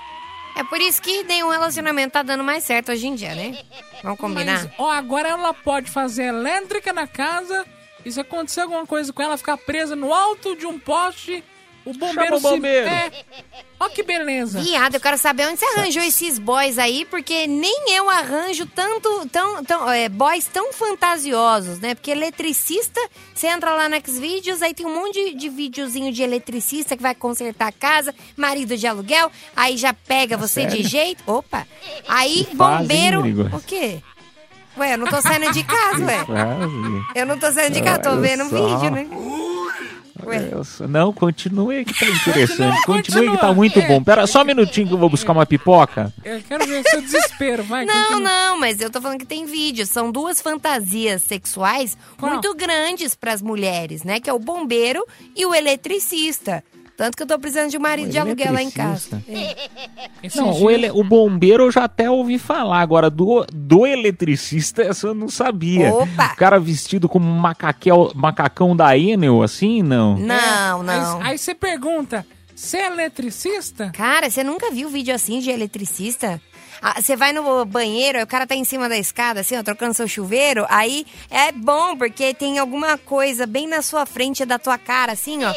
É 0.56 0.64
por 0.64 0.80
isso 0.80 1.00
que 1.00 1.22
nenhum 1.24 1.50
relacionamento 1.50 2.12
tá 2.12 2.22
dando 2.22 2.42
mais 2.42 2.64
certo 2.64 2.90
hoje 2.90 3.06
em 3.06 3.14
dia, 3.14 3.34
né? 3.34 3.64
Vamos 4.02 4.18
combinar? 4.18 4.64
Mas, 4.64 4.72
ó, 4.76 4.90
agora 4.90 5.28
ela 5.28 5.54
pode 5.54 5.90
fazer 5.90 6.24
elétrica 6.24 6.92
na 6.92 7.06
casa 7.06 7.64
e 8.04 8.10
se 8.10 8.20
acontecer 8.20 8.62
alguma 8.62 8.86
coisa 8.86 9.12
com 9.12 9.22
ela, 9.22 9.36
ficar 9.36 9.56
presa 9.56 9.94
no 9.94 10.12
alto 10.12 10.56
de 10.56 10.66
um 10.66 10.78
poste, 10.78 11.44
o 11.88 11.94
bombeiro 11.94 12.24
Chama 12.24 12.36
o 12.36 12.40
bombeiro. 12.40 12.88
se... 12.88 12.94
É. 12.94 13.12
Ó 13.80 13.88
que 13.88 14.02
beleza. 14.02 14.60
Viado, 14.60 14.94
eu 14.94 15.00
quero 15.00 15.16
saber 15.16 15.46
onde 15.46 15.60
você 15.60 15.64
arranjou 15.66 16.02
esses 16.02 16.38
boys 16.38 16.78
aí, 16.78 17.04
porque 17.04 17.46
nem 17.46 17.94
eu 17.94 18.10
arranjo 18.10 18.66
tanto, 18.66 19.26
tão, 19.28 19.64
tão, 19.64 19.90
é, 19.90 20.08
boys 20.08 20.46
tão 20.46 20.72
fantasiosos, 20.72 21.78
né? 21.78 21.94
Porque 21.94 22.10
eletricista, 22.10 23.00
você 23.32 23.46
entra 23.46 23.72
lá 23.72 23.88
no 23.88 23.96
Xvideos, 23.96 24.62
aí 24.62 24.74
tem 24.74 24.84
um 24.84 24.94
monte 24.94 25.30
de, 25.30 25.34
de 25.34 25.48
videozinho 25.48 26.12
de 26.12 26.22
eletricista 26.22 26.96
que 26.96 27.02
vai 27.02 27.14
consertar 27.14 27.68
a 27.68 27.72
casa, 27.72 28.12
marido 28.36 28.76
de 28.76 28.86
aluguel, 28.86 29.30
aí 29.54 29.76
já 29.76 29.94
pega 29.94 30.36
você 30.36 30.64
de 30.64 30.70
sério? 30.72 30.88
jeito. 30.88 31.22
Opa! 31.26 31.66
Aí, 32.08 32.48
bombeiro. 32.52 33.22
O 33.54 33.60
quê? 33.60 34.02
Ué, 34.76 34.94
eu 34.94 34.98
não 34.98 35.06
tô 35.06 35.20
saindo 35.20 35.52
de 35.52 35.64
casa, 35.64 36.04
ué. 36.04 36.18
Eu 37.14 37.26
não 37.26 37.38
tô 37.38 37.50
saindo 37.52 37.74
de 37.74 37.82
casa, 37.82 38.00
tô 38.00 38.16
vendo 38.16 38.44
um 38.44 38.48
vídeo, 38.48 38.90
né? 38.90 39.08
Ué. 40.28 40.64
Só- 40.64 40.86
Não, 40.86 41.12
continue 41.12 41.84
que 41.84 41.94
tá 41.98 42.06
interessante. 42.06 42.82
Continue 42.84 43.30
que 43.30 43.38
tá 43.38 43.52
muito 43.52 43.80
bom. 43.82 44.02
Pera 44.02 44.26
só 44.26 44.42
um 44.42 44.44
minutinho 44.44 44.86
que 44.88 44.94
eu 44.94 44.98
vou 44.98 45.08
buscar 45.10 45.32
uma 45.32 45.46
pipoca. 45.46 46.12
Eu 46.24 46.40
quero 46.42 46.66
ver 46.66 46.82
seu 46.88 47.00
desespero, 47.00 47.62
vai. 47.64 47.84
Não, 47.84 47.94
continua. 47.94 48.20
não, 48.20 48.58
mas 48.60 48.80
eu 48.80 48.90
tô 48.90 49.00
falando 49.00 49.18
que 49.18 49.26
tem 49.26 49.46
vídeo. 49.46 49.86
São 49.86 50.10
duas 50.12 50.40
fantasias 50.40 51.22
sexuais 51.22 51.96
Qual? 52.18 52.32
muito 52.32 52.54
grandes 52.54 53.14
pras 53.14 53.40
mulheres, 53.42 54.04
né? 54.04 54.20
Que 54.20 54.28
é 54.30 54.32
o 54.32 54.38
bombeiro 54.38 55.04
e 55.34 55.44
o 55.46 55.54
eletricista. 55.54 56.62
Tanto 56.98 57.16
que 57.16 57.22
eu 57.22 57.28
tô 57.28 57.38
precisando 57.38 57.70
de 57.70 57.76
um 57.78 57.80
marido 57.80 58.10
de 58.10 58.18
aluguel 58.18 58.52
lá 58.52 58.60
em 58.60 58.72
casa. 58.72 59.22
Esses 60.20 60.36
Não, 60.40 60.50
o, 60.60 60.68
ele- 60.68 60.90
o 60.90 61.04
bombeiro 61.04 61.62
eu 61.62 61.70
já 61.70 61.84
até 61.84 62.10
ouvi 62.10 62.40
falar. 62.40 62.80
Agora, 62.80 63.08
do, 63.08 63.46
do 63.54 63.86
eletricista, 63.86 64.82
essa 64.82 65.06
eu 65.06 65.14
não 65.14 65.28
sabia. 65.28 65.94
Opa! 65.94 66.32
O 66.32 66.36
cara 66.36 66.58
vestido 66.58 67.08
como 67.08 67.24
macaquel, 67.24 68.10
macacão 68.16 68.74
da 68.74 68.98
Enel, 68.98 69.44
assim, 69.44 69.80
não. 69.80 70.18
Não, 70.18 70.82
não. 70.82 71.20
Aí, 71.22 71.30
aí 71.30 71.38
você 71.38 71.54
pergunta, 71.54 72.26
você 72.52 72.78
é 72.78 72.86
eletricista? 72.88 73.90
Cara, 73.94 74.28
você 74.28 74.42
nunca 74.42 74.72
viu 74.72 74.88
vídeo 74.88 75.14
assim 75.14 75.38
de 75.38 75.50
eletricista? 75.50 76.40
Ah, 76.80 77.00
Você 77.00 77.16
vai 77.16 77.32
no 77.32 77.64
banheiro, 77.64 78.18
aí 78.18 78.24
o 78.24 78.26
cara 78.26 78.46
tá 78.46 78.54
em 78.54 78.64
cima 78.64 78.88
da 78.88 78.96
escada, 78.96 79.40
assim, 79.40 79.56
ó, 79.56 79.62
trocando 79.62 79.94
seu 79.94 80.06
chuveiro. 80.08 80.64
Aí 80.68 81.06
é 81.30 81.50
bom, 81.52 81.96
porque 81.96 82.32
tem 82.34 82.58
alguma 82.58 82.96
coisa 82.98 83.46
bem 83.46 83.66
na 83.66 83.82
sua 83.82 84.06
frente 84.06 84.44
da 84.44 84.58
tua 84.58 84.78
cara, 84.78 85.12
assim, 85.12 85.44
ó, 85.44 85.52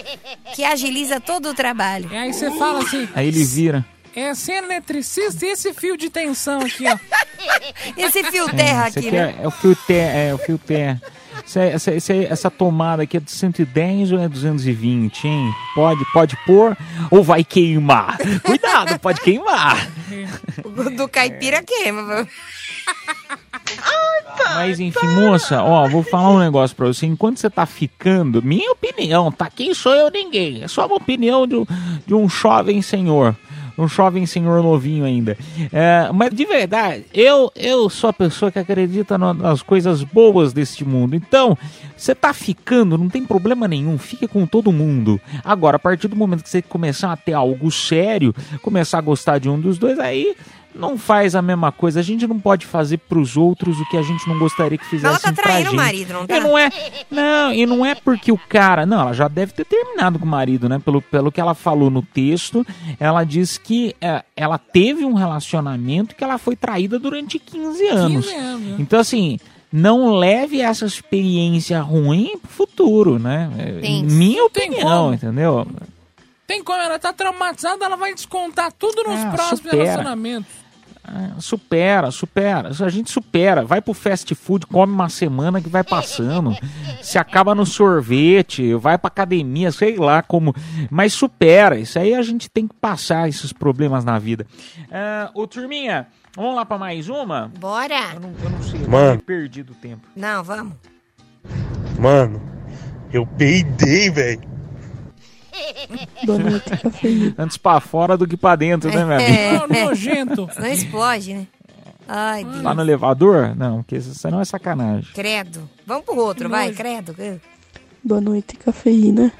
que 0.55 0.63
agiliza 0.63 1.19
todo 1.19 1.49
o 1.49 1.53
trabalho. 1.53 2.09
E 2.11 2.17
aí 2.17 2.33
você 2.33 2.49
fala 2.57 2.79
assim, 2.83 3.07
Aí 3.13 3.27
ele 3.27 3.43
vira. 3.43 3.85
é 4.15 4.31
é 4.31 4.57
eletricista 4.57 5.45
e 5.45 5.49
esse 5.49 5.73
fio 5.73 5.95
de 5.97 6.09
tensão 6.09 6.59
aqui, 6.61 6.85
ó. 6.87 6.97
Esse 7.97 8.23
fio 8.25 8.47
terra 8.49 8.87
Esse 8.89 8.99
aqui, 8.99 9.07
aqui 9.07 9.17
né? 9.17 9.35
é, 9.39 9.43
é 9.43 9.47
o 9.47 9.51
fio 9.51 9.75
terra, 9.87 10.17
é 10.19 10.33
o 10.33 10.37
fio 10.37 10.57
terra. 10.59 11.01
Essa, 11.45 11.61
essa, 11.61 11.91
essa, 11.91 12.13
essa 12.13 12.51
tomada 12.51 13.03
aqui 13.03 13.17
é 13.17 13.19
de 13.19 13.31
110 13.31 14.11
ou 14.13 14.19
é 14.19 14.27
220, 14.29 15.27
hein? 15.27 15.51
Pode, 15.75 16.03
pode 16.13 16.37
pôr 16.45 16.77
ou 17.09 17.23
vai 17.23 17.43
queimar? 17.43 18.17
Cuidado, 18.43 18.97
pode 18.99 19.19
queimar. 19.21 19.89
O 20.63 20.89
do 20.89 21.07
caipira 21.09 21.61
queima. 21.63 22.27
Mas 24.55 24.79
enfim, 24.79 25.07
moça, 25.07 25.61
ó, 25.63 25.87
vou 25.87 26.03
falar 26.03 26.29
um 26.31 26.39
negócio 26.39 26.75
pra 26.75 26.87
você. 26.87 27.05
Enquanto 27.05 27.37
você 27.37 27.49
tá 27.49 27.65
ficando, 27.65 28.41
minha 28.41 28.71
opinião, 28.71 29.31
tá? 29.31 29.49
Quem 29.53 29.73
sou 29.73 29.93
eu 29.93 30.09
ninguém. 30.09 30.63
É 30.63 30.67
só 30.67 30.85
uma 30.85 30.95
opinião 30.95 31.45
de, 31.47 31.55
um- 31.55 31.65
de 32.05 32.13
um 32.13 32.27
jovem 32.29 32.81
senhor. 32.81 33.35
Um 33.77 33.87
jovem 33.87 34.25
senhor 34.25 34.61
novinho 34.61 35.05
ainda. 35.05 35.37
É, 35.71 36.09
mas 36.13 36.33
de 36.33 36.45
verdade, 36.45 37.05
eu, 37.13 37.51
eu 37.55 37.89
sou 37.89 38.09
a 38.09 38.13
pessoa 38.13 38.51
que 38.51 38.59
acredita 38.59 39.17
no- 39.17 39.33
nas 39.33 39.61
coisas 39.61 40.03
boas 40.03 40.53
deste 40.53 40.83
mundo. 40.85 41.15
Então, 41.15 41.57
você 41.95 42.13
tá 42.15 42.33
ficando, 42.33 42.97
não 42.97 43.09
tem 43.09 43.25
problema 43.25 43.67
nenhum, 43.67 43.97
fique 43.97 44.27
com 44.27 44.45
todo 44.45 44.71
mundo. 44.71 45.19
Agora, 45.43 45.75
a 45.77 45.79
partir 45.79 46.07
do 46.07 46.15
momento 46.15 46.43
que 46.43 46.49
você 46.49 46.61
começar 46.61 47.11
a 47.11 47.17
ter 47.17 47.33
algo 47.33 47.71
sério, 47.71 48.33
começar 48.61 48.97
a 48.97 49.01
gostar 49.01 49.37
de 49.39 49.49
um 49.49 49.59
dos 49.59 49.77
dois, 49.77 49.99
aí 49.99 50.35
não 50.73 50.97
faz 50.97 51.35
a 51.35 51.41
mesma 51.41 51.71
coisa. 51.71 51.99
A 51.99 52.03
gente 52.03 52.25
não 52.27 52.39
pode 52.39 52.65
fazer 52.65 52.97
pros 52.97 53.35
outros 53.37 53.79
o 53.79 53.89
que 53.89 53.97
a 53.97 54.01
gente 54.01 54.27
não 54.27 54.37
gostaria 54.39 54.77
que 54.77 54.85
fizessem 54.85 55.09
Ela 55.09 55.19
tá 55.19 55.31
pra 55.33 55.43
traindo 55.43 55.69
gente. 55.69 55.73
o 55.73 55.75
marido, 55.77 56.13
não 56.13 56.25
tá? 56.27 56.37
E 56.37 56.39
não 56.39 56.57
é, 56.57 56.69
não, 57.09 57.53
e 57.53 57.65
não 57.65 57.85
é 57.85 57.95
porque 57.95 58.31
o 58.31 58.37
cara, 58.37 58.85
não, 58.85 58.99
ela 59.01 59.13
já 59.13 59.27
deve 59.27 59.53
ter 59.53 59.65
terminado 59.65 60.17
com 60.19 60.25
o 60.25 60.27
marido, 60.27 60.67
né? 60.69 60.79
Pelo, 60.79 61.01
pelo 61.01 61.31
que 61.31 61.41
ela 61.41 61.53
falou 61.53 61.89
no 61.89 62.01
texto, 62.01 62.65
ela 62.99 63.23
diz 63.23 63.57
que 63.57 63.95
é, 64.01 64.23
ela 64.35 64.57
teve 64.57 65.03
um 65.05 65.13
relacionamento 65.13 66.15
que 66.15 66.23
ela 66.23 66.37
foi 66.37 66.55
traída 66.55 66.97
durante 66.99 67.37
15 67.39 67.87
anos. 67.87 68.25
15 68.27 68.35
anos. 68.37 68.79
Então 68.79 68.99
assim, 68.99 69.39
não 69.71 70.15
leve 70.15 70.61
essa 70.61 70.85
experiência 70.85 71.79
ruim 71.81 72.37
pro 72.41 72.51
futuro, 72.51 73.19
né? 73.19 73.49
Tem. 73.81 74.03
Minha 74.03 74.49
Tem 74.49 74.69
opinião, 74.69 75.03
como. 75.03 75.13
entendeu? 75.13 75.67
Tem 76.47 76.61
como, 76.61 76.81
ela 76.81 76.99
tá 76.99 77.13
traumatizada, 77.13 77.85
ela 77.85 77.95
vai 77.95 78.13
descontar 78.13 78.73
tudo 78.73 79.03
nos 79.03 79.19
Ah, 79.21 79.31
próximos 79.31 79.59
supera. 79.61 79.77
relacionamentos. 79.83 80.51
Supera, 81.39 82.11
supera. 82.11 82.69
A 82.69 82.89
gente 82.89 83.11
supera. 83.11 83.65
Vai 83.65 83.81
pro 83.81 83.93
fast 83.93 84.33
food, 84.35 84.65
come 84.67 84.93
uma 84.93 85.09
semana 85.09 85.59
que 85.61 85.67
vai 85.69 85.83
passando. 85.83 86.55
Se 87.01 87.17
acaba 87.17 87.53
no 87.55 87.65
sorvete, 87.65 88.73
vai 88.75 88.97
pra 88.97 89.07
academia, 89.07 89.71
sei 89.71 89.97
lá 89.97 90.21
como. 90.21 90.53
Mas 90.89 91.13
supera. 91.13 91.77
Isso 91.77 91.99
aí 91.99 92.13
a 92.13 92.21
gente 92.21 92.49
tem 92.49 92.67
que 92.67 92.75
passar 92.75 93.27
esses 93.27 93.51
problemas 93.51 94.05
na 94.05 94.17
vida. 94.19 94.45
Ah, 94.91 95.29
ô, 95.33 95.45
turminha, 95.47 96.07
vamos 96.35 96.55
lá 96.55 96.65
pra 96.65 96.77
mais 96.77 97.09
uma? 97.09 97.51
Bora. 97.59 98.13
Eu 98.13 98.19
não, 98.19 98.33
eu 98.43 98.49
não 98.49 98.63
sei, 98.63 98.81
eu 98.83 98.89
Mano. 98.89 99.17
tô 99.19 99.23
perdido 99.25 99.71
o 99.73 99.75
tempo. 99.75 100.07
Não, 100.15 100.43
vamos. 100.43 100.73
Mano, 101.99 102.41
eu 103.11 103.25
peidei, 103.25 104.09
velho. 104.09 104.50
Boa 106.25 106.39
noite, 106.39 106.69
cafeína. 106.77 107.35
Antes 107.37 107.57
pra 107.57 107.79
fora 107.79 108.17
do 108.17 108.27
que 108.27 108.37
pra 108.37 108.55
dentro, 108.55 108.89
né, 108.89 109.03
minha 109.03 109.17
amiga? 109.17 109.31
É. 109.31 109.53
Não, 109.59 109.85
nojento. 109.85 110.49
Senão 110.53 110.67
explode, 110.67 111.33
né? 111.33 111.47
Ai, 112.07 112.43
Deus. 112.43 112.61
Lá 112.61 112.73
no 112.73 112.81
elevador? 112.81 113.55
Não, 113.55 113.77
porque 113.77 113.97
isso 113.97 114.29
não 114.29 114.41
é 114.41 114.45
sacanagem. 114.45 115.11
Credo. 115.13 115.69
Vamos 115.85 116.05
pro 116.05 116.17
outro, 116.17 116.49
vai, 116.49 116.67
nojo. 116.67 116.77
credo. 116.77 117.15
Boa 118.03 118.21
noite, 118.21 118.55
cafeína. 118.57 119.31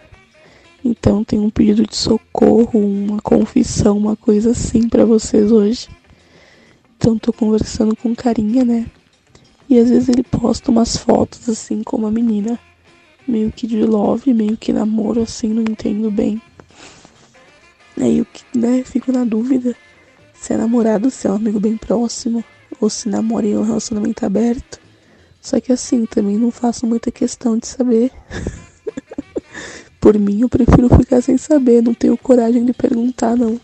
Então, 0.84 1.24
tem 1.24 1.40
um 1.40 1.50
pedido 1.50 1.86
de 1.86 1.96
socorro, 1.96 2.80
uma 2.80 3.22
confissão, 3.22 3.98
uma 3.98 4.16
coisa 4.16 4.52
assim 4.52 4.88
pra 4.90 5.06
vocês 5.06 5.52
hoje. 5.52 5.88
Então, 6.98 7.18
tô 7.18 7.32
conversando 7.32 7.96
com 7.96 8.16
carinha, 8.16 8.64
né? 8.64 8.86
E 9.70 9.78
às 9.80 9.90
vezes 9.90 10.10
ele 10.10 10.24
posta 10.24 10.70
umas 10.70 10.98
fotos 10.98 11.48
assim 11.48 11.84
com 11.84 11.98
uma 11.98 12.12
menina. 12.12 12.60
Meio 13.28 13.52
que 13.52 13.68
de 13.68 13.84
love, 13.84 14.34
meio 14.34 14.58
que 14.58 14.74
namoro, 14.74 15.22
assim, 15.22 15.50
não 15.50 15.64
entendo 15.64 16.10
bem. 16.12 16.42
Aí 17.98 18.20
eu 18.20 18.28
né, 18.56 18.84
fico 18.84 19.12
na 19.12 19.24
dúvida 19.24 19.76
se 20.34 20.54
é 20.54 20.58
namorado, 20.58 21.12
se 21.12 21.28
é 21.28 21.32
um 21.32 21.36
amigo 21.36 21.60
bem 21.60 21.78
próximo, 21.78 22.44
ou 22.80 22.90
se 22.90 23.08
namora 23.08 23.46
em 23.46 23.56
um 23.56 23.62
relacionamento 23.62 24.26
aberto. 24.26 24.80
Só 25.40 25.60
que 25.60 25.72
assim, 25.72 26.06
também 26.06 26.38
não 26.38 26.50
faço 26.50 26.88
muita 26.88 27.12
questão 27.12 27.58
de 27.58 27.68
saber. 27.68 28.12
Por 30.02 30.18
mim, 30.18 30.42
eu 30.42 30.50
prefiro 30.50 30.90
ficar 30.90 31.22
sem 31.22 31.38
saber, 31.38 31.84
não 31.84 31.94
tenho 31.94 32.18
coragem 32.18 32.66
de 32.66 32.74
perguntar, 32.74 33.36
não. 33.36 33.62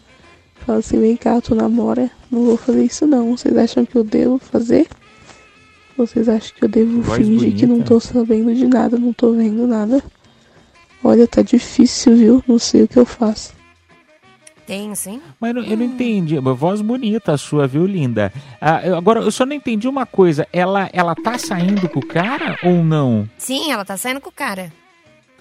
Fala 0.67 0.79
assim, 0.79 0.99
vem 0.99 1.17
cá, 1.17 1.41
tu 1.41 1.55
namora? 1.55 2.11
Não 2.29 2.45
vou 2.45 2.57
fazer 2.57 2.83
isso 2.83 3.07
não. 3.07 3.35
Vocês 3.35 3.57
acham 3.57 3.85
que 3.85 3.95
eu 3.95 4.03
devo 4.03 4.37
fazer? 4.37 4.87
Vocês 5.97 6.29
acham 6.29 6.53
que 6.55 6.63
eu 6.63 6.69
devo 6.69 7.01
Voz 7.01 7.17
fingir 7.25 7.55
que 7.55 7.65
não 7.65 7.75
bonita. 7.75 7.89
tô 7.89 7.99
sabendo 7.99 8.53
de 8.53 8.67
nada, 8.67 8.97
não 8.99 9.11
tô 9.11 9.33
vendo 9.33 9.65
nada? 9.65 10.03
Olha, 11.03 11.27
tá 11.27 11.41
difícil, 11.41 12.15
viu? 12.15 12.43
Não 12.47 12.59
sei 12.59 12.83
o 12.83 12.87
que 12.87 12.97
eu 12.97 13.05
faço. 13.05 13.53
Tem, 14.65 14.93
sim. 14.95 15.21
Mas 15.39 15.55
eu 15.55 15.61
não- 15.61 15.69
eu 15.69 15.77
não 15.77 15.85
entendi. 15.85 16.37
Uma 16.37 16.53
voz 16.53 16.81
bonita 16.81 17.31
a 17.31 17.37
sua, 17.37 17.65
viu, 17.65 17.85
linda? 17.85 18.33
Ah, 18.59 18.81
eu- 18.85 18.97
agora, 18.97 19.21
eu 19.21 19.31
só 19.31 19.45
não 19.45 19.53
entendi 19.53 19.87
uma 19.87 20.05
coisa. 20.05 20.45
Ela, 20.51 20.89
ela 20.91 21.15
tá 21.15 21.37
saindo 21.37 21.87
com 21.87 21.99
o 21.99 22.05
cara 22.05 22.57
ou 22.63 22.83
não? 22.83 23.27
Sim, 23.37 23.71
ela 23.71 23.85
tá 23.85 23.95
saindo 23.95 24.19
com 24.19 24.29
o 24.29 24.33
cara. 24.33 24.71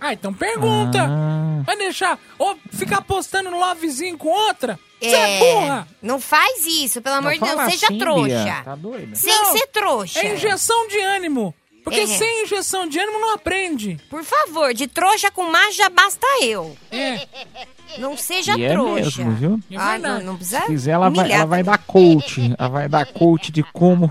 Ah, 0.01 0.13
então 0.13 0.33
pergunta. 0.33 1.03
Ah. 1.09 1.63
Vai 1.65 1.77
deixar 1.77 2.19
ou 2.39 2.57
ficar 2.71 3.03
postando 3.03 3.51
no 3.51 3.59
lovezinho 3.59 4.17
com 4.19 4.29
outra? 4.29 4.79
Você 5.01 5.15
é, 5.15 5.37
É, 5.37 5.39
burra. 5.41 5.89
Não 6.03 6.21
faz 6.21 6.65
isso, 6.67 7.03
pelo 7.03 7.17
amor 7.17 7.35
de 7.35 7.41
Deus, 7.41 7.63
seja 7.73 7.87
assim, 7.87 7.99
trouxa. 7.99 8.45
Bia, 8.45 8.63
tá 8.65 8.75
doida? 8.75 9.15
Sem 9.17 9.35
Não, 9.35 9.53
ser 9.53 9.67
trouxa. 9.69 10.21
É 10.21 10.35
injeção 10.35 10.89
de 10.89 10.99
ânimo. 11.01 11.55
Porque 11.85 12.01
É. 12.01 12.07
sem 12.07 12.43
injeção 12.45 12.89
de 12.89 12.99
ânimo 12.99 13.21
não 13.21 13.35
aprende. 13.35 13.97
Por 14.11 14.25
favor, 14.25 14.75
de 14.75 14.87
trouxa 14.89 15.31
com 15.31 15.45
mais 15.51 15.77
já 15.77 15.89
basta 15.89 16.27
eu. 16.43 16.77
É. 16.91 17.27
Não 17.99 18.17
seja 18.17 18.59
E 18.59 18.65
é 18.65 18.71
trouxa. 18.71 19.25
mesmo, 19.25 19.33
viu? 19.37 19.61
Ai, 19.79 19.97
não, 19.99 20.21
não 20.21 20.37
precisa 20.37 20.61
Se 20.63 20.67
quiser, 20.67 20.91
ela 20.91 21.09
vai, 21.09 21.31
ela 21.33 21.47
vai 21.47 21.63
dar 21.63 21.79
coach. 21.79 22.55
Ela 22.59 22.69
vai 22.69 22.89
dar 22.89 23.07
coach 23.07 23.51
de 23.53 23.63
como, 23.63 24.11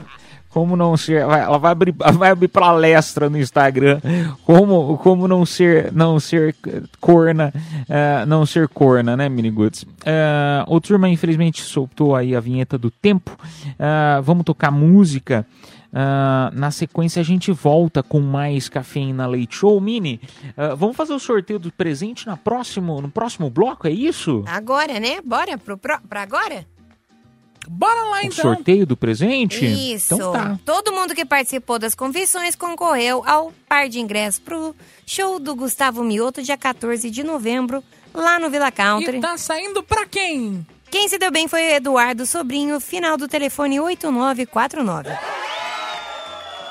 como 0.55 0.77
não 0.77 0.95
ser. 0.95 1.19
Ela 1.19 1.57
vai 1.57 1.73
abrir, 1.73 1.93
vai 2.13 2.31
abrir 2.31 2.47
palestra 2.47 3.29
no 3.29 3.37
Instagram. 3.37 3.99
Como, 4.45 4.97
como 4.99 5.27
não 5.27 5.45
ser, 5.45 5.91
não 5.91 6.17
ser 6.17 6.55
corna, 7.01 7.53
eh, 7.89 8.25
não 8.25 8.45
ser 8.45 8.69
corna, 8.69 9.17
né, 9.17 9.27
Miniguts? 9.27 9.83
Uh, 9.83 10.63
o 10.67 10.79
turma, 10.79 11.09
infelizmente, 11.09 11.61
soltou 11.61 12.15
aí 12.15 12.33
a 12.33 12.39
vinheta 12.39 12.77
do 12.77 12.89
tempo. 12.89 13.37
Ah, 13.77 14.21
vamos 14.23 14.45
tocar 14.45 14.71
música. 14.71 15.45
Ah, 15.93 16.49
na 16.53 16.71
sequência 16.71 17.19
a 17.19 17.23
gente 17.23 17.51
volta 17.51 18.01
com 18.01 18.21
mais 18.21 18.69
cafeína 18.69 19.25
leite 19.25 19.57
show 19.57 19.79
mini. 19.81 20.21
ah, 20.55 20.73
vamos 20.73 20.95
fazer 20.95 21.13
o 21.13 21.19
sorteio 21.19 21.59
do 21.59 21.71
presente 21.71 22.27
na 22.27 22.37
próximo, 22.37 23.01
no 23.01 23.09
próximo 23.09 23.49
bloco, 23.49 23.87
é 23.87 23.91
isso? 23.91 24.43
Agora, 24.47 25.01
né? 25.01 25.19
Bora 25.21 25.57
pro, 25.57 25.77
pro, 25.77 25.99
pra 26.07 26.21
agora? 26.21 26.65
Bora 27.69 28.01
lá 28.09 28.21
O 28.27 28.31
sorteio 28.31 28.85
do 28.85 28.95
presente? 28.97 29.65
Isso. 29.65 30.15
Então 30.15 30.31
tá. 30.31 30.59
Todo 30.65 30.91
mundo 30.91 31.15
que 31.15 31.25
participou 31.25 31.79
das 31.79 31.95
confissões 31.95 32.55
concorreu 32.55 33.23
ao 33.25 33.53
par 33.67 33.89
de 33.89 33.99
ingressos 33.99 34.39
pro 34.39 34.75
show 35.05 35.39
do 35.39 35.55
Gustavo 35.55 36.03
Mioto, 36.03 36.41
dia 36.41 36.57
14 36.57 37.09
de 37.09 37.23
novembro, 37.23 37.83
lá 38.13 38.39
no 38.39 38.49
Villa 38.49 38.71
Country. 38.71 39.17
E 39.17 39.21
tá 39.21 39.37
saindo 39.37 39.83
pra 39.83 40.05
quem? 40.05 40.65
Quem 40.89 41.07
se 41.09 41.17
deu 41.17 41.31
bem 41.31 41.47
foi 41.47 41.61
o 41.61 41.71
Eduardo 41.71 42.25
Sobrinho, 42.25 42.79
final 42.79 43.17
do 43.17 43.27
telefone 43.27 43.79
8949. 43.79 45.44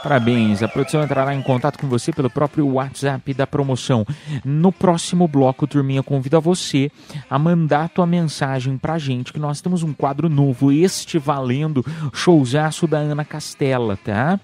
Parabéns. 0.05 0.62
A 0.62 0.68
produção 0.68 1.02
entrará 1.02 1.34
em 1.34 1.40
contato 1.40 1.78
com 1.78 1.88
você 1.88 2.12
pelo 2.12 2.28
próprio 2.28 2.68
WhatsApp 2.68 3.32
da 3.32 3.46
promoção. 3.46 4.07
No 4.44 4.70
próximo 4.70 5.26
bloco, 5.26 5.66
turminha, 5.66 6.02
convido 6.02 6.36
a 6.36 6.40
você 6.40 6.90
a 7.30 7.38
mandar 7.38 7.88
tua 7.88 8.05
mensagem 8.05 8.76
pra 8.76 8.98
gente, 8.98 9.32
que 9.32 9.38
nós 9.38 9.62
temos 9.62 9.82
um 9.82 9.94
quadro 9.94 10.28
novo, 10.28 10.70
este 10.70 11.18
valendo, 11.18 11.82
showzaço 12.12 12.86
da 12.86 12.98
Ana 12.98 13.24
Castela, 13.24 13.96
tá? 13.96 14.38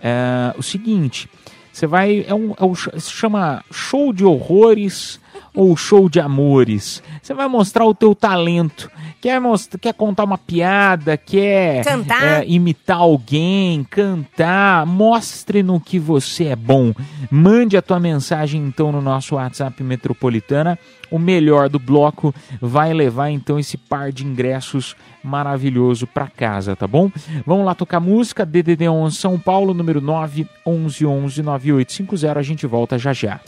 É, 0.00 0.54
o 0.56 0.62
seguinte, 0.62 1.28
você 1.72 1.86
vai. 1.86 2.24
É 2.28 2.34
um, 2.34 2.52
é 2.58 2.64
um, 2.64 2.74
se 2.74 3.10
chama 3.10 3.64
Show 3.70 4.12
de 4.12 4.24
Horrores 4.24 5.20
ou 5.54 5.76
Show 5.76 6.08
de 6.08 6.20
Amores. 6.20 7.02
Você 7.22 7.34
vai 7.34 7.48
mostrar 7.48 7.84
o 7.84 7.94
teu 7.94 8.14
talento. 8.14 8.90
Quer, 9.20 9.40
mostrar, 9.40 9.78
quer 9.78 9.94
contar 9.94 10.24
uma 10.24 10.36
piada, 10.36 11.16
quer 11.16 11.84
Cantar. 11.84 12.42
é, 12.42 12.44
imitar 12.46 12.96
alguém, 12.98 13.84
cantar, 13.84 14.84
mostre 14.84 15.62
no 15.62 15.78
que 15.78 15.98
você 15.98 16.46
é 16.46 16.56
bom. 16.56 16.92
Mande 17.30 17.76
a 17.76 17.82
tua 17.82 18.00
mensagem 18.00 18.60
então 18.60 18.90
no 18.90 19.00
nosso 19.00 19.36
WhatsApp 19.36 19.80
Metropolitana. 19.82 20.78
O 21.10 21.18
melhor 21.18 21.68
do 21.68 21.78
bloco 21.78 22.34
vai 22.60 22.92
levar 22.92 23.30
então 23.30 23.58
esse 23.58 23.76
par 23.76 24.10
de 24.10 24.26
ingressos 24.26 24.96
maravilhoso 25.22 26.06
para 26.06 26.28
casa, 26.28 26.74
tá 26.74 26.86
bom? 26.86 27.10
Vamos 27.46 27.64
lá 27.64 27.74
tocar 27.74 28.00
música 28.00 28.44
DDD 28.44 28.88
11 28.88 29.16
São 29.16 29.38
Paulo, 29.38 29.74
número 29.74 30.00
9 30.00 30.46
11 30.66 31.06
11 31.06 31.42
9850. 31.42 32.38
A 32.38 32.42
gente 32.42 32.66
volta 32.66 32.98
já 32.98 33.12
já. 33.12 33.40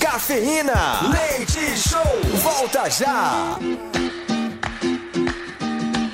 Cafeína, 0.00 0.72
leite 1.10 1.78
show, 1.78 2.00
volta 2.42 2.90
já. 2.90 3.58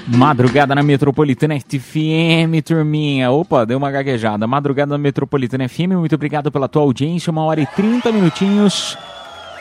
Madrugada 0.07 0.75
na 0.75 0.83
Metropolitana 0.83 1.59
FM, 1.61 2.65
turminha. 2.65 3.31
Opa, 3.31 3.67
deu 3.67 3.77
uma 3.77 3.91
gaguejada. 3.91 4.47
Madrugada 4.47 4.93
na 4.93 4.99
Metropolitana 4.99 5.69
FM, 5.69 5.93
muito 5.99 6.15
obrigado 6.15 6.51
pela 6.51 6.69
tua 6.69 6.83
audiência. 6.83 7.31
Uma 7.31 7.45
hora 7.45 7.61
e 7.61 7.67
30 7.67 8.11
minutinhos. 8.11 8.97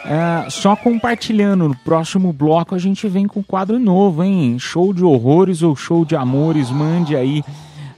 É, 0.07 0.49
só 0.49 0.75
compartilhando. 0.75 1.67
No 1.67 1.75
próximo 1.75 2.31
bloco 2.31 2.73
a 2.73 2.77
gente 2.77 3.07
vem 3.07 3.27
com 3.27 3.41
um 3.41 3.43
quadro 3.43 3.77
novo, 3.77 4.23
hein? 4.23 4.57
Show 4.57 4.93
de 4.93 5.03
horrores 5.03 5.61
ou 5.61 5.75
show 5.75 6.05
de 6.05 6.15
amores. 6.15 6.71
Mande 6.71 7.15
aí 7.15 7.43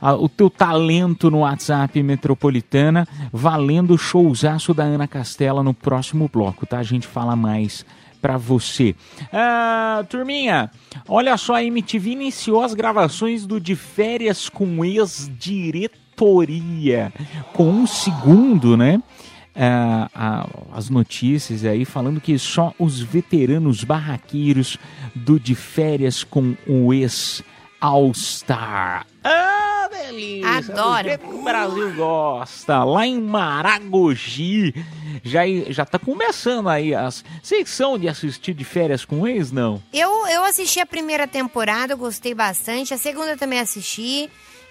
ah, 0.02 0.16
o 0.16 0.28
teu 0.28 0.50
talento 0.50 1.30
no 1.30 1.40
WhatsApp 1.40 2.02
Metropolitana, 2.02 3.08
valendo 3.32 3.94
o 3.94 3.98
showzaço 3.98 4.74
da 4.74 4.84
Ana 4.84 5.08
Castela 5.08 5.62
no 5.62 5.74
próximo 5.74 6.30
bloco, 6.32 6.66
tá? 6.66 6.80
A 6.80 6.84
gente 6.84 7.06
fala 7.06 7.36
mais 7.36 7.86
pra 8.22 8.38
você. 8.38 8.96
Ah, 9.32 10.04
turminha, 10.10 10.72
olha 11.08 11.38
só, 11.38 11.56
a 11.56 11.64
MTV 11.64 12.12
iniciou 12.12 12.64
as 12.64 12.74
gravações 12.74 13.46
do 13.46 13.60
De 13.60 13.76
Férias 13.76 14.50
com 14.50 14.84
Ex-Diretoria, 14.84 17.14
com 17.54 17.70
um 17.70 17.86
segundo, 17.86 18.76
né? 18.76 19.00
Ah, 19.56 20.48
as 20.74 20.90
notícias 20.90 21.66
aí 21.66 21.84
falando 21.84 22.22
que 22.22 22.38
só 22.40 22.74
os 22.80 23.02
veteranos 23.02 23.84
barraqueiros 23.84 24.78
do 25.14 25.40
De 25.40 25.56
Férias 25.56 26.24
com 26.24 26.56
o 26.68 26.94
ex 26.94 27.44
All-Star. 27.82 29.06
Ah, 29.24 29.90
delícia! 29.90 30.50
Adoro. 30.50 31.10
O 31.34 31.44
Brasil 31.44 31.94
gosta. 31.94 32.84
Lá 32.84 33.06
em 33.06 33.20
Maragogi. 33.22 34.74
Já, 35.24 35.42
já 35.70 35.86
tá 35.86 35.98
começando 35.98 36.70
aí 36.70 36.94
as. 36.94 37.24
Vocês 37.42 37.70
são 37.70 37.98
de 37.98 38.08
assistir 38.08 38.54
de 38.54 38.64
férias 38.64 39.06
com 39.06 39.28
ex, 39.28 39.52
não? 39.52 39.82
Eu, 39.94 40.10
eu 40.28 40.44
assisti 40.44 40.80
a 40.80 40.86
primeira 40.86 41.28
temporada, 41.28 41.94
eu 41.94 41.98
gostei 41.98 42.34
bastante. 42.34 42.94
A 42.94 42.98
segunda 42.98 43.38
também 43.38 43.60
assisti. 43.60 44.30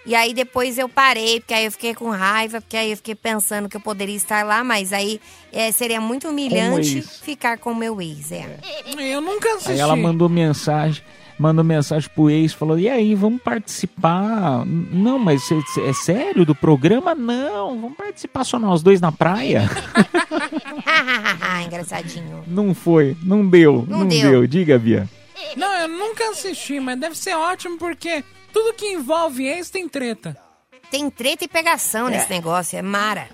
E 0.09 0.14
aí 0.14 0.32
depois 0.32 0.78
eu 0.78 0.88
parei, 0.88 1.38
porque 1.38 1.52
aí 1.52 1.66
eu 1.66 1.70
fiquei 1.70 1.94
com 1.94 2.09
raiva, 2.09 2.61
porque 2.62 2.76
aí 2.78 2.90
eu 2.92 2.96
fiquei 2.96 3.14
pensando 3.14 3.68
que 3.68 3.76
eu 3.76 3.80
poderia 3.80 4.16
estar 4.16 4.42
lá, 4.44 4.64
mas 4.64 4.90
aí 4.92 5.20
é, 5.52 5.70
seria 5.70 6.00
muito 6.00 6.28
humilhante 6.28 6.98
ex. 6.98 7.20
ficar 7.20 7.59
com 7.59 7.72
o 7.72 7.76
meu 7.76 8.00
ex, 8.00 8.32
é. 8.32 8.56
Eu 8.98 9.20
nunca 9.20 9.50
assisti. 9.56 9.72
Aí 9.72 9.78
ela 9.78 9.94
mandou 9.94 10.28
mensagem. 10.28 11.02
Mandou 11.38 11.62
mensagem 11.64 12.11
pro 12.12 12.28
ex, 12.28 12.52
falou: 12.52 12.76
E 12.80 12.88
aí, 12.88 13.14
vamos 13.14 13.40
participar? 13.40 14.64
Não, 14.66 15.20
mas 15.20 15.44
cê- 15.44 15.61
é 15.86 15.92
sério 15.92 16.44
do 16.44 16.52
programa? 16.52 17.14
Não, 17.14 17.80
vamos 17.80 17.96
participar 17.96 18.42
só 18.42 18.59
nós 18.59 18.82
dois 18.82 19.00
na 19.00 19.12
praia? 19.12 19.70
Engraçadinho. 21.64 22.42
não 22.46 22.74
foi, 22.74 23.16
não 23.22 23.46
deu, 23.48 23.84
Não 23.88 24.00
não, 24.00 24.09
deu. 24.09 24.30
deu. 24.30 24.46
Diga, 24.46 24.78
Bia. 24.78 25.09
Não, 25.56 25.72
eu 25.80 25.88
nunca 25.88 26.30
assisti, 26.30 26.80
mas 26.80 26.98
deve 26.98 27.16
ser 27.16 27.34
ótimo 27.34 27.78
porque 27.78 28.24
tudo 28.53 28.74
que 28.74 28.86
envolve 28.92 29.46
ex 29.46 29.70
tem 29.70 29.88
treta. 29.88 30.36
Tem 30.90 31.11
treta 31.11 31.44
e 31.44 31.49
pegação 31.49 32.09
nesse 32.09 32.30
negócio, 32.30 32.78
é 32.78 32.82
mara. 32.82 33.28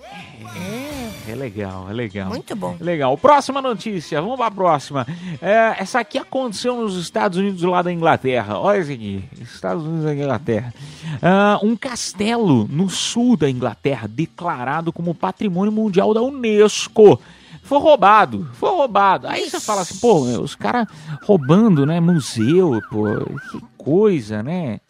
É 1.26 1.34
legal, 1.34 1.88
é 1.88 1.92
legal. 1.92 2.28
Muito 2.28 2.54
bom. 2.54 2.76
Legal. 2.80 3.16
Próxima 3.16 3.62
notícia, 3.62 4.20
vamos 4.20 4.36
para 4.36 4.46
a 4.46 4.50
próxima. 4.50 5.06
É, 5.40 5.74
essa 5.78 6.00
aqui 6.00 6.18
aconteceu 6.18 6.76
nos 6.76 6.96
Estados 6.96 7.38
Unidos, 7.38 7.62
lá 7.62 7.80
da 7.80 7.92
Inglaterra. 7.92 8.58
Olha 8.58 8.80
isso 8.80 8.92
aqui, 8.92 9.24
Estados 9.40 9.84
Unidos 9.84 10.04
da 10.04 10.14
Inglaterra. 10.14 10.74
Ah, 11.22 11.58
um 11.62 11.76
castelo 11.76 12.68
no 12.68 12.90
sul 12.90 13.36
da 13.36 13.48
Inglaterra, 13.48 14.06
declarado 14.06 14.92
como 14.92 15.14
Patrimônio 15.14 15.72
Mundial 15.72 16.12
da 16.12 16.20
Unesco. 16.20 17.20
Foi 17.62 17.78
roubado, 17.78 18.46
foi 18.54 18.68
roubado. 18.70 19.26
Aí 19.26 19.48
você 19.48 19.58
fala 19.58 19.80
assim, 19.80 19.98
pô, 19.98 20.24
meu, 20.24 20.42
os 20.42 20.54
caras 20.54 20.86
roubando, 21.22 21.86
né? 21.86 21.98
Museu, 22.00 22.82
pô, 22.90 23.06
que 23.50 23.60
coisa, 23.78 24.42
né? 24.42 24.80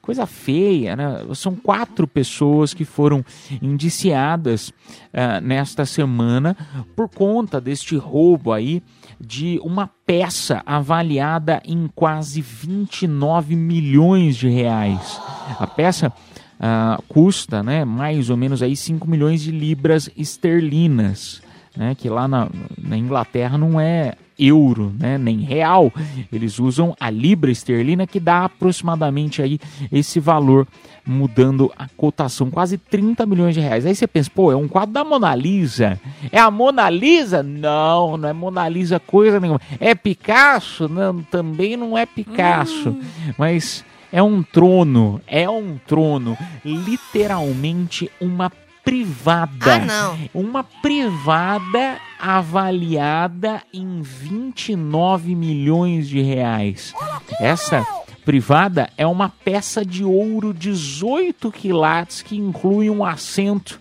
Coisa 0.00 0.26
feia, 0.26 0.96
né? 0.96 1.26
São 1.34 1.54
quatro 1.54 2.06
pessoas 2.06 2.72
que 2.72 2.84
foram 2.84 3.24
indiciadas 3.60 4.72
ah, 5.12 5.40
nesta 5.40 5.84
semana 5.84 6.56
por 6.96 7.08
conta 7.08 7.60
deste 7.60 7.96
roubo 7.96 8.52
aí 8.52 8.82
de 9.20 9.60
uma 9.62 9.88
peça 10.06 10.62
avaliada 10.64 11.62
em 11.64 11.88
quase 11.94 12.40
29 12.40 13.54
milhões 13.54 14.36
de 14.36 14.48
reais. 14.48 15.20
A 15.58 15.66
peça 15.66 16.12
ah, 16.58 16.98
custa, 17.08 17.62
né, 17.62 17.84
mais 17.84 18.30
ou 18.30 18.36
menos 18.36 18.62
aí 18.62 18.76
5 18.76 19.08
milhões 19.08 19.42
de 19.42 19.50
libras 19.50 20.10
esterlinas, 20.16 21.42
né, 21.76 21.94
que 21.94 22.08
lá 22.08 22.26
na, 22.26 22.48
na 22.76 22.96
Inglaterra 22.96 23.56
não 23.56 23.80
é 23.80 24.14
euro, 24.40 24.92
né, 24.98 25.18
nem 25.18 25.38
real. 25.38 25.92
Eles 26.32 26.58
usam 26.58 26.96
a 26.98 27.10
libra 27.10 27.50
esterlina 27.50 28.06
que 28.06 28.18
dá 28.18 28.44
aproximadamente 28.44 29.42
aí 29.42 29.58
esse 29.92 30.18
valor 30.18 30.66
mudando 31.04 31.72
a 31.76 31.88
cotação, 31.96 32.50
quase 32.50 32.78
30 32.78 33.26
milhões 33.26 33.54
de 33.54 33.60
reais. 33.60 33.84
Aí 33.84 33.94
você 33.94 34.06
pensa, 34.06 34.30
pô, 34.32 34.52
é 34.52 34.56
um 34.56 34.68
quadro 34.68 34.92
da 34.92 35.04
Mona 35.04 35.34
Lisa. 35.34 36.00
É 36.30 36.38
a 36.38 36.50
Mona 36.50 36.88
Lisa? 36.88 37.42
Não, 37.42 38.16
não 38.16 38.28
é 38.28 38.32
Mona 38.32 38.68
Lisa 38.68 39.00
coisa 39.00 39.40
nenhuma. 39.40 39.60
É 39.78 39.94
Picasso? 39.94 40.88
Não, 40.88 41.22
também 41.22 41.76
não 41.76 41.96
é 41.96 42.06
Picasso. 42.06 42.96
Mas 43.36 43.84
é 44.12 44.22
um 44.22 44.42
trono, 44.42 45.20
é 45.26 45.48
um 45.48 45.78
trono, 45.86 46.36
literalmente 46.64 48.10
uma 48.20 48.50
privada. 48.90 49.74
Ah, 49.74 49.78
não. 49.78 50.18
Uma 50.34 50.64
privada 50.64 51.98
avaliada 52.18 53.62
em 53.72 54.02
29 54.02 55.36
milhões 55.36 56.08
de 56.08 56.20
reais. 56.20 56.92
Essa 57.40 57.86
privada 58.24 58.90
é 58.98 59.06
uma 59.06 59.28
peça 59.28 59.84
de 59.86 60.02
ouro 60.02 60.52
18 60.52 61.52
quilates 61.52 62.20
que 62.20 62.36
inclui 62.36 62.90
um 62.90 63.04
assento 63.04 63.80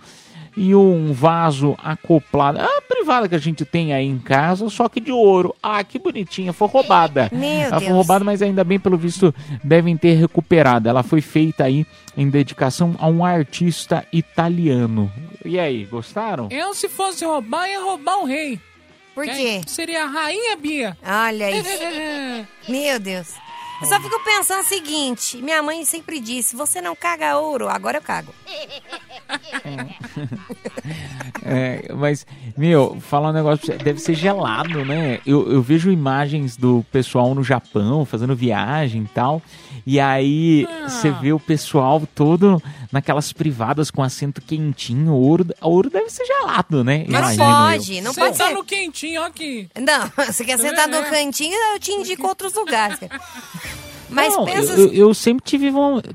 e 0.61 0.75
um 0.75 1.13
vaso 1.13 1.73
acoplado. 1.81 2.59
É 2.59 2.63
a 2.77 2.81
privada 2.81 3.29
que 3.29 3.35
a 3.35 3.39
gente 3.39 3.63
tem 3.63 3.93
aí 3.93 4.05
em 4.05 4.19
casa, 4.19 4.69
só 4.69 4.89
que 4.89 4.99
de 4.99 5.09
ouro. 5.11 5.55
Ah, 5.63 5.81
que 5.85 5.97
bonitinha, 5.97 6.51
foi 6.51 6.67
roubada. 6.67 7.29
Meu 7.31 7.47
Ela 7.49 7.69
foi 7.77 7.79
Deus. 7.79 7.91
roubada, 7.93 8.25
mas 8.25 8.41
ainda 8.41 8.61
bem, 8.65 8.77
pelo 8.77 8.97
visto, 8.97 9.33
devem 9.63 9.95
ter 9.95 10.15
recuperado. 10.15 10.89
Ela 10.89 11.01
foi 11.01 11.21
feita 11.21 11.63
aí 11.63 11.85
em 12.17 12.29
dedicação 12.29 12.93
a 12.99 13.07
um 13.07 13.23
artista 13.23 14.05
italiano. 14.11 15.09
E 15.45 15.57
aí, 15.57 15.85
gostaram? 15.85 16.49
Eu, 16.51 16.73
se 16.73 16.89
fosse 16.89 17.23
roubar, 17.23 17.69
ia 17.69 17.79
roubar 17.81 18.17
o 18.19 18.25
rei. 18.25 18.59
Por 19.15 19.23
Que 19.23 19.31
quê? 19.35 19.61
Seria 19.65 20.03
a 20.03 20.07
rainha 20.07 20.57
Bia. 20.57 20.97
Olha 21.05 21.51
isso. 21.51 21.69
Meu 22.67 22.99
Deus. 22.99 23.33
Eu 23.81 23.87
só 23.87 23.99
fico 23.99 24.19
pensando 24.23 24.61
o 24.61 24.67
seguinte: 24.67 25.37
minha 25.41 25.63
mãe 25.63 25.85
sempre 25.85 26.19
disse: 26.19 26.55
você 26.55 26.81
não 26.81 26.95
caga 26.95 27.37
ouro, 27.37 27.69
agora 27.69 27.97
eu 27.97 28.01
cago. 28.01 28.33
É, 31.43 31.93
mas, 31.93 32.25
meu, 32.57 32.99
falar 32.99 33.29
um 33.29 33.33
negócio, 33.33 33.65
pra 33.65 33.75
você, 33.75 33.83
deve 33.83 33.99
ser 33.99 34.13
gelado, 34.13 34.83
né? 34.85 35.19
Eu, 35.25 35.51
eu 35.51 35.61
vejo 35.61 35.91
imagens 35.91 36.57
do 36.57 36.85
pessoal 36.91 37.33
no 37.33 37.43
Japão 37.43 38.05
fazendo 38.05 38.35
viagem 38.35 39.03
e 39.03 39.07
tal. 39.07 39.41
E 39.91 39.99
aí 39.99 40.67
você 40.87 41.09
vê 41.09 41.33
o 41.33 41.39
pessoal 41.39 41.99
todo 42.13 42.61
naquelas 42.91 43.33
privadas 43.33 43.89
com 43.89 44.03
assento 44.03 44.39
quentinho. 44.39 45.11
Ouro, 45.13 45.47
ouro 45.59 45.89
deve 45.89 46.11
ser 46.11 46.25
gelado, 46.27 46.83
né? 46.83 47.05
Mas 47.07 47.35
não 47.35 47.45
Imagino 47.45 47.49
eu. 47.49 47.55
pode, 47.71 48.01
não 48.01 48.13
Você 48.13 48.19
pode 48.21 48.37
tá 48.37 48.47
ser. 48.49 48.53
no 48.53 48.63
quentinho, 48.63 49.21
ó 49.21 49.25
aqui. 49.25 49.67
Não, 49.81 50.11
você 50.31 50.45
quer 50.45 50.59
sentar 50.59 50.87
no 50.87 51.01
cantinho, 51.05 51.55
eu 51.73 51.79
te 51.79 51.91
indico 51.91 52.27
outros 52.27 52.53
lugares. 52.53 52.99
cara. 52.99 53.19
Mas 54.11 54.35
Não, 54.35 54.45
pensa 54.45 54.73
eu, 54.73 54.87
eu- 54.93 55.13
sempre 55.13 55.43
tive, 55.45 55.71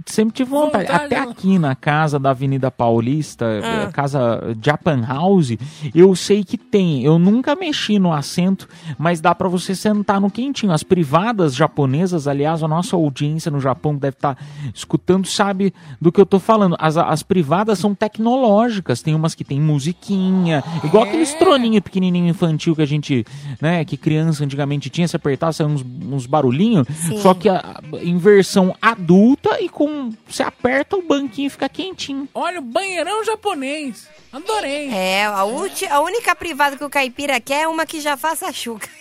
sempre 0.07 0.35
tive 0.35 0.51
vontade. 0.51 0.87
Vontade, 0.87 1.05
Até 1.15 1.21
ó. 1.27 1.31
aqui 1.31 1.59
na 1.59 1.75
casa 1.75 2.19
da 2.19 2.31
Avenida 2.31 2.71
Paulista, 2.71 3.45
Ah. 3.63 3.83
eh, 3.89 3.91
casa 3.93 4.41
Japan 4.63 5.03
House, 5.07 5.57
eu 5.95 6.15
sei 6.17 6.43
que 6.45 6.57
tem. 6.59 7.05
Eu 7.05 7.19
nunca 7.19 7.55
mexi 7.55 7.99
no 7.99 8.13
assento, 8.13 8.69
mas 8.99 9.21
dá 9.21 9.35
pra 9.35 9.49
você 9.49 9.75
sentar 9.75 10.21
no 10.21 10.31
quentinho. 10.31 10.73
As 10.73 10.83
privadas 10.83 11.55
japonesas, 11.55 12.27
aliás, 12.27 12.63
a 12.63 12.69
nossa 12.69 12.97
audiência 12.97 13.51
no 13.51 13.61
Japão 13.61 13.95
deve 13.95 14.17
estar 14.17 14.37
escutando, 14.75 15.27
sabe 15.27 15.73
do 16.01 16.11
que 16.11 16.21
eu 16.21 16.27
tô 16.27 16.39
falando. 16.39 16.77
As, 16.79 16.97
as 16.97 17.23
privadas 17.23 17.79
são 17.79 17.95
tecnológicas, 17.95 19.03
tem 19.03 19.15
umas 19.15 19.35
que 19.35 19.45
tem 19.45 19.61
musiquinha, 19.61 20.63
igual 20.83 21.05
aqueles 21.05 21.33
troninhos 21.35 21.83
pequenininho 21.83 22.29
infantil 22.29 22.75
que 22.75 22.83
a 22.83 22.87
gente, 22.87 23.25
né, 23.61 23.85
que 23.85 23.97
criança 23.97 24.45
antigamente 24.45 24.91
tinha, 24.91 25.07
se 25.07 25.15
apertar, 25.17 25.53
saiam 25.53 25.73
uns, 25.73 25.85
uns 26.11 26.27
barulhinhos, 26.27 26.87
só 27.23 27.35
que 27.35 27.49
a, 27.49 27.81
em 28.03 28.17
versão 28.19 28.75
adulta 28.81 29.61
e 29.61 29.69
com. 29.69 30.11
Você 30.29 30.43
aperta 30.43 30.97
o 30.97 31.03
banquinho 31.03 31.47
e 31.47 31.51
fica 31.51 31.69
quentinho. 31.69 32.29
Olha, 32.35 32.59
o 32.59 32.63
banheirão 32.63 33.25
japonês. 33.25 34.09
Adorei. 34.33 34.89
É, 34.93 35.25
a, 35.27 35.45
ulti- 35.45 35.87
a 35.87 36.01
única 36.01 36.35
privada 36.35 36.77
que 36.77 36.85
o 36.85 36.91
caipira 36.91 37.41
quer 37.41 37.63
é 37.63 37.69
uma 37.69 37.87
que 37.87 38.01
já 38.01 38.17
faça 38.17 38.53
chuca. 38.53 38.89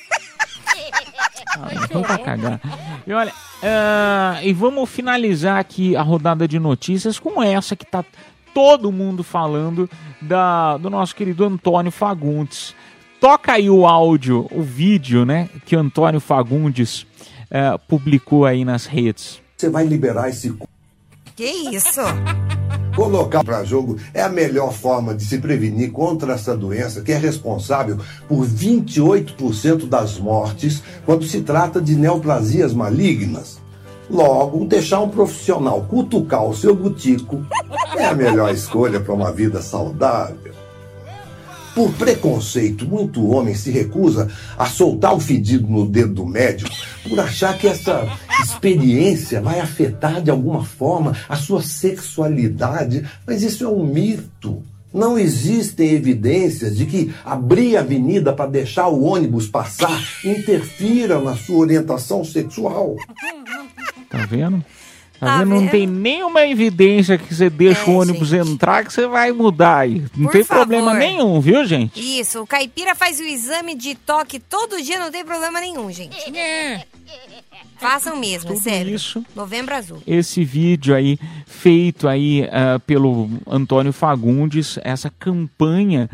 Ah, 1.55 1.69
então 1.83 2.01
pra 2.01 2.17
cagar. 2.17 2.59
E 3.05 3.13
olha, 3.13 3.31
ah, 3.61 4.39
e 4.41 4.51
vamos 4.53 4.89
finalizar 4.89 5.59
aqui 5.59 5.95
a 5.95 6.01
rodada 6.01 6.47
de 6.47 6.57
notícias 6.57 7.19
com 7.19 7.43
essa 7.43 7.75
que 7.75 7.85
tá 7.85 8.03
todo 8.53 8.91
mundo 8.91 9.23
falando 9.23 9.87
da, 10.19 10.77
do 10.77 10.89
nosso 10.89 11.15
querido 11.15 11.45
Antônio 11.45 11.91
Fagundes. 11.91 12.73
Toca 13.19 13.53
aí 13.53 13.69
o 13.69 13.85
áudio, 13.85 14.47
o 14.51 14.63
vídeo, 14.63 15.25
né, 15.25 15.47
que 15.65 15.75
o 15.75 15.79
Antônio 15.79 16.19
Fagundes 16.19 17.05
eh, 17.53 17.77
publicou 17.87 18.45
aí 18.45 18.65
nas 18.65 18.87
redes. 18.87 19.39
Você 19.55 19.69
vai 19.69 19.85
liberar 19.85 20.27
esse 20.27 20.53
Que 21.35 21.45
isso? 21.45 22.01
Colocar 22.95 23.43
para 23.43 23.63
jogo 23.63 23.97
é 24.13 24.21
a 24.21 24.29
melhor 24.29 24.71
forma 24.71 25.15
de 25.15 25.25
se 25.25 25.39
prevenir 25.39 25.91
contra 25.91 26.33
essa 26.33 26.55
doença 26.55 27.01
que 27.01 27.11
é 27.11 27.17
responsável 27.17 27.97
por 28.27 28.45
28% 28.45 29.87
das 29.87 30.19
mortes 30.19 30.83
quando 31.05 31.25
se 31.25 31.41
trata 31.41 31.81
de 31.81 31.95
neoplasias 31.95 32.73
malignas. 32.73 33.61
Logo, 34.09 34.65
deixar 34.65 34.99
um 34.99 35.09
profissional 35.09 35.81
cutucar 35.89 36.45
o 36.45 36.55
seu 36.55 36.75
butico 36.75 37.43
é 37.95 38.05
a 38.05 38.13
melhor 38.13 38.53
escolha 38.53 38.99
para 38.99 39.13
uma 39.13 39.31
vida 39.31 39.61
saudável. 39.61 40.52
Por 41.75 41.91
preconceito, 41.93 42.87
muito 42.87 43.27
homem 43.27 43.55
se 43.55 43.71
recusa 43.71 44.29
a 44.57 44.67
soltar 44.67 45.15
o 45.15 45.19
fedido 45.19 45.67
no 45.67 45.87
dedo 45.87 46.13
do 46.13 46.25
médico 46.25 46.69
por 47.07 47.19
achar 47.19 47.57
que 47.57 47.67
essa 47.67 48.07
experiência 48.43 49.41
vai 49.41 49.59
afetar 49.59 50.21
de 50.21 50.29
alguma 50.29 50.63
forma 50.63 51.15
a 51.27 51.35
sua 51.35 51.63
sexualidade, 51.63 53.03
mas 53.25 53.41
isso 53.41 53.63
é 53.63 53.67
um 53.67 53.83
mito. 53.83 54.61
Não 54.93 55.17
existem 55.17 55.89
evidências 55.89 56.77
de 56.77 56.85
que 56.85 57.11
abrir 57.25 57.75
a 57.75 57.79
avenida 57.79 58.31
para 58.31 58.49
deixar 58.49 58.87
o 58.89 59.03
ônibus 59.03 59.47
passar 59.47 59.99
interfira 60.23 61.19
na 61.19 61.35
sua 61.35 61.57
orientação 61.57 62.23
sexual. 62.23 62.95
Tá 64.07 64.27
vendo? 64.27 64.63
Tá? 65.19 65.45
Não 65.45 65.67
tem 65.67 65.87
nenhuma 65.87 66.45
evidência 66.45 67.17
que 67.17 67.33
você 67.33 67.49
deixa 67.49 67.81
É, 67.81 67.93
o 67.93 67.97
ônibus 67.97 68.33
entrar 68.33 68.83
que 68.83 68.91
você 68.91 69.07
vai 69.07 69.31
mudar 69.31 69.79
aí. 69.79 70.03
Não 70.15 70.25
Por 70.25 70.31
tem 70.33 70.43
favor. 70.43 70.61
problema 70.67 70.93
nenhum, 70.95 71.39
viu, 71.39 71.65
gente? 71.65 71.99
Isso, 72.19 72.41
o 72.41 72.47
caipira 72.47 72.93
faz 72.93 73.19
o 73.19 73.23
exame 73.23 73.73
de 73.75 73.95
toque 73.95 74.39
todo 74.39 74.81
dia, 74.81 74.99
não 74.99 75.11
tem 75.11 75.23
problema 75.23 75.61
nenhum, 75.61 75.89
gente. 75.91 76.17
É. 76.37 76.85
Façam 77.83 78.15
mesmo, 78.17 78.51
é 78.51 78.53
Tudo 78.53 78.63
sério. 78.63 78.95
isso. 78.95 79.25
Novembro 79.35 79.75
Azul. 79.75 80.01
esse 80.07 80.43
vídeo 80.43 80.95
aí 80.95 81.19
feito 81.45 82.07
aí 82.07 82.47
ah, 82.51 82.79
pelo 82.79 83.29
Antônio 83.45 83.91
Fagundes, 83.91 84.79
essa 84.83 85.09
campanha 85.09 86.09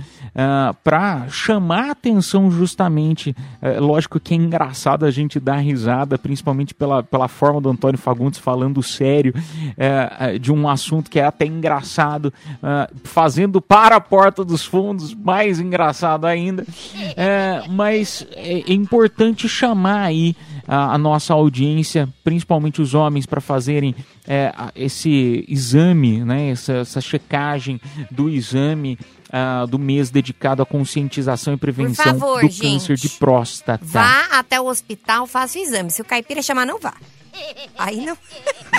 para 0.83 1.27
chamar 1.29 1.89
a 1.89 1.91
atenção 1.91 2.49
justamente, 2.49 3.35
eh, 3.61 3.79
lógico 3.79 4.19
que 4.19 4.33
é 4.33 4.37
engraçado 4.37 5.05
a 5.05 5.11
gente 5.11 5.39
dar 5.39 5.57
risada, 5.57 6.17
principalmente 6.17 6.73
pela, 6.73 7.03
pela 7.03 7.27
forma 7.27 7.59
do 7.59 7.69
Antônio 7.69 7.97
Fagundes 7.97 8.39
falando 8.39 8.81
sério 8.81 9.33
eh, 9.77 10.11
eh, 10.19 10.39
de 10.39 10.51
um 10.51 10.67
assunto 10.69 11.09
que 11.09 11.19
é 11.19 11.25
até 11.25 11.45
engraçado, 11.45 12.33
ah, 12.61 12.89
fazendo 13.03 13.61
para 13.61 13.97
a 13.97 14.01
porta 14.01 14.45
dos 14.45 14.63
fundos 14.63 15.13
mais 15.13 15.59
engraçado 15.59 16.25
ainda, 16.25 16.65
mas 17.69 18.25
é, 18.35 18.59
é 18.59 18.73
importante 18.73 19.47
chamar 19.49 20.03
aí 20.03 20.35
a, 20.69 20.93
a 20.93 20.97
nossa 20.99 21.33
audiência, 21.33 22.07
principalmente 22.23 22.79
os 22.79 22.93
homens, 22.93 23.25
para 23.25 23.41
fazerem 23.41 23.95
é, 24.27 24.53
esse 24.75 25.43
exame, 25.47 26.23
né, 26.23 26.51
essa, 26.51 26.73
essa 26.73 27.01
checagem 27.01 27.81
do 28.11 28.29
exame 28.29 28.99
ah, 29.31 29.65
do 29.67 29.79
mês 29.79 30.11
dedicado 30.11 30.61
à 30.61 30.65
conscientização 30.65 31.53
e 31.53 31.57
prevenção 31.57 32.05
favor, 32.05 32.41
do 32.41 32.47
gente. 32.47 32.61
câncer 32.61 32.95
de 32.95 33.09
próstata. 33.09 33.83
Vá 33.83 34.25
até 34.31 34.61
o 34.61 34.65
hospital, 34.65 35.25
faça 35.25 35.57
o 35.57 35.61
exame. 35.61 35.89
Se 35.89 36.01
o 36.01 36.05
caipira 36.05 36.41
chamar, 36.41 36.65
não 36.65 36.79
vá. 36.79 36.93
Aí 37.77 38.05
não. 38.05 38.17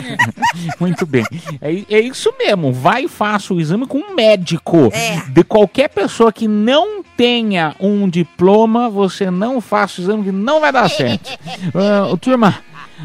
Muito 0.78 1.06
bem. 1.06 1.24
É, 1.60 1.96
é 1.96 2.00
isso 2.00 2.32
mesmo. 2.38 2.72
Vai 2.72 3.04
e 3.04 3.08
faça 3.08 3.54
o 3.54 3.60
exame 3.60 3.86
com 3.86 3.98
um 3.98 4.14
médico. 4.14 4.90
É. 4.92 5.22
De 5.30 5.42
qualquer 5.42 5.88
pessoa 5.88 6.32
que 6.32 6.46
não 6.46 7.02
tenha 7.16 7.74
um 7.80 8.08
diploma, 8.08 8.88
você 8.88 9.30
não 9.30 9.60
faça 9.60 10.00
o 10.00 10.04
exame 10.04 10.24
que 10.24 10.32
não 10.32 10.60
vai 10.60 10.72
dar 10.72 10.88
certo. 10.88 11.30
Ah, 11.74 12.16
turma, 12.20 12.58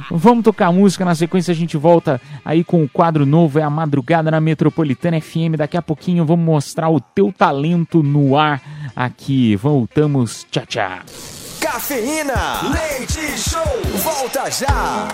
vamos 0.09 0.43
tocar 0.43 0.71
música. 0.71 1.05
Na 1.05 1.15
sequência 1.15 1.51
a 1.51 1.55
gente 1.55 1.77
volta 1.77 2.21
aí 2.43 2.63
com 2.63 2.83
o 2.83 2.89
quadro 2.89 3.25
novo. 3.25 3.59
É 3.59 3.63
a 3.63 3.69
madrugada 3.69 4.31
na 4.31 4.39
Metropolitana 4.41 5.19
FM. 5.19 5.57
Daqui 5.57 5.77
a 5.77 5.81
pouquinho 5.81 6.25
vamos 6.25 6.45
mostrar 6.45 6.89
o 6.89 6.99
teu 6.99 7.33
talento 7.35 8.01
no 8.01 8.37
ar 8.37 8.61
aqui. 8.95 9.55
Voltamos. 9.55 10.45
Tchau, 10.49 10.65
tchau. 10.65 10.99
Cafeína, 11.59 12.61
leite 12.71 13.37
show, 13.37 13.61
volta 14.03 14.49
já. 14.51 15.07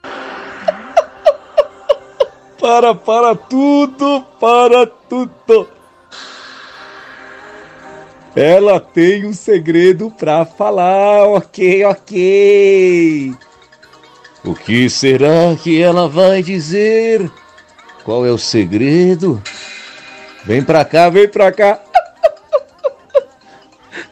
Para, 2.60 2.94
para 2.94 3.36
tudo, 3.36 4.24
para 4.40 4.88
tudo. 4.88 5.68
Ela 8.36 8.80
tem 8.80 9.26
um 9.26 9.34
segredo 9.34 10.12
pra 10.12 10.46
falar, 10.46 11.24
ok, 11.24 11.86
ok. 11.86 13.34
O 14.44 14.54
que 14.54 14.90
será 14.90 15.56
que 15.62 15.82
ela 15.82 16.08
vai 16.08 16.44
dizer? 16.44 17.32
Qual 18.04 18.26
é 18.26 18.32
o 18.32 18.38
segredo? 18.38 19.42
Vem 20.46 20.64
pra 20.64 20.86
cá, 20.86 21.10
vem 21.10 21.28
pra 21.28 21.52
cá. 21.52 21.80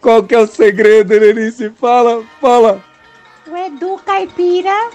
Qual 0.06 0.22
que 0.22 0.36
é 0.36 0.38
o 0.38 0.46
segredo, 0.46 1.16
Helenice? 1.16 1.72
Fala, 1.72 2.24
fala. 2.40 2.80
O 3.48 3.58
Edu 3.58 4.00
Caipira 4.06 4.92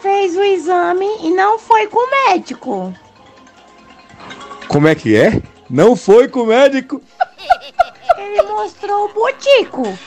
fez 0.00 0.36
o 0.36 0.44
exame 0.44 1.08
e 1.24 1.30
não 1.32 1.58
foi 1.58 1.88
com 1.88 1.98
o 1.98 2.10
médico. 2.28 2.94
Como 4.68 4.86
é 4.86 4.94
que 4.94 5.16
é? 5.16 5.42
Não 5.68 5.96
foi 5.96 6.28
com 6.28 6.42
o 6.42 6.46
médico? 6.46 7.02
Ele 8.16 8.42
mostrou 8.42 9.06
o 9.06 9.12
botico. 9.12 9.98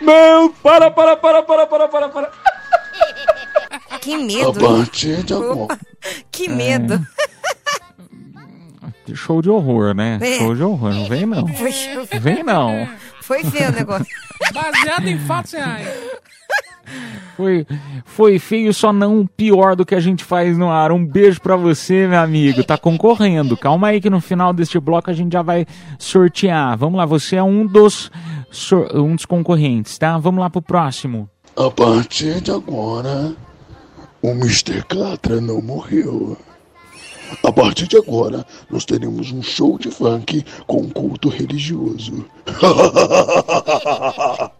Não, 0.00 0.48
para, 0.50 0.90
para, 0.90 1.14
para, 1.14 1.42
para, 1.42 1.66
para, 1.66 1.88
para, 1.88 2.08
para. 2.08 2.32
Que 4.00 4.16
medo. 4.16 4.66
A 4.66 4.78
partir 4.78 5.22
de 5.22 5.34
agora. 5.34 5.52
Opa, 5.52 5.78
Que 6.30 6.48
medo. 6.48 6.98
Show 9.14 9.42
de 9.42 9.50
horror, 9.50 9.94
né? 9.94 10.18
É. 10.22 10.38
Show 10.38 10.54
de 10.54 10.62
horror, 10.62 10.92
não 10.94 11.06
vem 11.06 11.26
não. 11.26 11.46
Foi, 11.48 11.72
Vem 12.20 12.42
não. 12.42 12.88
foi 13.20 13.44
feio 13.44 13.70
o 13.70 13.72
negócio. 13.72 14.06
Baseado 14.52 15.06
em 15.08 15.18
fatos 15.18 15.52
reais. 15.52 15.88
Foi, 17.36 17.66
foi 18.04 18.38
feio, 18.38 18.74
só 18.74 18.92
não 18.92 19.26
pior 19.26 19.74
do 19.74 19.86
que 19.86 19.94
a 19.94 20.00
gente 20.00 20.22
faz 20.22 20.58
no 20.58 20.70
ar. 20.70 20.92
Um 20.92 21.04
beijo 21.04 21.40
pra 21.40 21.56
você, 21.56 22.06
meu 22.06 22.20
amigo. 22.20 22.62
Tá 22.62 22.76
concorrendo. 22.76 23.56
Calma 23.56 23.88
aí 23.88 24.00
que 24.00 24.10
no 24.10 24.20
final 24.20 24.52
deste 24.52 24.78
bloco 24.78 25.10
a 25.10 25.14
gente 25.14 25.32
já 25.32 25.42
vai 25.42 25.66
sortear. 25.98 26.76
Vamos 26.76 26.98
lá, 26.98 27.06
você 27.06 27.36
é 27.36 27.42
um 27.42 27.66
dos, 27.66 28.10
um 28.94 29.16
dos 29.16 29.24
concorrentes, 29.24 29.96
tá? 29.98 30.18
Vamos 30.18 30.40
lá 30.40 30.50
pro 30.50 30.60
próximo. 30.60 31.28
A 31.56 31.70
partir 31.70 32.40
de 32.40 32.50
agora, 32.50 33.34
o 34.20 34.28
Mr. 34.28 34.82
Catra 34.84 35.40
não 35.40 35.60
morreu. 35.62 36.36
A 37.42 37.52
partir 37.52 37.86
de 37.88 37.96
agora, 37.96 38.46
nós 38.70 38.84
teremos 38.84 39.32
um 39.32 39.42
show 39.42 39.78
de 39.78 39.90
funk 39.90 40.44
com 40.66 40.88
culto 40.90 41.28
religioso. 41.28 42.24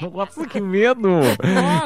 Nossa, 0.00 0.46
que 0.46 0.60
medo! 0.60 1.08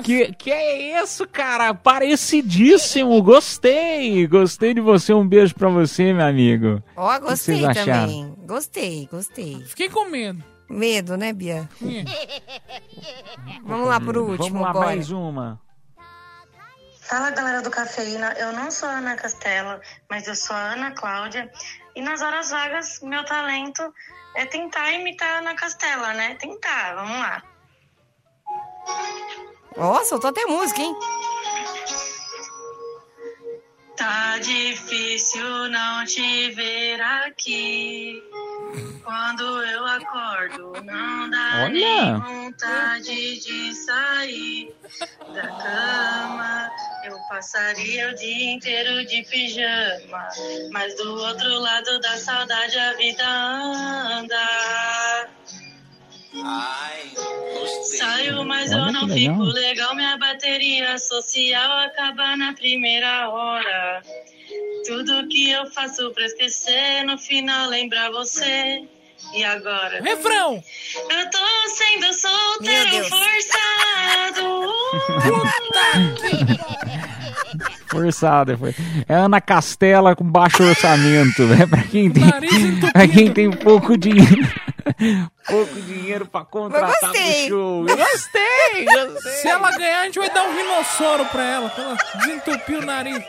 Que, 0.04 0.32
que 0.34 0.50
é 0.50 1.02
isso, 1.02 1.26
cara? 1.26 1.74
Parecidíssimo! 1.74 3.20
Gostei! 3.22 4.26
Gostei 4.26 4.74
de 4.74 4.80
você. 4.80 5.12
Um 5.12 5.26
beijo 5.26 5.54
pra 5.54 5.68
você, 5.68 6.12
meu 6.12 6.24
amigo. 6.26 6.82
Ó, 6.96 7.10
O 7.10 7.14
que 7.14 7.20
gostei 7.26 7.56
vocês 7.60 7.78
acharam? 7.78 8.06
também. 8.06 8.34
Gostei, 8.46 9.08
gostei. 9.10 9.62
Fiquei 9.66 9.88
com 9.88 10.08
medo. 10.08 10.42
Medo, 10.70 11.16
né, 11.16 11.32
Bia? 11.32 11.68
Vamos 13.64 13.88
lá 13.88 14.00
pro 14.00 14.22
último, 14.24 14.48
Vamos 14.48 14.62
lá, 14.62 14.72
bora. 14.72 14.86
mais 14.86 15.10
uma. 15.10 15.60
Fala 17.14 17.30
galera 17.30 17.62
do 17.62 17.70
Cafeína, 17.70 18.32
eu 18.38 18.52
não 18.52 18.72
sou 18.72 18.88
a 18.88 18.94
Ana 18.98 19.14
Castela, 19.14 19.80
mas 20.10 20.26
eu 20.26 20.34
sou 20.34 20.56
a 20.56 20.72
Ana 20.72 20.90
Cláudia. 20.90 21.48
E 21.94 22.02
nas 22.02 22.20
horas 22.20 22.50
vagas, 22.50 22.98
meu 23.02 23.24
talento 23.24 23.82
é 24.34 24.44
tentar 24.44 24.90
imitar 24.90 25.36
a 25.36 25.38
Ana 25.38 25.54
Castela, 25.54 26.12
né? 26.14 26.34
Tentar, 26.34 26.96
vamos 26.96 27.16
lá. 27.16 27.42
Ó, 29.76 30.02
soltou 30.02 30.30
até 30.30 30.44
música, 30.46 30.82
hein? 30.82 30.92
Tá 33.96 34.38
difícil 34.38 35.68
não 35.68 36.04
te 36.04 36.50
ver 36.50 37.00
aqui. 37.00 38.20
Quando 39.04 39.62
eu 39.62 39.86
acordo, 39.86 40.72
não 40.82 41.30
dá 41.30 41.62
Olha. 41.62 41.70
nem 41.70 42.18
vontade 42.18 43.38
de 43.38 43.72
sair 43.72 44.74
da 45.32 45.46
cama. 45.46 46.70
Eu 47.04 47.18
passaria 47.28 48.10
o 48.10 48.14
dia 48.14 48.52
inteiro 48.52 49.04
de 49.06 49.22
pijama, 49.24 50.28
mas 50.72 50.94
do 50.96 51.12
outro 51.14 51.58
lado 51.58 52.00
da 52.00 52.16
saudade 52.16 52.78
a 52.78 52.92
vida 52.94 53.28
anda. 53.28 55.28
Saio, 57.98 58.44
mas 58.44 58.72
Olha 58.72 58.80
eu 58.80 58.92
não 58.92 59.06
legal. 59.06 59.34
fico 59.36 59.42
legal. 59.52 59.94
Minha 59.94 60.16
bateria 60.16 60.98
social 60.98 61.78
acaba 61.78 62.36
na 62.36 62.54
primeira 62.54 63.28
hora. 63.28 64.02
Tudo 64.86 65.28
que 65.28 65.50
eu 65.50 65.66
faço 65.72 66.10
pra 66.12 66.24
esquecer, 66.24 67.04
no 67.04 67.18
final 67.18 67.68
lembrar 67.68 68.10
você. 68.10 68.88
E 69.32 69.44
agora? 69.44 70.00
Refrão! 70.02 70.62
Eu 71.10 71.30
tô 71.30 71.38
sendo 71.68 72.12
solteiro 72.14 73.08
forçado. 73.08 74.74
Forçada. 77.88 78.56
Foi. 78.58 78.74
É 79.08 79.14
Ana 79.14 79.40
Castela 79.40 80.16
com 80.16 80.24
baixo 80.24 80.62
orçamento, 80.64 81.42
né? 81.44 81.66
Pra 81.66 81.82
quem 81.82 82.10
tem, 82.10 82.24
pra 82.92 83.06
quem 83.06 83.32
tem 83.32 83.50
pouco 83.50 83.96
dinheiro. 83.96 84.48
pouco 85.46 85.80
dinheiro 85.82 86.26
pra 86.26 86.44
contratar 86.44 86.98
pro 86.98 87.08
gostei. 87.08 87.48
show. 87.48 87.86
Eu 87.88 87.96
gostei, 87.96 88.84
gostei. 88.84 89.32
Se 89.32 89.48
ela 89.48 89.70
ganhar, 89.76 90.00
a 90.00 90.04
gente 90.06 90.18
vai 90.18 90.30
dar 90.30 90.44
um 90.44 90.56
rinossoro 90.56 91.24
pra 91.26 91.44
ela, 91.44 91.68
pra 91.70 91.84
ela 91.84 91.96
desentupir 92.18 92.78
o 92.78 92.84
nariz. 92.84 93.22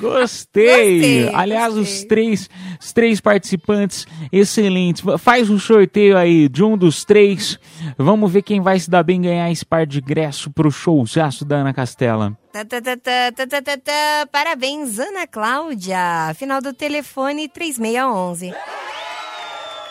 Gostei. 0.00 1.00
Gostei, 1.00 1.34
Aliás, 1.34 1.74
gostei. 1.74 1.82
os 1.94 2.04
três, 2.04 2.50
os 2.80 2.92
três 2.92 3.20
participantes 3.20 4.06
excelentes. 4.32 5.02
Faz 5.18 5.50
um 5.50 5.58
sorteio 5.58 6.16
aí 6.16 6.48
de 6.48 6.62
um 6.62 6.76
dos 6.76 7.04
três. 7.04 7.58
Vamos 7.96 8.30
ver 8.30 8.42
quem 8.42 8.60
vai 8.60 8.78
se 8.78 8.90
dar 8.90 9.02
bem 9.02 9.20
ganhar 9.20 9.50
esse 9.50 9.64
par 9.64 9.86
de 9.86 9.98
ingresso 9.98 10.50
pro 10.50 10.70
showzaço 10.70 11.44
da 11.44 11.56
Ana 11.56 11.72
Castela. 11.74 12.36
Tá, 12.52 12.64
tá, 12.64 12.80
tá, 12.80 12.96
tá, 12.96 13.32
tá, 13.36 13.46
tá, 13.46 13.62
tá, 13.62 13.76
tá. 13.76 14.26
Parabéns, 14.32 14.98
Ana 14.98 15.26
Cláudia. 15.26 15.98
Final 16.36 16.60
do 16.60 16.72
telefone 16.72 17.48
3611. 17.48 18.52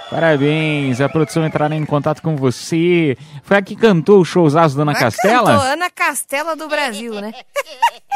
Parabéns, 0.09 1.01
a 1.01 1.09
produção 1.09 1.45
entrará 1.45 1.76
em 1.76 1.86
contato 1.86 2.22
com 2.22 2.36
você. 2.38 3.18
Foi 3.43 3.57
a 3.57 3.61
que 3.61 3.76
cantou 3.76 4.22
o 4.22 4.26
showzaço 4.26 4.76
da 4.78 4.84
Ana 4.84 4.93
Castela? 4.95 5.51
Cantou 5.51 5.68
Ana 5.68 5.89
Castela 5.89 6.55
do 6.55 6.70
Brasil, 6.70 7.13
né? 7.20 7.34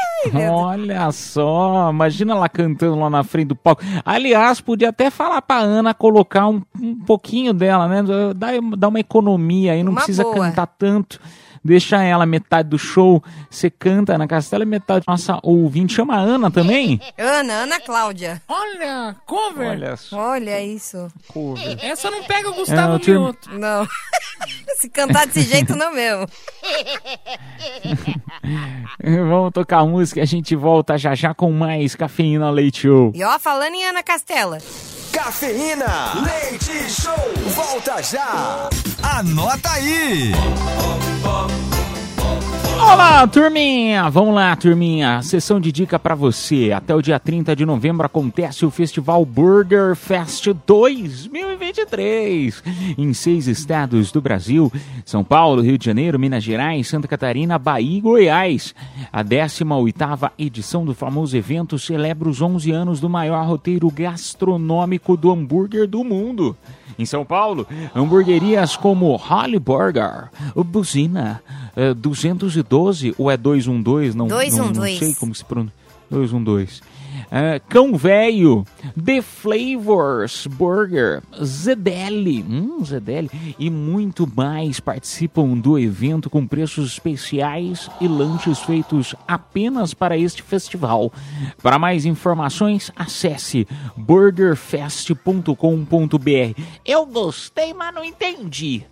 Olha 0.51 1.09
só, 1.13 1.89
imagina 1.89 2.33
ela 2.33 2.49
cantando 2.49 2.99
lá 2.99 3.09
na 3.09 3.23
frente 3.23 3.47
do 3.49 3.55
palco. 3.55 3.81
Aliás, 4.05 4.61
podia 4.61 4.89
até 4.89 5.09
falar 5.09 5.41
pra 5.41 5.57
Ana 5.59 5.93
colocar 5.93 6.47
um, 6.47 6.61
um 6.79 6.95
pouquinho 6.95 7.53
dela, 7.53 7.87
né? 7.87 8.03
Dá, 8.35 8.47
dá 8.77 8.87
uma 8.87 8.99
economia 8.99 9.73
aí, 9.73 9.83
não 9.83 9.91
Uma 9.91 9.97
precisa 9.97 10.23
boa. 10.23 10.35
cantar 10.35 10.67
tanto. 10.67 11.19
Deixa 11.63 12.03
ela 12.03 12.25
metade 12.25 12.69
do 12.69 12.77
show, 12.79 13.23
você 13.49 13.69
canta 13.69 14.17
na 14.17 14.27
Castela 14.27 14.63
e 14.63 14.67
metade 14.67 15.05
nossa 15.07 15.39
ouvinte. 15.43 15.93
Chama 15.93 16.15
a 16.15 16.19
Ana 16.19 16.49
também. 16.51 16.99
Ana, 17.17 17.53
Ana 17.53 17.79
Cláudia. 17.79 18.41
Olha, 18.47 19.15
cover. 19.25 19.69
Olha 19.69 19.95
só. 19.97 20.17
Olha 20.17 20.63
isso. 20.63 21.07
Cover. 21.27 21.77
Essa 21.83 22.09
não 22.09 22.23
pega 22.23 22.49
o 22.49 22.53
Gustavo 22.53 22.95
É, 22.95 23.11
Mioto. 23.11 23.49
Não. 23.57 23.87
Se 24.79 24.89
cantar 24.89 25.27
desse 25.27 25.43
jeito, 25.43 25.75
não 25.75 25.93
mesmo. 25.93 26.25
Vamos 29.03 29.51
tocar 29.53 29.85
música, 29.85 30.21
a 30.21 30.25
gente 30.25 30.55
volta 30.55 30.97
já 30.97 31.13
já 31.15 31.33
com 31.33 31.51
mais 31.51 31.95
Cafeína 31.95 32.49
Leite 32.49 32.81
Show. 32.81 33.11
E 33.13 33.23
ó, 33.23 33.37
falando 33.37 33.75
em 33.75 33.85
Ana 33.85 34.01
Castela. 34.03 34.57
Cafeína, 35.11 36.13
leite 36.23 36.89
show, 36.89 37.33
volta 37.55 38.01
já. 38.01 38.69
Anota 39.03 39.71
aí! 39.71 40.31
Olá, 42.83 43.27
turminha! 43.27 44.09
Vamos 44.09 44.33
lá, 44.33 44.55
turminha. 44.55 45.21
Sessão 45.21 45.59
de 45.59 45.71
dica 45.71 45.99
pra 45.99 46.15
você. 46.15 46.71
Até 46.71 46.95
o 46.95 47.01
dia 47.01 47.19
30 47.19 47.55
de 47.55 47.63
novembro 47.63 48.03
acontece 48.05 48.65
o 48.65 48.71
Festival 48.71 49.23
Burger 49.23 49.95
Fest 49.95 50.47
2023 50.65 52.63
em 52.97 53.13
seis 53.13 53.47
estados 53.47 54.11
do 54.11 54.19
Brasil: 54.19 54.73
São 55.05 55.23
Paulo, 55.23 55.61
Rio 55.61 55.77
de 55.77 55.85
Janeiro, 55.85 56.17
Minas 56.17 56.43
Gerais, 56.43 56.87
Santa 56.87 57.07
Catarina, 57.07 57.59
Bahia 57.59 57.99
e 57.99 58.01
Goiás. 58.01 58.73
A 59.13 59.23
18ª 59.23 60.31
edição 60.39 60.83
do 60.83 60.95
famoso 60.95 61.37
evento 61.37 61.77
celebra 61.77 62.27
os 62.27 62.41
11 62.41 62.71
anos 62.71 62.99
do 62.99 63.07
maior 63.07 63.45
roteiro 63.45 63.89
gastronômico 63.91 65.15
do 65.15 65.31
hambúrguer 65.31 65.87
do 65.87 66.03
mundo. 66.03 66.57
Em 66.97 67.05
São 67.05 67.25
Paulo, 67.25 67.67
hamburguerias 67.95 68.75
como 68.75 69.15
Holly 69.15 69.59
Burger, 69.59 70.29
Buzina, 70.55 71.41
eh, 71.75 71.93
212 71.93 73.15
ou 73.17 73.29
é 73.31 73.37
212? 73.37 74.15
Não, 74.17 74.27
não, 74.27 74.35
não 74.37 74.43
212. 74.45 74.97
sei 74.97 75.15
como 75.15 75.33
se 75.33 75.45
pronuncia. 75.45 75.73
212. 76.09 76.81
Eh, 77.33 77.61
Cão 77.69 77.95
Velho, 77.95 78.65
The 79.03 79.21
Flavors 79.21 80.45
Burger, 80.47 81.23
Zedeli, 81.41 82.43
hum, 82.43 82.83
Zedeli, 82.83 83.55
e 83.57 83.69
muito 83.69 84.29
mais 84.35 84.81
participam 84.81 85.57
do 85.57 85.79
evento 85.79 86.29
com 86.29 86.45
preços 86.45 86.91
especiais 86.91 87.89
e 88.01 88.07
lanches 88.07 88.59
feitos 88.59 89.15
apenas 89.25 89.93
para 89.93 90.17
este 90.17 90.43
festival. 90.43 91.09
Para 91.63 91.79
mais 91.79 92.05
informações, 92.05 92.91
acesse 92.97 93.65
burgerfest.com.br. 93.95 96.61
Eu 96.85 97.05
gostei, 97.05 97.73
mas 97.73 97.95
não 97.95 98.03
entendi. 98.03 98.85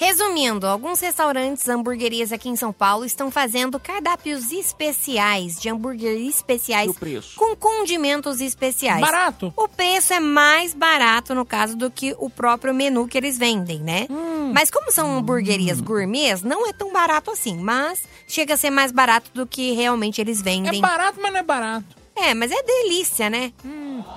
Resumindo, 0.00 0.66
alguns 0.66 0.98
restaurantes, 0.98 1.68
hamburguerias 1.68 2.32
aqui 2.32 2.48
em 2.48 2.56
São 2.56 2.72
Paulo 2.72 3.04
estão 3.04 3.30
fazendo 3.30 3.78
cardápios 3.78 4.50
especiais, 4.50 5.60
de 5.60 5.68
hambúrguer 5.68 6.18
especiais, 6.26 6.90
com 7.36 7.54
condimentos 7.54 8.40
especiais. 8.40 9.02
Barato. 9.02 9.52
O 9.54 9.68
preço 9.68 10.14
é 10.14 10.18
mais 10.18 10.72
barato, 10.72 11.34
no 11.34 11.44
caso, 11.44 11.76
do 11.76 11.90
que 11.90 12.16
o 12.18 12.30
próprio 12.30 12.72
menu 12.72 13.06
que 13.06 13.18
eles 13.18 13.36
vendem, 13.36 13.80
né? 13.80 14.06
Mas 14.54 14.70
como 14.70 14.90
são 14.90 15.18
hamburguerias 15.18 15.82
gourmets, 15.82 16.40
não 16.40 16.66
é 16.66 16.72
tão 16.72 16.90
barato 16.90 17.30
assim, 17.30 17.58
mas 17.58 18.04
chega 18.26 18.54
a 18.54 18.56
ser 18.56 18.70
mais 18.70 18.92
barato 18.92 19.30
do 19.34 19.46
que 19.46 19.72
realmente 19.72 20.18
eles 20.18 20.40
vendem. 20.40 20.78
É 20.78 20.80
barato, 20.80 21.18
mas 21.20 21.30
não 21.30 21.40
é 21.40 21.42
barato. 21.42 21.84
É, 22.16 22.32
mas 22.32 22.50
é 22.50 22.62
delícia, 22.62 23.28
né? 23.28 23.52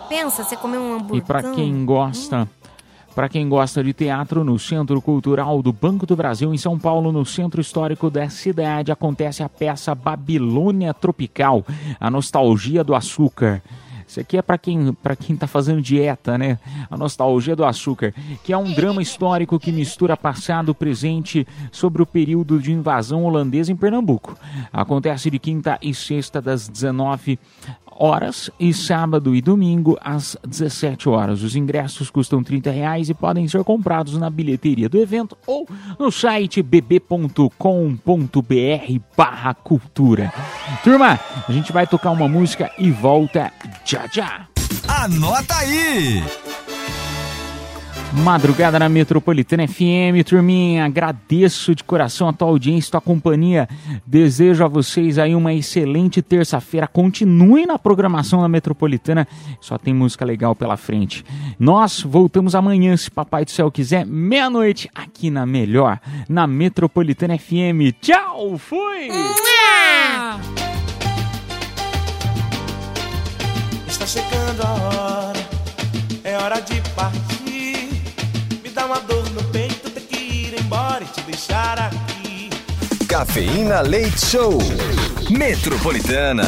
Pensa, 0.08 0.46
você 0.46 0.56
comer 0.56 0.78
um 0.78 0.94
hambúrguer. 0.94 1.18
E 1.18 1.22
para 1.22 1.44
quem 1.52 1.86
gosta, 1.86 2.50
para 3.14 3.30
quem 3.30 3.48
gosta 3.48 3.84
de 3.84 3.94
teatro, 3.94 4.44
no 4.44 4.58
Centro 4.58 5.00
Cultural 5.02 5.62
do 5.62 5.72
Banco 5.72 6.06
do 6.06 6.16
Brasil, 6.16 6.54
em 6.54 6.58
São 6.58 6.80
Paulo, 6.80 7.12
no 7.12 7.26
centro 7.26 7.62
histórico 7.62 8.10
da 8.10 8.28
cidade, 8.30 8.92
acontece 8.92 9.44
a 9.44 9.50
peça 9.50 9.94
Babilônia 9.94 10.94
Tropical, 10.94 11.64
a 12.00 12.10
nostalgia 12.10 12.84
do 12.84 12.96
açúcar. 12.96 13.62
Isso 14.08 14.20
aqui 14.20 14.38
é 14.38 14.42
para 14.42 14.58
quem, 14.58 14.94
para 14.94 15.16
quem 15.16 15.36
tá 15.36 15.48
fazendo 15.48 15.82
dieta, 15.82 16.38
né? 16.38 16.60
A 16.90 16.96
nostalgia 16.96 17.56
do 17.56 17.66
açúcar, 17.66 18.14
que 18.44 18.54
é 18.54 18.58
um 18.58 18.72
drama 18.72 19.02
histórico 19.02 19.60
que 19.60 19.72
mistura 19.72 20.16
passado 20.16 20.72
e 20.72 20.76
presente 20.76 21.48
sobre 21.72 22.02
o 22.02 22.06
período 22.06 22.60
de 22.60 22.72
invasão 22.72 23.24
holandesa 23.24 23.72
em 23.72 23.76
Pernambuco. 23.76 24.38
Acontece 24.72 25.32
de 25.32 25.40
quinta 25.40 25.80
e 25.82 25.94
sexta 25.96 26.42
das 26.42 26.68
19 26.68 27.40
horas 27.98 28.50
e 28.60 28.74
sábado 28.74 29.36
e 29.36 29.42
domingo 29.42 29.98
às 30.02 30.38
17 30.46 31.10
horas. 31.10 31.44
Os 31.44 31.56
ingressos 31.56 32.10
custam 32.10 32.44
30 32.44 32.72
reais 32.72 33.10
e 33.10 33.14
podem 33.14 33.48
ser 33.48 33.64
comprados 33.64 34.18
na 34.18 34.30
bilheteria 34.30 34.90
do 34.90 34.98
evento 34.98 35.38
ou 35.46 35.68
no 36.00 36.12
site 36.12 36.62
bb.com.br 36.62 37.50
barra 39.16 39.54
cultura. 39.54 40.34
Turma, 40.84 41.20
a 41.48 41.52
gente 41.52 41.72
vai 41.72 41.88
tocar 41.88 42.12
uma 42.12 42.28
música 42.28 42.72
e 42.78 42.92
volta 42.92 43.52
já 43.86 44.08
já. 44.12 44.48
Anota 44.88 45.56
aí! 45.56 46.24
Madrugada 48.16 48.78
na 48.78 48.88
Metropolitana 48.88 49.68
FM, 49.68 50.24
turminha, 50.26 50.86
agradeço 50.86 51.74
de 51.74 51.84
coração 51.84 52.30
a 52.30 52.34
tua 52.34 52.48
audiência, 52.48 52.92
tua 52.92 53.02
companhia. 53.02 53.68
Desejo 54.06 54.64
a 54.64 54.68
vocês 54.68 55.18
aí 55.18 55.36
uma 55.36 55.54
excelente 55.54 56.22
terça-feira. 56.22 56.88
Continuem 56.88 57.66
na 57.66 57.78
programação 57.80 58.42
da 58.42 58.48
Metropolitana, 58.48 59.28
só 59.60 59.78
tem 59.78 59.94
música 59.94 60.24
legal 60.24 60.56
pela 60.56 60.78
frente. 60.78 61.26
Nós 61.60 62.02
voltamos 62.02 62.56
amanhã, 62.56 62.96
se 62.96 63.10
Papai 63.10 63.46
do 63.46 63.52
Céu 63.52 63.72
quiser, 63.72 64.06
meia-noite, 64.06 64.90
aqui 64.94 65.30
na 65.30 65.46
Melhor, 65.46 66.00
na 66.30 66.46
Metropolitana 66.46 67.38
FM. 67.38 67.94
Tchau, 68.00 68.58
fui! 68.58 69.10
Está 73.88 74.06
chegando 74.06 74.62
a 74.62 74.72
hora, 74.72 75.40
é 76.24 76.38
hora 76.38 76.60
de 76.62 76.80
partir. 76.96 77.43
Uma 78.94 79.02
dor 79.02 79.28
no 79.32 79.44
peito, 79.46 79.90
ter 79.90 80.02
que 80.02 80.16
ir 80.16 80.62
embora 80.62 81.04
e 81.04 81.08
te 81.08 81.22
deixar 81.22 81.80
aqui. 81.80 82.52
Cafeína 83.08 83.82
Leite 83.82 84.24
Show. 84.24 84.60
Metropolitana. 85.32 86.44